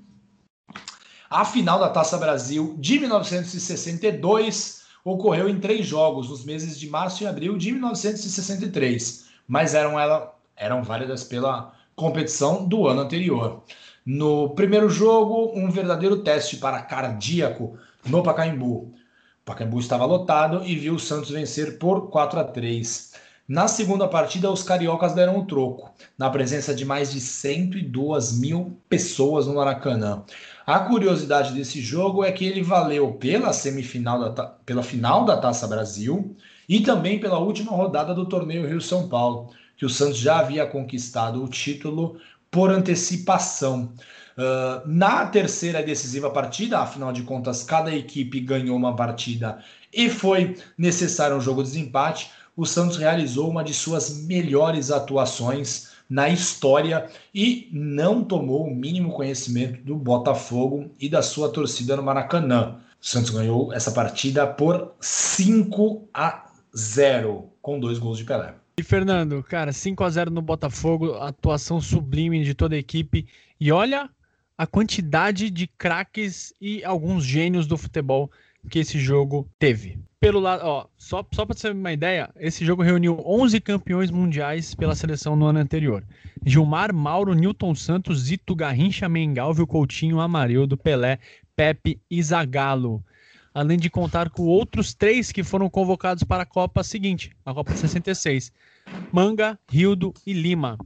A 1.30 1.46
final 1.46 1.80
da 1.80 1.90
Taça 1.90 2.18
Brasil 2.18 2.76
de 2.80 3.00
1962 3.00 4.84
ocorreu 5.04 5.50
em 5.50 5.60
três 5.60 5.86
jogos, 5.86 6.30
nos 6.30 6.46
meses 6.46 6.80
de 6.80 6.90
março 6.90 7.24
e 7.24 7.28
abril 7.28 7.58
de 7.58 7.72
1963, 7.72 9.26
mas 9.48 9.74
eram, 9.74 10.00
ela, 10.00 10.34
eram 10.56 10.84
válidas 10.84 11.24
pela 11.24 11.74
competição 11.96 12.66
do 12.66 12.88
ano 12.88 13.02
anterior. 13.02 13.64
No 14.06 14.50
primeiro 14.52 14.90
jogo, 14.90 15.52
um 15.56 15.70
verdadeiro 15.70 16.24
teste 16.24 16.58
para 16.58 16.82
cardíaco 16.82 17.78
no 18.06 18.22
Pacaembu. 18.22 18.94
Pacaembu 19.46 19.80
estava 19.80 20.06
lotado 20.06 20.64
e 20.66 20.76
viu 20.76 20.96
o 20.96 21.00
Santos 21.00 21.30
vencer 21.30 21.78
por 21.78 22.10
4 22.10 22.40
a 22.40 22.44
3. 22.44 23.14
Na 23.46 23.68
segunda 23.68 24.08
partida, 24.08 24.50
os 24.50 24.64
cariocas 24.64 25.14
deram 25.14 25.38
o 25.38 25.46
troco, 25.46 25.94
na 26.18 26.30
presença 26.30 26.74
de 26.74 26.86
mais 26.86 27.12
de 27.12 27.20
102 27.20 28.40
mil 28.40 28.80
pessoas 28.88 29.46
no 29.46 29.56
Maracanã. 29.56 30.24
A 30.66 30.80
curiosidade 30.80 31.54
desse 31.54 31.82
jogo 31.82 32.24
é 32.24 32.32
que 32.32 32.46
ele 32.46 32.64
valeu 32.64 33.12
pela 33.16 33.52
semifinal 33.52 34.32
da, 34.32 34.46
pela 34.46 34.82
final 34.82 35.26
da 35.26 35.36
Taça 35.36 35.68
Brasil 35.68 36.34
e 36.70 36.80
também 36.80 37.20
pela 37.20 37.38
última 37.38 37.74
rodada 37.74 38.16
do 38.16 38.26
torneio 38.26 38.66
Rio 38.66 38.80
São 38.80 39.10
Paulo. 39.10 39.50
que 39.76 39.86
o 39.86 39.90
Santos 39.90 40.20
já 40.20 40.40
havia 40.40 40.66
conquistado 40.66 41.44
o 41.44 41.50
título 41.50 42.18
por 42.54 42.70
antecipação. 42.72 43.92
Uh, 44.38 44.88
na 44.88 45.26
terceira 45.26 45.82
e 45.82 45.86
decisiva 45.86 46.30
partida, 46.30 46.80
afinal 46.80 47.12
de 47.12 47.24
contas, 47.24 47.64
cada 47.64 47.94
equipe 47.94 48.40
ganhou 48.40 48.78
uma 48.78 48.96
partida 48.96 49.60
e 49.92 50.10
foi 50.10 50.56
necessário 50.78 51.36
um 51.36 51.42
jogo 51.42 51.64
de 51.64 51.72
desempate. 51.72 52.32
O 52.56 52.66
Santos 52.66 52.98
realizou 52.98 53.50
uma 53.50 53.64
de 53.64 53.74
suas 53.74 54.24
melhores 54.24 54.92
atuações 54.92 55.90
na 56.08 56.30
história 56.30 57.10
e 57.34 57.68
não 57.72 58.24
tomou 58.24 58.68
o 58.68 58.76
mínimo 58.76 59.12
conhecimento 59.12 59.84
do 59.84 59.96
Botafogo 59.96 60.92
e 61.00 61.10
da 61.10 61.24
sua 61.24 61.50
torcida 61.50 61.96
no 61.96 62.04
Maracanã. 62.04 62.80
O 63.02 63.06
Santos 63.06 63.32
ganhou 63.32 63.74
essa 63.74 63.92
partida 63.92 64.46
por 64.46 64.94
5 65.00 66.08
a 66.14 66.46
0, 66.76 67.50
com 67.62 67.80
dois 67.80 67.98
gols 67.98 68.20
de 68.20 68.26
Pelé. 68.26 68.63
E 68.78 68.84
Fernando, 68.84 69.44
cara, 69.44 69.72
5 69.72 70.04
a 70.04 70.10
0 70.10 70.32
no 70.32 70.42
Botafogo, 70.42 71.14
atuação 71.16 71.80
sublime 71.80 72.44
de 72.44 72.54
toda 72.54 72.76
a 72.76 72.80
equipe. 72.80 73.28
E 73.60 73.72
olha 73.72 74.10
a 74.58 74.66
quantidade 74.66 75.50
de 75.50 75.68
craques 75.68 76.54
e 76.60 76.84
alguns 76.84 77.24
gênios 77.24 77.68
do 77.68 77.78
futebol 77.78 78.32
que 78.70 78.80
esse 78.80 79.00
jogo 79.00 79.48
teve 79.60 80.00
pelo 80.24 80.40
lado, 80.40 80.62
ó, 80.64 80.88
só, 80.98 81.22
só 81.34 81.46
para 81.46 81.54
você 81.54 81.68
ter 81.68 81.76
uma 81.76 81.92
ideia, 81.92 82.30
esse 82.40 82.64
jogo 82.64 82.82
reuniu 82.82 83.22
11 83.26 83.60
campeões 83.60 84.10
mundiais 84.10 84.74
pela 84.74 84.96
seleção 84.96 85.36
no 85.36 85.48
ano 85.48 85.60
anterior. 85.60 86.02
Gilmar, 86.46 86.94
Mauro, 86.94 87.34
Newton 87.34 87.76
Santos, 87.76 88.22
Zito, 88.22 88.56
Garrincha, 88.56 89.10
Mengalvio, 89.10 89.68
Coutinho, 89.68 90.22
Amarildo, 90.22 90.78
Pelé, 90.78 91.20
Pepe 91.58 92.00
e 92.10 92.24
Zagallo. 92.24 93.04
Além 93.54 93.78
de 93.78 93.90
contar 93.90 94.30
com 94.30 94.44
outros 94.44 94.94
três 94.94 95.32
que 95.32 95.44
foram 95.44 95.70
convocados 95.70 96.24
para 96.24 96.44
a 96.44 96.46
Copa 96.46 96.84
seguinte, 96.84 97.32
a 97.46 97.54
Copa 97.54 97.76
66. 97.76 98.52
Manga, 99.12 99.60
Rildo 99.70 100.14
e 100.26 100.34
Lima. 100.34 100.78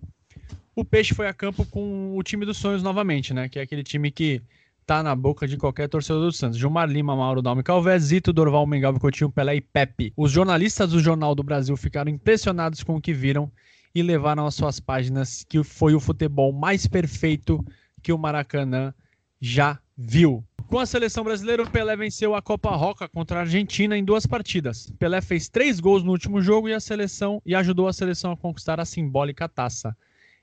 O 0.76 0.84
Peixe 0.84 1.15
foi 1.15 1.28
a 1.28 1.34
campo 1.34 1.65
com 1.65 2.15
o 2.15 2.22
time 2.22 2.45
dos 2.45 2.57
sonhos 2.57 2.84
novamente, 2.84 3.34
né? 3.34 3.47
Que 3.49 3.57
é 3.59 3.61
aquele 3.61 3.84
time 3.84 4.11
que 4.11 4.41
tá 4.86 5.01
na 5.01 5.15
boca 5.15 5.47
de 5.47 5.57
qualquer 5.57 5.89
torcedor 5.89 6.22
do 6.22 6.32
Santos. 6.32 6.57
Gilmar 6.57 6.89
Lima, 6.89 7.15
Mauro 7.15 7.41
Dalme 7.41 7.63
Calvé, 7.63 7.97
Zito, 7.99 8.32
Dorval, 8.32 8.65
Mengal, 8.68 8.97
Coutinho, 8.99 9.32
Pelé 9.32 9.55
e 9.55 9.61
Pepe. 9.61 10.13
Os 10.15 10.32
jornalistas 10.32 10.91
do 10.91 10.99
Jornal 10.99 11.34
do 11.36 11.43
Brasil 11.43 11.76
ficaram 11.76 12.11
impressionados 12.11 12.84
com 12.84 12.95
o 12.95 13.01
que 13.01 13.13
viram 13.13 13.51
e 13.93 14.03
levaram 14.03 14.45
às 14.45 14.55
suas 14.55 14.80
páginas 14.80 15.43
que 15.43 15.63
foi 15.63 15.95
o 15.95 15.99
futebol 15.99 16.53
mais 16.53 16.86
perfeito 16.86 17.65
que 18.01 18.13
o 18.13 18.18
Maracanã 18.18 18.93
já 19.41 19.80
viu. 19.97 20.43
Com 20.67 20.79
a 20.79 20.85
seleção 20.85 21.23
brasileira, 21.23 21.63
o 21.63 21.69
Pelé 21.69 21.95
venceu 21.95 22.35
a 22.35 22.41
Copa 22.41 22.69
Roca 22.75 23.07
contra 23.07 23.39
a 23.39 23.41
Argentina 23.41 23.97
em 23.97 24.03
duas 24.03 24.25
partidas. 24.25 24.91
Pelé 24.99 25.21
fez 25.21 25.49
três 25.49 25.79
gols 25.79 26.03
no 26.03 26.11
último 26.11 26.41
jogo 26.41 26.67
e 26.67 26.73
a 26.73 26.79
seleção 26.79 27.41
e 27.45 27.55
ajudou 27.55 27.87
a 27.87 27.93
seleção 27.93 28.31
a 28.31 28.37
conquistar 28.37 28.79
a 28.79 28.85
simbólica 28.85 29.47
taça. 29.47 29.95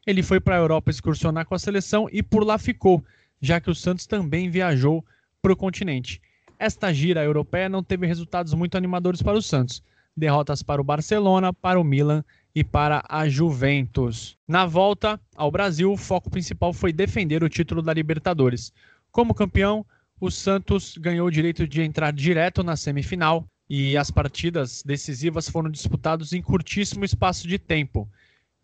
Ele 0.06 0.22
foi 0.22 0.40
para 0.40 0.56
a 0.56 0.58
Europa 0.58 0.90
excursionar 0.90 1.46
com 1.46 1.54
a 1.54 1.58
seleção 1.58 2.08
e 2.10 2.22
por 2.22 2.44
lá 2.44 2.58
ficou 2.58 3.04
já 3.44 3.60
que 3.60 3.70
o 3.70 3.74
Santos 3.74 4.06
também 4.06 4.48
viajou 4.48 5.04
para 5.42 5.52
o 5.52 5.56
continente. 5.56 6.20
Esta 6.58 6.92
gira 6.92 7.22
europeia 7.22 7.68
não 7.68 7.82
teve 7.82 8.06
resultados 8.06 8.54
muito 8.54 8.76
animadores 8.76 9.20
para 9.20 9.36
o 9.36 9.42
Santos. 9.42 9.82
Derrotas 10.16 10.62
para 10.62 10.80
o 10.80 10.84
Barcelona, 10.84 11.52
para 11.52 11.78
o 11.78 11.84
Milan 11.84 12.24
e 12.54 12.64
para 12.64 13.02
a 13.08 13.28
Juventus. 13.28 14.38
Na 14.46 14.64
volta 14.64 15.20
ao 15.36 15.50
Brasil, 15.50 15.92
o 15.92 15.96
foco 15.96 16.30
principal 16.30 16.72
foi 16.72 16.92
defender 16.92 17.42
o 17.42 17.48
título 17.48 17.82
da 17.82 17.92
Libertadores. 17.92 18.72
Como 19.14 19.32
campeão, 19.32 19.86
o 20.20 20.28
Santos 20.28 20.98
ganhou 20.98 21.28
o 21.28 21.30
direito 21.30 21.68
de 21.68 21.80
entrar 21.80 22.12
direto 22.12 22.64
na 22.64 22.74
semifinal 22.74 23.46
e 23.70 23.96
as 23.96 24.10
partidas 24.10 24.82
decisivas 24.84 25.48
foram 25.48 25.70
disputadas 25.70 26.32
em 26.32 26.42
curtíssimo 26.42 27.04
espaço 27.04 27.46
de 27.46 27.56
tempo, 27.56 28.08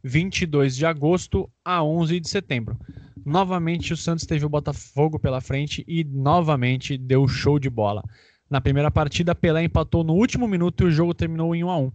22 0.03 0.75
de 0.75 0.85
agosto 0.85 1.49
a 1.65 1.85
11 1.85 2.19
de 2.19 2.29
setembro. 2.29 2.77
Novamente 3.25 3.93
o 3.93 3.97
Santos 3.97 4.27
teve 4.27 4.45
o 4.45 4.49
Botafogo 4.49 5.21
pela 5.21 5.41
frente 5.41 5.85
e 5.87 6.03
novamente 6.03 6.99
deu 6.99 7.29
show 7.29 7.57
de 7.57 7.71
bola. 7.71 8.03
Na 8.51 8.61
primeira 8.61 8.91
partida, 8.91 9.37
Pelé 9.37 9.63
empatou 9.63 10.03
no 10.03 10.15
último 10.15 10.49
minuto 10.49 10.83
e 10.83 10.87
o 10.89 10.91
jogo 10.91 11.15
terminou 11.15 11.55
em 11.55 11.63
1 11.63 11.71
a 11.71 11.79
1. 11.79 11.93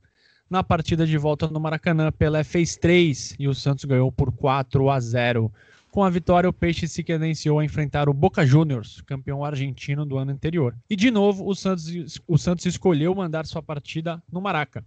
Na 0.50 0.64
partida 0.64 1.06
de 1.06 1.18
volta 1.18 1.50
no 1.50 1.60
Maracanã, 1.60 2.10
Pelé 2.10 2.42
fez 2.46 2.78
3 2.78 3.36
e 3.38 3.50
o 3.50 3.54
Santos 3.54 3.84
ganhou 3.84 4.14
por 4.14 4.32
4 4.32 4.90
a 4.90 4.98
0. 4.98 5.52
Com 5.96 6.04
a 6.04 6.10
vitória, 6.10 6.50
o 6.50 6.52
Peixe 6.52 6.90
se 6.90 7.02
credenciou 7.02 7.58
a 7.58 7.64
enfrentar 7.64 8.10
o 8.10 8.14
Boca 8.14 8.46
Juniors, 8.46 9.00
campeão 9.04 9.46
argentino 9.46 10.06
do 10.06 10.18
ano 10.18 10.30
anterior. 10.30 10.76
E 10.90 10.96
de 10.98 11.10
novo, 11.10 11.48
o 11.48 11.56
Santos, 11.56 12.20
o 12.28 12.38
Santos 12.38 12.66
escolheu 12.66 13.16
mandar 13.16 13.46
sua 13.46 13.64
partida 13.64 14.22
no 14.30 14.42
Maraca. 14.42 14.86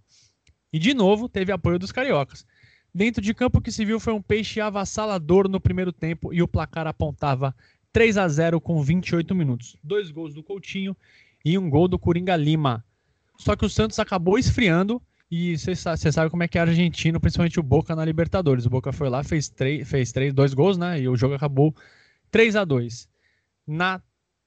E 0.70 0.78
de 0.78 0.92
novo, 0.92 1.26
teve 1.26 1.50
apoio 1.50 1.78
dos 1.78 1.90
cariocas. 1.90 2.44
Dentro 2.94 3.22
de 3.22 3.32
campo, 3.32 3.58
o 3.58 3.62
que 3.62 3.72
se 3.72 3.86
viu 3.86 3.98
foi 3.98 4.12
um 4.12 4.20
peixe 4.20 4.60
avassalador 4.60 5.48
no 5.48 5.58
primeiro 5.58 5.94
tempo 5.94 6.30
e 6.30 6.42
o 6.42 6.46
placar 6.46 6.86
apontava 6.86 7.56
3 7.90 8.18
a 8.18 8.28
0 8.28 8.60
com 8.60 8.82
28 8.82 9.34
minutos. 9.34 9.78
Dois 9.82 10.10
gols 10.10 10.34
do 10.34 10.42
Coutinho 10.42 10.94
e 11.42 11.56
um 11.56 11.70
gol 11.70 11.88
do 11.88 11.98
Coringa 11.98 12.36
Lima. 12.36 12.84
Só 13.38 13.56
que 13.56 13.64
o 13.64 13.70
Santos 13.70 13.98
acabou 13.98 14.38
esfriando 14.38 15.00
e 15.30 15.56
você 15.58 15.74
sabe 15.76 16.30
como 16.30 16.42
é 16.42 16.48
que 16.48 16.56
é 16.56 16.62
argentino, 16.62 17.20
principalmente 17.20 17.60
o 17.60 17.62
Boca 17.62 17.94
na 17.94 18.04
Libertadores. 18.04 18.64
O 18.64 18.70
Boca 18.70 18.92
foi 18.92 19.10
lá, 19.10 19.22
fez, 19.22 19.48
três, 19.48 19.88
fez 19.88 20.10
três, 20.10 20.32
dois 20.32 20.54
gols, 20.54 20.78
né? 20.78 21.00
E 21.00 21.08
o 21.08 21.16
jogo 21.16 21.34
acabou 21.34 21.74
3 22.30 22.56
a 22.56 22.64
2 22.64 23.08
Na 23.66 24.00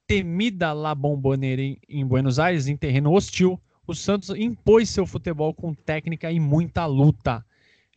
temida 0.07 0.73
La 0.73 0.95
Bombonera 0.95 1.61
em 1.87 2.05
Buenos 2.05 2.39
Aires, 2.39 2.67
em 2.67 2.75
terreno 2.75 3.13
hostil, 3.13 3.61
o 3.85 3.93
Santos 3.93 4.29
impôs 4.31 4.89
seu 4.89 5.05
futebol 5.05 5.53
com 5.53 5.73
técnica 5.73 6.31
e 6.31 6.39
muita 6.39 6.85
luta. 6.85 7.45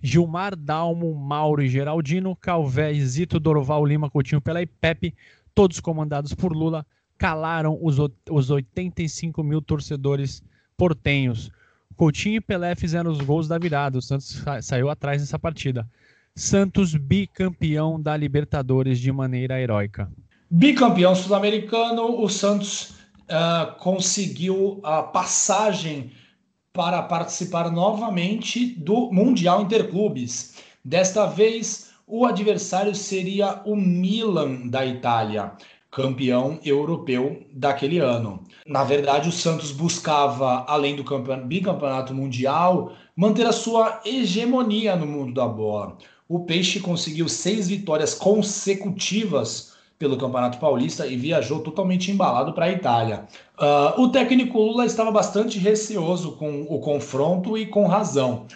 Gilmar, 0.03 0.55
Dalmo, 0.55 1.15
Mauro 1.15 1.63
e 1.63 1.69
Geraldino, 1.69 2.37
Calvé, 2.37 2.93
Zito, 2.95 3.41
Doroval, 3.41 3.87
Lima, 3.87 4.11
Coutinho, 4.11 4.41
Pelé 4.41 4.63
e 4.63 4.67
Pepe, 4.67 5.15
todos 5.55 5.81
comandados 5.81 6.35
por 6.35 6.53
Lula, 6.53 6.87
calaram 7.17 7.79
os, 7.81 7.97
os 8.31 8.51
85 8.51 9.43
mil 9.43 9.63
torcedores 9.63 10.43
portenhos. 10.77 11.51
Coutinho 11.97 12.37
e 12.37 12.41
Pelé 12.41 12.75
fizeram 12.75 13.11
os 13.11 13.21
gols 13.21 13.49
da 13.49 13.59
virada. 13.59 13.99
O 13.99 14.03
Santos 14.03 14.43
saiu 14.63 14.91
atrás 14.91 15.21
nessa 15.21 15.39
partida. 15.39 15.89
Santos 16.37 16.95
bicampeão 16.95 18.01
da 18.01 18.17
Libertadores 18.17 18.99
de 18.99 19.13
maneira 19.13 19.61
heróica. 19.61 20.11
Bicampeão 20.51 21.15
sul-americano, 21.15 22.21
o 22.21 22.29
Santos 22.29 22.91
uh, 22.91 23.79
conseguiu 23.79 24.81
a 24.83 25.03
passagem 25.03 26.13
para 26.73 27.03
participar 27.03 27.71
novamente 27.71 28.67
do 28.67 29.11
Mundial 29.13 29.63
Interclubes. 29.63 30.57
Desta 30.85 31.25
vez, 31.27 31.93
o 32.07 32.27
adversário 32.27 32.95
seria 32.95 33.63
o 33.65 33.77
Milan 33.77 34.67
da 34.67 34.85
Itália, 34.85 35.53
campeão 35.95 36.59
europeu 36.65 37.43
daquele 37.53 38.01
ano. 38.01 38.43
Na 38.67 38.83
verdade, 38.83 39.29
o 39.29 39.33
Santos 39.33 39.71
buscava, 39.71 40.65
além 40.67 40.97
do 40.97 41.05
bicampeonato 41.47 42.13
mundial, 42.13 42.93
manter 43.17 43.47
a 43.47 43.53
sua 43.53 44.01
hegemonia 44.05 44.97
no 44.97 45.07
mundo 45.07 45.33
da 45.33 45.47
bola. 45.47 45.97
O 46.29 46.41
Peixe 46.41 46.81
conseguiu 46.81 47.29
seis 47.29 47.69
vitórias 47.69 48.13
consecutivas 48.13 49.75
pelo 49.97 50.17
Campeonato 50.17 50.59
Paulista 50.59 51.07
e 51.07 51.17
viajou 51.17 51.61
totalmente 51.61 52.11
embalado 52.11 52.53
para 52.53 52.67
a 52.67 52.73
Itália. 52.73 53.27
Uh, 53.57 54.03
o 54.03 54.09
técnico 54.09 54.59
Lula 54.59 54.85
estava 54.85 55.13
bastante 55.13 55.59
receoso 55.61 56.33
com 56.33 56.63
o 56.63 56.81
confronto 56.81 57.57
e 57.57 57.67
com 57.67 57.87
razão. 57.87 58.47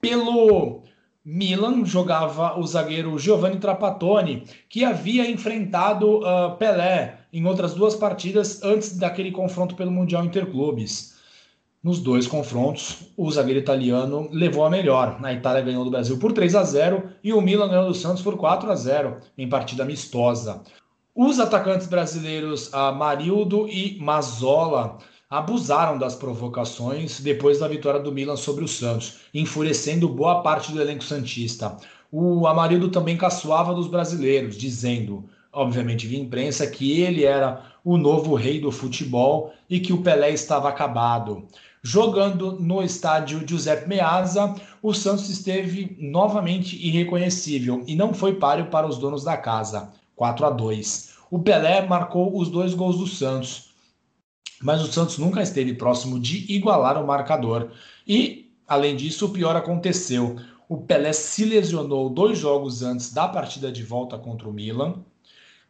Pelo 0.00 0.82
Milan 1.30 1.84
jogava 1.84 2.58
o 2.58 2.66
zagueiro 2.66 3.18
Giovanni 3.18 3.58
Trapattoni, 3.58 4.44
que 4.66 4.82
havia 4.82 5.30
enfrentado 5.30 6.20
uh, 6.20 6.56
Pelé 6.56 7.18
em 7.30 7.44
outras 7.44 7.74
duas 7.74 7.94
partidas 7.94 8.62
antes 8.62 8.96
daquele 8.96 9.30
confronto 9.30 9.74
pelo 9.74 9.90
Mundial 9.90 10.24
Interclubes. 10.24 11.18
Nos 11.82 11.98
dois 11.98 12.26
confrontos, 12.26 13.12
o 13.14 13.30
zagueiro 13.30 13.60
italiano 13.60 14.30
levou 14.32 14.64
a 14.64 14.70
melhor. 14.70 15.20
A 15.22 15.30
Itália 15.30 15.60
ganhou 15.60 15.84
do 15.84 15.90
Brasil 15.90 16.18
por 16.18 16.32
3 16.32 16.54
a 16.54 16.64
0 16.64 17.10
e 17.22 17.30
o 17.34 17.42
Milan 17.42 17.68
ganhou 17.68 17.88
do 17.88 17.94
Santos 17.94 18.22
por 18.22 18.38
4 18.38 18.70
a 18.70 18.74
0 18.74 19.18
em 19.36 19.46
partida 19.46 19.82
amistosa. 19.82 20.62
Os 21.14 21.38
atacantes 21.38 21.88
brasileiros 21.88 22.70
Marildo 22.96 23.68
e 23.68 23.98
Mazola 24.00 24.96
abusaram 25.30 25.98
das 25.98 26.14
provocações 26.14 27.20
depois 27.20 27.58
da 27.58 27.68
vitória 27.68 28.00
do 28.00 28.10
Milan 28.10 28.36
sobre 28.36 28.64
o 28.64 28.68
Santos, 28.68 29.18
enfurecendo 29.34 30.08
boa 30.08 30.42
parte 30.42 30.72
do 30.72 30.80
elenco 30.80 31.04
santista. 31.04 31.76
O 32.10 32.46
Amarildo 32.46 32.88
também 32.88 33.16
caçoava 33.16 33.74
dos 33.74 33.88
brasileiros, 33.88 34.56
dizendo, 34.56 35.28
obviamente 35.52 36.06
via 36.06 36.18
imprensa, 36.18 36.66
que 36.66 37.02
ele 37.02 37.24
era 37.24 37.62
o 37.84 37.98
novo 37.98 38.34
rei 38.34 38.58
do 38.58 38.72
futebol 38.72 39.52
e 39.68 39.78
que 39.78 39.92
o 39.92 40.02
Pelé 40.02 40.30
estava 40.30 40.70
acabado. 40.70 41.46
Jogando 41.82 42.52
no 42.52 42.82
estádio 42.82 43.46
Giuseppe 43.46 43.86
Meazza, 43.86 44.54
o 44.82 44.94
Santos 44.94 45.28
esteve 45.28 45.96
novamente 46.00 46.74
irreconhecível 46.76 47.84
e 47.86 47.94
não 47.94 48.14
foi 48.14 48.34
páreo 48.34 48.66
para 48.66 48.86
os 48.86 48.96
donos 48.96 49.24
da 49.24 49.36
casa. 49.36 49.92
4 50.16 50.46
a 50.46 50.50
2. 50.50 51.10
O 51.30 51.38
Pelé 51.38 51.86
marcou 51.86 52.36
os 52.38 52.50
dois 52.50 52.72
gols 52.72 52.98
do 52.98 53.06
Santos, 53.06 53.67
mas 54.62 54.82
o 54.82 54.92
Santos 54.92 55.18
nunca 55.18 55.42
esteve 55.42 55.74
próximo 55.74 56.18
de 56.18 56.50
igualar 56.52 57.02
o 57.02 57.06
marcador. 57.06 57.70
E, 58.06 58.50
além 58.66 58.96
disso, 58.96 59.26
o 59.26 59.30
pior 59.30 59.56
aconteceu. 59.56 60.36
o 60.68 60.76
Pelé 60.76 61.12
se 61.12 61.44
lesionou 61.44 62.10
dois 62.10 62.38
jogos 62.38 62.82
antes 62.82 63.12
da 63.12 63.26
partida 63.26 63.72
de 63.72 63.82
volta 63.82 64.18
contra 64.18 64.48
o 64.48 64.52
Milan. 64.52 64.96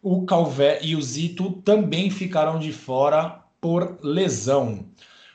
O 0.03 0.25
Calvé 0.25 0.81
e 0.83 0.97
o 0.97 1.03
Zito 1.03 1.53
também 1.65 2.11
ficaram 2.11 2.59
de 2.59 2.73
fora 2.73 3.45
por 3.61 3.99
lesão. 4.03 4.87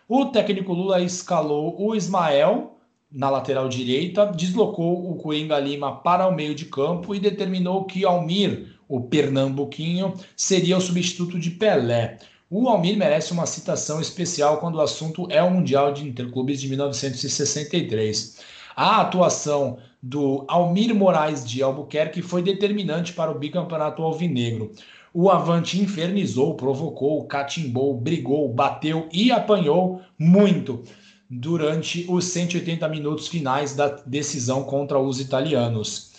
O 0.07 0.25
técnico 0.25 0.73
Lula 0.73 1.01
escalou 1.01 1.75
o 1.81 1.95
Ismael 1.95 2.77
na 3.13 3.29
lateral 3.29 3.69
direita, 3.69 4.25
deslocou 4.25 5.11
o 5.11 5.15
Coenga 5.15 5.59
Lima 5.59 5.97
para 5.97 6.27
o 6.27 6.33
meio 6.33 6.55
de 6.55 6.65
campo 6.65 7.13
e 7.13 7.19
determinou 7.19 7.85
que 7.85 8.03
Almir, 8.03 8.75
o 8.87 9.01
pernambuquinho, 9.01 10.13
seria 10.35 10.77
o 10.77 10.81
substituto 10.81 11.39
de 11.39 11.51
Pelé. 11.51 12.17
O 12.55 12.69
Almir 12.69 12.95
merece 12.95 13.33
uma 13.33 13.47
citação 13.47 13.99
especial 13.99 14.59
quando 14.59 14.75
o 14.75 14.81
assunto 14.81 15.25
é 15.31 15.41
o 15.41 15.49
Mundial 15.49 15.91
de 15.91 16.07
Interclubes 16.07 16.61
de 16.61 16.69
1963. 16.69 18.37
A 18.75 19.01
atuação 19.01 19.79
do 19.99 20.45
Almir 20.47 20.93
Moraes 20.93 21.43
de 21.43 21.63
Albuquerque 21.63 22.21
foi 22.21 22.43
determinante 22.43 23.11
para 23.11 23.31
o 23.31 23.39
bicampeonato 23.39 24.03
alvinegro. 24.03 24.71
O 25.11 25.31
Avante 25.31 25.81
infernizou, 25.81 26.53
provocou, 26.53 27.25
catimbou, 27.25 27.99
brigou, 27.99 28.47
bateu 28.53 29.09
e 29.11 29.31
apanhou 29.31 30.01
muito 30.15 30.83
durante 31.27 32.05
os 32.07 32.25
180 32.25 32.87
minutos 32.87 33.27
finais 33.27 33.75
da 33.75 33.87
decisão 34.05 34.63
contra 34.63 34.99
os 34.99 35.19
italianos. 35.19 36.12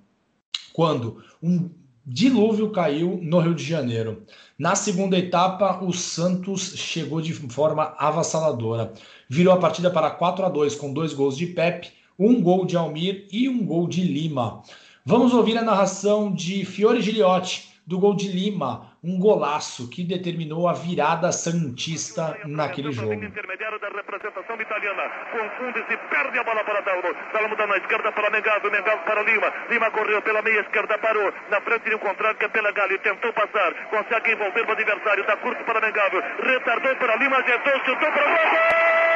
quando 0.73 1.23
um 1.43 1.69
dilúvio 2.07 2.71
caiu 2.71 3.19
no 3.23 3.39
Rio 3.41 3.55
de 3.55 3.65
Janeiro. 3.65 4.23
Na 4.59 4.75
segunda 4.75 5.19
etapa, 5.19 5.83
o 5.83 5.93
Santos 5.93 6.75
chegou 6.77 7.21
de 7.21 7.33
forma 7.33 7.95
avassaladora. 7.99 8.93
Virou 9.29 9.55
a 9.55 9.59
partida 9.59 9.91
para 9.91 10.11
4 10.11 10.45
a 10.45 10.49
2 10.49 10.75
com 10.75 10.93
dois 10.93 11.15
gols 11.15 11.37
de 11.37 11.47
Pepe, 11.47 11.93
um 12.19 12.41
gol 12.41 12.67
de 12.67 12.77
Almir 12.77 13.27
e 13.33 13.49
um 13.49 13.65
gol 13.65 13.89
de 13.89 14.03
Lima. 14.03 14.63
Vamos 15.05 15.35
ouvir 15.35 15.57
a 15.59 15.63
narração 15.63 16.33
de 16.33 16.65
Fiore 16.65 17.01
Giliotti 17.01 17.69
do 17.87 17.99
gol 17.99 18.15
de 18.15 18.29
Lima, 18.29 18.94
um 19.05 19.19
golaço 19.19 19.91
que 19.91 20.03
determinou 20.03 20.67
a 20.67 20.73
virada 20.73 21.31
santista 21.31 22.39
naquele 22.47 22.91
jogo. 22.91 23.13
Intermediário 23.13 23.79
da 23.79 23.89
representação 23.91 24.57
italiana, 24.59 25.03
confunde-se, 25.31 25.95
perde 26.09 26.39
a 26.39 26.45
bola 26.45 26.65
para 26.65 26.81
Dalmo, 26.81 27.15
Dalmo 27.31 27.55
dá 27.55 27.67
na 27.67 27.77
esquerda 27.77 28.11
para 28.13 28.31
Mengaldo, 28.31 28.71
Mengaldo 28.71 29.05
para 29.05 29.23
Lima, 29.23 29.53
Lima 29.69 29.91
correu 29.91 30.23
pela 30.23 30.41
meia 30.41 30.61
esquerda, 30.61 30.97
parou, 30.99 31.31
na 31.51 31.61
frente 31.61 31.85
de 31.85 31.95
um 31.95 31.99
contrário 31.99 32.39
que 32.39 32.47
é 32.47 32.49
pela 32.49 32.73
Galho, 32.73 32.99
tentou 33.01 33.31
passar, 33.35 33.75
consegue 33.91 34.33
envolver 34.33 34.67
o 34.67 34.73
adversário, 34.73 35.27
dá 35.27 35.37
curto 35.37 35.63
para 35.65 35.85
retardou 35.85 36.97
para 36.97 37.17
Lima, 37.17 37.37
ajeitou, 37.37 37.73
chutou 37.85 38.11
para 38.11 38.25
o 38.25 38.31
gol! 38.31 39.15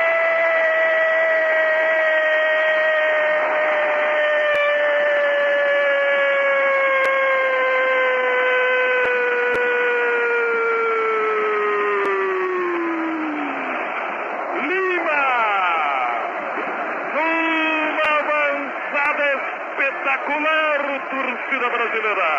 torcida 21.11 21.69
brasileira. 21.71 22.31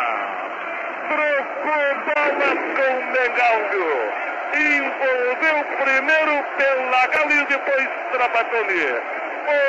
Trocou 1.10 1.86
bolas 2.06 2.60
com 2.76 2.92
o 2.94 3.06
Mengalvio. 3.12 4.30
Envolveu 4.54 5.64
primeiro 5.78 6.44
pela 6.58 7.08
Galo 7.08 7.32
e 7.32 7.99
Trapattoni. 8.12 8.84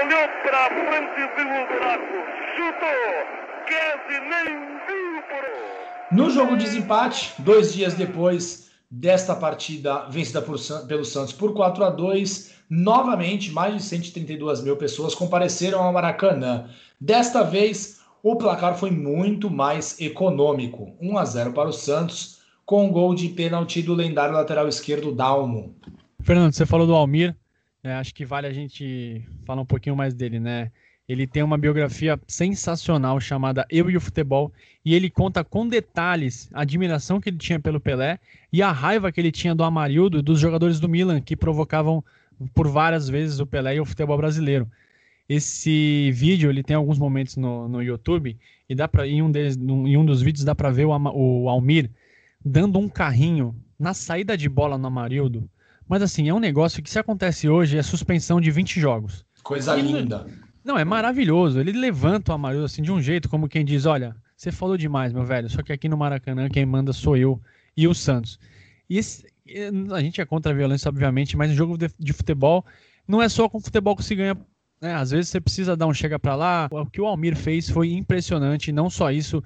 Olhou 0.03 0.29
para 0.43 0.69
frente, 0.69 1.21
viu 1.37 1.47
o 1.47 1.67
buraco. 1.67 2.17
Chutou. 2.57 3.41
Quase 3.67 4.21
nem 4.21 4.57
viu 4.87 5.23
por 5.29 6.17
No 6.17 6.31
jogo 6.31 6.57
de 6.57 6.65
desempate, 6.65 7.33
dois 7.39 7.73
dias 7.73 7.95
depois 7.95 8.71
desta 8.91 9.37
partida 9.37 10.07
vencida 10.11 10.43
por, 10.43 10.57
pelo 10.89 11.05
Santos 11.05 11.33
por 11.33 11.55
4 11.55 11.85
a 11.85 11.91
2 11.91 12.61
novamente 12.69 13.51
mais 13.51 13.75
de 13.75 13.83
132 13.83 14.63
mil 14.63 14.77
pessoas 14.77 15.15
compareceram 15.15 15.83
ao 15.83 15.93
Maracanã. 15.93 16.69
Desta 17.01 17.43
vez, 17.43 18.01
o 18.23 18.37
placar 18.37 18.77
foi 18.77 18.91
muito 18.91 19.51
mais 19.51 20.01
econômico, 20.01 20.93
1 21.01 21.19
a 21.19 21.25
0 21.25 21.53
para 21.53 21.69
o 21.69 21.73
Santos, 21.73 22.39
com 22.65 22.87
um 22.87 22.93
gol 22.93 23.15
de 23.15 23.29
pênalti 23.31 23.83
do 23.83 23.95
lendário 23.95 24.35
lateral 24.35 24.69
esquerdo 24.69 25.13
Dalmo. 25.13 25.75
Fernando, 26.23 26.53
você 26.53 26.65
falou 26.65 26.87
do 26.87 26.95
Almir, 26.95 27.35
né, 27.83 27.95
acho 27.95 28.15
que 28.15 28.25
vale 28.25 28.47
a 28.47 28.53
gente 28.53 29.23
falar 29.45 29.63
um 29.63 29.67
pouquinho 29.67 29.97
mais 29.97 30.15
dele, 30.15 30.39
né? 30.39 30.71
Ele 31.09 31.27
tem 31.27 31.43
uma 31.43 31.59
biografia 31.59 32.21
sensacional 32.29 33.21
chamada 33.21 33.67
Eu 33.69 33.91
e 33.91 33.97
o 33.97 34.01
Futebol, 34.01 34.53
e 34.85 34.95
ele 34.95 35.11
conta 35.11 35.43
com 35.43 35.67
detalhes 35.67 36.49
a 36.53 36.63
admiração 36.63 37.21
que 37.21 37.29
ele 37.29 37.39
tinha 37.39 37.59
pelo 37.59 37.81
Pelé 37.81 38.21
e 38.53 38.63
a 38.63 38.71
raiva 38.71 39.11
que 39.11 39.21
ele 39.21 39.33
tinha 39.33 39.55
do 39.55 39.65
Amarildo 39.65 40.19
e 40.19 40.23
dos 40.23 40.39
jogadores 40.39 40.79
do 40.79 40.89
Milan 40.89 41.21
que 41.21 41.37
provocavam 41.37 42.05
por 42.55 42.69
várias 42.69 43.09
vezes 43.09 43.41
o 43.41 43.47
Pelé 43.47 43.77
e 43.77 43.81
o 43.81 43.85
futebol 43.85 44.17
brasileiro. 44.17 44.71
Esse 45.29 46.11
vídeo 46.13 46.49
ele 46.49 46.63
tem 46.63 46.77
alguns 46.77 46.99
momentos 46.99 47.37
no, 47.37 47.69
no 47.69 47.83
YouTube 47.83 48.37
e 48.69 48.75
dá 48.75 48.87
para 48.87 49.07
em 49.07 49.21
um 49.21 49.31
em 49.87 49.97
um 49.97 50.05
dos 50.05 50.23
vídeos 50.23 50.45
dá 50.45 50.55
para 50.55 50.71
ver 50.71 50.87
o, 50.87 50.93
o 50.93 51.49
Almir 51.49 51.91
dando 52.45 52.79
um 52.79 52.89
carrinho 52.89 53.55
na 53.79 53.95
saída 53.95 54.37
de 54.37 54.49
bola 54.49 54.79
no 54.79 54.87
Amarildo. 54.87 55.49
Mas 55.91 56.03
assim, 56.03 56.29
é 56.29 56.33
um 56.33 56.39
negócio 56.39 56.81
que 56.81 56.89
se 56.89 57.01
acontece 57.01 57.49
hoje 57.49 57.77
é 57.77 57.83
suspensão 57.83 58.41
de 58.41 58.49
20 58.49 58.79
jogos. 58.79 59.25
Coisa 59.43 59.77
ele, 59.77 59.93
linda. 59.93 60.25
Não, 60.65 60.79
é 60.79 60.85
maravilhoso. 60.85 61.59
Ele 61.59 61.73
levanta 61.73 62.31
o 62.31 62.35
Amarildo 62.37 62.65
assim 62.65 62.81
de 62.81 62.93
um 62.93 63.03
jeito 63.03 63.29
como 63.29 63.49
quem 63.49 63.65
diz, 63.65 63.87
olha, 63.87 64.15
você 64.37 64.53
falou 64.53 64.77
demais, 64.77 65.13
meu 65.13 65.25
velho, 65.25 65.51
só 65.51 65.65
que 65.65 65.73
aqui 65.73 65.89
no 65.89 65.97
Maracanã 65.97 66.49
quem 66.49 66.65
manda 66.65 66.93
sou 66.93 67.17
eu 67.17 67.41
e 67.77 67.89
o 67.89 67.95
Santos. 67.95 68.39
E 68.89 68.99
esse, 68.99 69.27
a 69.93 70.01
gente 70.01 70.21
é 70.21 70.25
contra 70.25 70.53
a 70.53 70.55
violência, 70.55 70.89
obviamente, 70.89 71.37
mas 71.37 71.51
em 71.51 71.55
jogo 71.55 71.77
de, 71.77 71.91
de 71.99 72.13
futebol 72.13 72.65
não 73.07 73.21
é 73.21 73.29
só 73.29 73.49
com 73.49 73.59
futebol 73.59 73.97
que 73.97 74.05
se 74.05 74.15
ganha 74.15 74.37
né? 74.81 74.95
Às 74.95 75.11
vezes 75.11 75.29
você 75.29 75.41
precisa 75.41 75.77
dar 75.77 75.87
um 75.87 75.93
chega 75.93 76.19
para 76.19 76.35
lá. 76.35 76.69
O 76.71 76.87
que 76.87 77.01
o 77.01 77.07
Almir 77.07 77.37
fez 77.37 77.69
foi 77.69 77.93
impressionante. 77.93 78.73
Não 78.73 78.89
só 78.89 79.11
isso, 79.11 79.43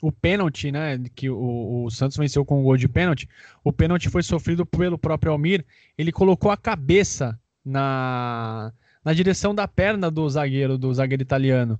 o 0.00 0.12
pênalti, 0.12 0.70
né? 0.70 0.98
Que 1.14 1.28
o, 1.28 1.84
o 1.84 1.90
Santos 1.90 2.16
venceu 2.16 2.44
com 2.44 2.60
o 2.60 2.62
gol 2.62 2.76
de 2.76 2.88
pênalti. 2.88 3.28
O 3.64 3.72
pênalti 3.72 4.08
foi 4.08 4.22
sofrido 4.22 4.64
pelo 4.64 4.98
próprio 4.98 5.32
Almir. 5.32 5.64
Ele 5.96 6.12
colocou 6.12 6.50
a 6.50 6.56
cabeça 6.56 7.38
na, 7.64 8.72
na 9.04 9.12
direção 9.12 9.54
da 9.54 9.66
perna 9.66 10.10
do 10.10 10.28
zagueiro, 10.28 10.78
do 10.78 10.92
zagueiro 10.92 11.22
italiano. 11.22 11.78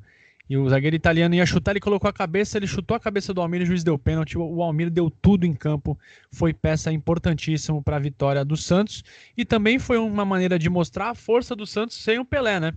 E 0.48 0.56
o 0.56 0.66
zagueiro 0.68 0.96
italiano 0.96 1.34
ia 1.34 1.44
chutar, 1.44 1.72
ele 1.72 1.80
colocou 1.80 2.08
a 2.08 2.12
cabeça, 2.12 2.56
ele 2.56 2.66
chutou 2.66 2.96
a 2.96 3.00
cabeça 3.00 3.34
do 3.34 3.40
Almir, 3.42 3.60
o 3.60 3.66
juiz 3.66 3.84
deu 3.84 3.98
pênalti. 3.98 4.38
O 4.38 4.62
Almir 4.62 4.90
deu 4.90 5.10
tudo 5.10 5.44
em 5.44 5.52
campo, 5.52 5.98
foi 6.30 6.54
peça 6.54 6.90
importantíssima 6.90 7.82
para 7.82 7.96
a 7.96 8.00
vitória 8.00 8.44
do 8.44 8.56
Santos. 8.56 9.04
E 9.36 9.44
também 9.44 9.78
foi 9.78 9.98
uma 9.98 10.24
maneira 10.24 10.58
de 10.58 10.70
mostrar 10.70 11.10
a 11.10 11.14
força 11.14 11.54
do 11.54 11.66
Santos 11.66 11.96
sem 11.96 12.18
o 12.18 12.24
Pelé, 12.24 12.58
né? 12.58 12.72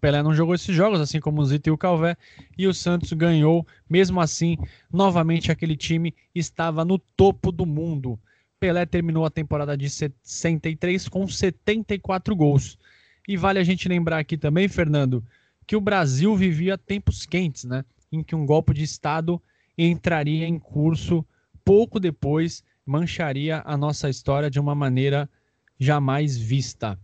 Pelé 0.00 0.22
não 0.22 0.34
jogou 0.34 0.54
esses 0.54 0.74
jogos, 0.74 1.00
assim 1.00 1.20
como 1.20 1.40
o 1.40 1.44
Zito 1.44 1.68
e 1.68 1.72
o 1.72 1.78
Calvé, 1.78 2.16
e 2.56 2.66
o 2.66 2.74
Santos 2.74 3.12
ganhou. 3.12 3.66
Mesmo 3.88 4.20
assim, 4.20 4.56
novamente 4.92 5.50
aquele 5.50 5.76
time 5.76 6.14
estava 6.34 6.84
no 6.84 6.98
topo 6.98 7.50
do 7.50 7.66
mundo. 7.66 8.18
Pelé 8.60 8.86
terminou 8.86 9.24
a 9.24 9.30
temporada 9.30 9.76
de 9.76 9.88
63 9.88 11.08
com 11.08 11.26
74 11.28 12.34
gols. 12.34 12.78
E 13.26 13.36
vale 13.36 13.58
a 13.58 13.64
gente 13.64 13.88
lembrar 13.88 14.18
aqui 14.18 14.36
também, 14.36 14.68
Fernando, 14.68 15.24
que 15.66 15.76
o 15.76 15.80
Brasil 15.80 16.34
vivia 16.34 16.78
tempos 16.78 17.26
quentes, 17.26 17.64
né? 17.64 17.84
Em 18.10 18.22
que 18.22 18.34
um 18.34 18.46
golpe 18.46 18.72
de 18.72 18.82
Estado 18.82 19.40
entraria 19.76 20.46
em 20.46 20.58
curso 20.58 21.24
pouco 21.68 22.00
depois, 22.00 22.64
mancharia 22.86 23.62
a 23.66 23.76
nossa 23.76 24.08
história 24.08 24.50
de 24.50 24.58
uma 24.58 24.74
maneira 24.74 25.28
jamais 25.78 26.34
vista. 26.34 26.98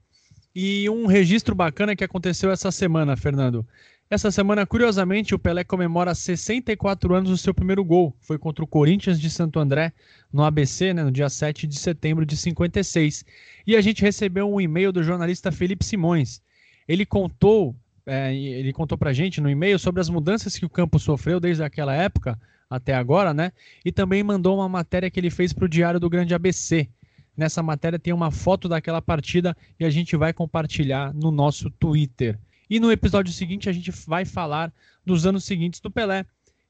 E 0.54 0.88
um 0.88 1.06
registro 1.06 1.52
bacana 1.52 1.96
que 1.96 2.04
aconteceu 2.04 2.48
essa 2.48 2.70
semana, 2.70 3.16
Fernando. 3.16 3.66
Essa 4.08 4.30
semana, 4.30 4.64
curiosamente, 4.64 5.34
o 5.34 5.38
Pelé 5.38 5.64
comemora 5.64 6.14
64 6.14 7.12
anos 7.12 7.30
do 7.30 7.36
seu 7.36 7.52
primeiro 7.52 7.84
gol. 7.84 8.14
Foi 8.20 8.38
contra 8.38 8.62
o 8.64 8.68
Corinthians 8.68 9.18
de 9.18 9.28
Santo 9.28 9.58
André, 9.58 9.92
no 10.32 10.44
ABC, 10.44 10.94
né, 10.94 11.02
no 11.02 11.10
dia 11.10 11.28
7 11.28 11.66
de 11.66 11.76
setembro 11.76 12.24
de 12.24 12.36
56. 12.36 13.24
E 13.66 13.74
a 13.74 13.80
gente 13.80 14.02
recebeu 14.02 14.48
um 14.48 14.60
e-mail 14.60 14.92
do 14.92 15.02
jornalista 15.02 15.50
Felipe 15.50 15.84
Simões. 15.84 16.40
Ele 16.86 17.04
contou, 17.04 17.74
é, 18.06 18.32
ele 18.32 18.72
contou 18.72 18.96
pra 18.96 19.12
gente 19.12 19.40
no 19.40 19.50
e-mail 19.50 19.76
sobre 19.76 20.00
as 20.00 20.08
mudanças 20.08 20.56
que 20.56 20.64
o 20.64 20.70
campo 20.70 21.00
sofreu 21.00 21.40
desde 21.40 21.64
aquela 21.64 21.94
época, 21.94 22.38
até 22.70 22.94
agora, 22.94 23.34
né? 23.34 23.50
E 23.84 23.90
também 23.90 24.22
mandou 24.22 24.58
uma 24.58 24.68
matéria 24.68 25.10
que 25.10 25.18
ele 25.18 25.30
fez 25.30 25.52
para 25.52 25.64
o 25.64 25.68
Diário 25.68 25.98
do 25.98 26.08
Grande 26.08 26.32
ABC. 26.32 26.88
Nessa 27.36 27.62
matéria 27.62 27.98
tem 27.98 28.12
uma 28.12 28.30
foto 28.30 28.68
daquela 28.68 29.02
partida 29.02 29.56
e 29.78 29.84
a 29.84 29.90
gente 29.90 30.16
vai 30.16 30.32
compartilhar 30.32 31.12
no 31.12 31.30
nosso 31.30 31.68
Twitter. 31.70 32.38
E 32.68 32.80
no 32.80 32.90
episódio 32.90 33.32
seguinte 33.32 33.68
a 33.68 33.72
gente 33.72 33.90
vai 34.06 34.24
falar 34.24 34.72
dos 35.04 35.26
anos 35.26 35.44
seguintes 35.44 35.80
do 35.80 35.90
Pelé, 35.90 36.24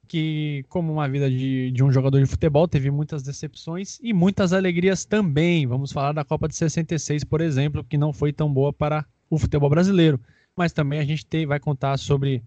que, 0.06 0.64
como 0.68 0.92
uma 0.92 1.08
vida 1.08 1.30
de, 1.30 1.70
de 1.70 1.82
um 1.82 1.90
jogador 1.90 2.20
de 2.20 2.26
futebol, 2.26 2.68
teve 2.68 2.90
muitas 2.90 3.22
decepções 3.22 3.98
e 4.02 4.12
muitas 4.12 4.52
alegrias 4.52 5.04
também. 5.04 5.66
Vamos 5.66 5.92
falar 5.92 6.12
da 6.12 6.24
Copa 6.24 6.48
de 6.48 6.56
66, 6.56 7.24
por 7.24 7.40
exemplo, 7.40 7.84
que 7.84 7.96
não 7.96 8.12
foi 8.12 8.32
tão 8.32 8.52
boa 8.52 8.72
para 8.72 9.04
o 9.30 9.38
futebol 9.38 9.70
brasileiro. 9.70 10.20
Mas 10.56 10.72
também 10.72 10.98
a 10.98 11.04
gente 11.04 11.26
tem, 11.26 11.46
vai 11.46 11.58
contar 11.58 11.96
sobre 11.98 12.42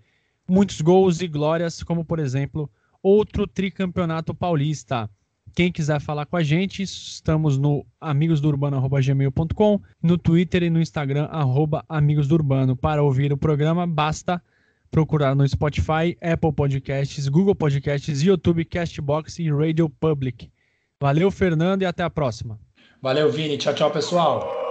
muitos 0.48 0.82
gols 0.82 1.22
e 1.22 1.28
glórias, 1.28 1.84
como 1.84 2.06
por 2.06 2.20
exemplo, 2.20 2.70
outro 3.02 3.48
tricampeonato 3.48 4.34
paulista. 4.34 5.10
Quem 5.56 5.72
quiser 5.72 6.00
falar 6.00 6.26
com 6.26 6.38
a 6.38 6.44
gente, 6.44 6.84
estamos 6.84 7.58
no 7.58 7.86
amigosdourbano.gmail.com, 8.00 9.82
no 10.02 10.18
Twitter 10.18 10.64
e 10.64 10.70
no 10.70 10.82
Instagram, 10.82 11.26
arroba. 11.26 11.84
Para 12.82 13.04
ouvir 13.04 13.34
o 13.34 13.38
programa, 13.38 13.88
basta 13.88 14.42
procurar 14.92 15.36
no 15.36 15.48
Spotify, 15.48 16.18
Apple 16.22 16.54
Podcasts, 16.54 17.28
Google 17.28 17.56
Podcasts, 17.56 18.22
YouTube, 18.22 18.66
Castbox 18.66 19.40
e 19.40 19.52
Radio 19.52 19.90
Public. 19.90 20.52
Valeu, 21.00 21.30
Fernando, 21.30 21.84
e 21.84 21.86
até 21.86 22.04
a 22.04 22.10
próxima. 22.10 22.60
Valeu, 23.02 23.32
Vini. 23.32 23.58
Tchau, 23.58 23.74
tchau, 23.74 23.92
pessoal. 23.92 24.67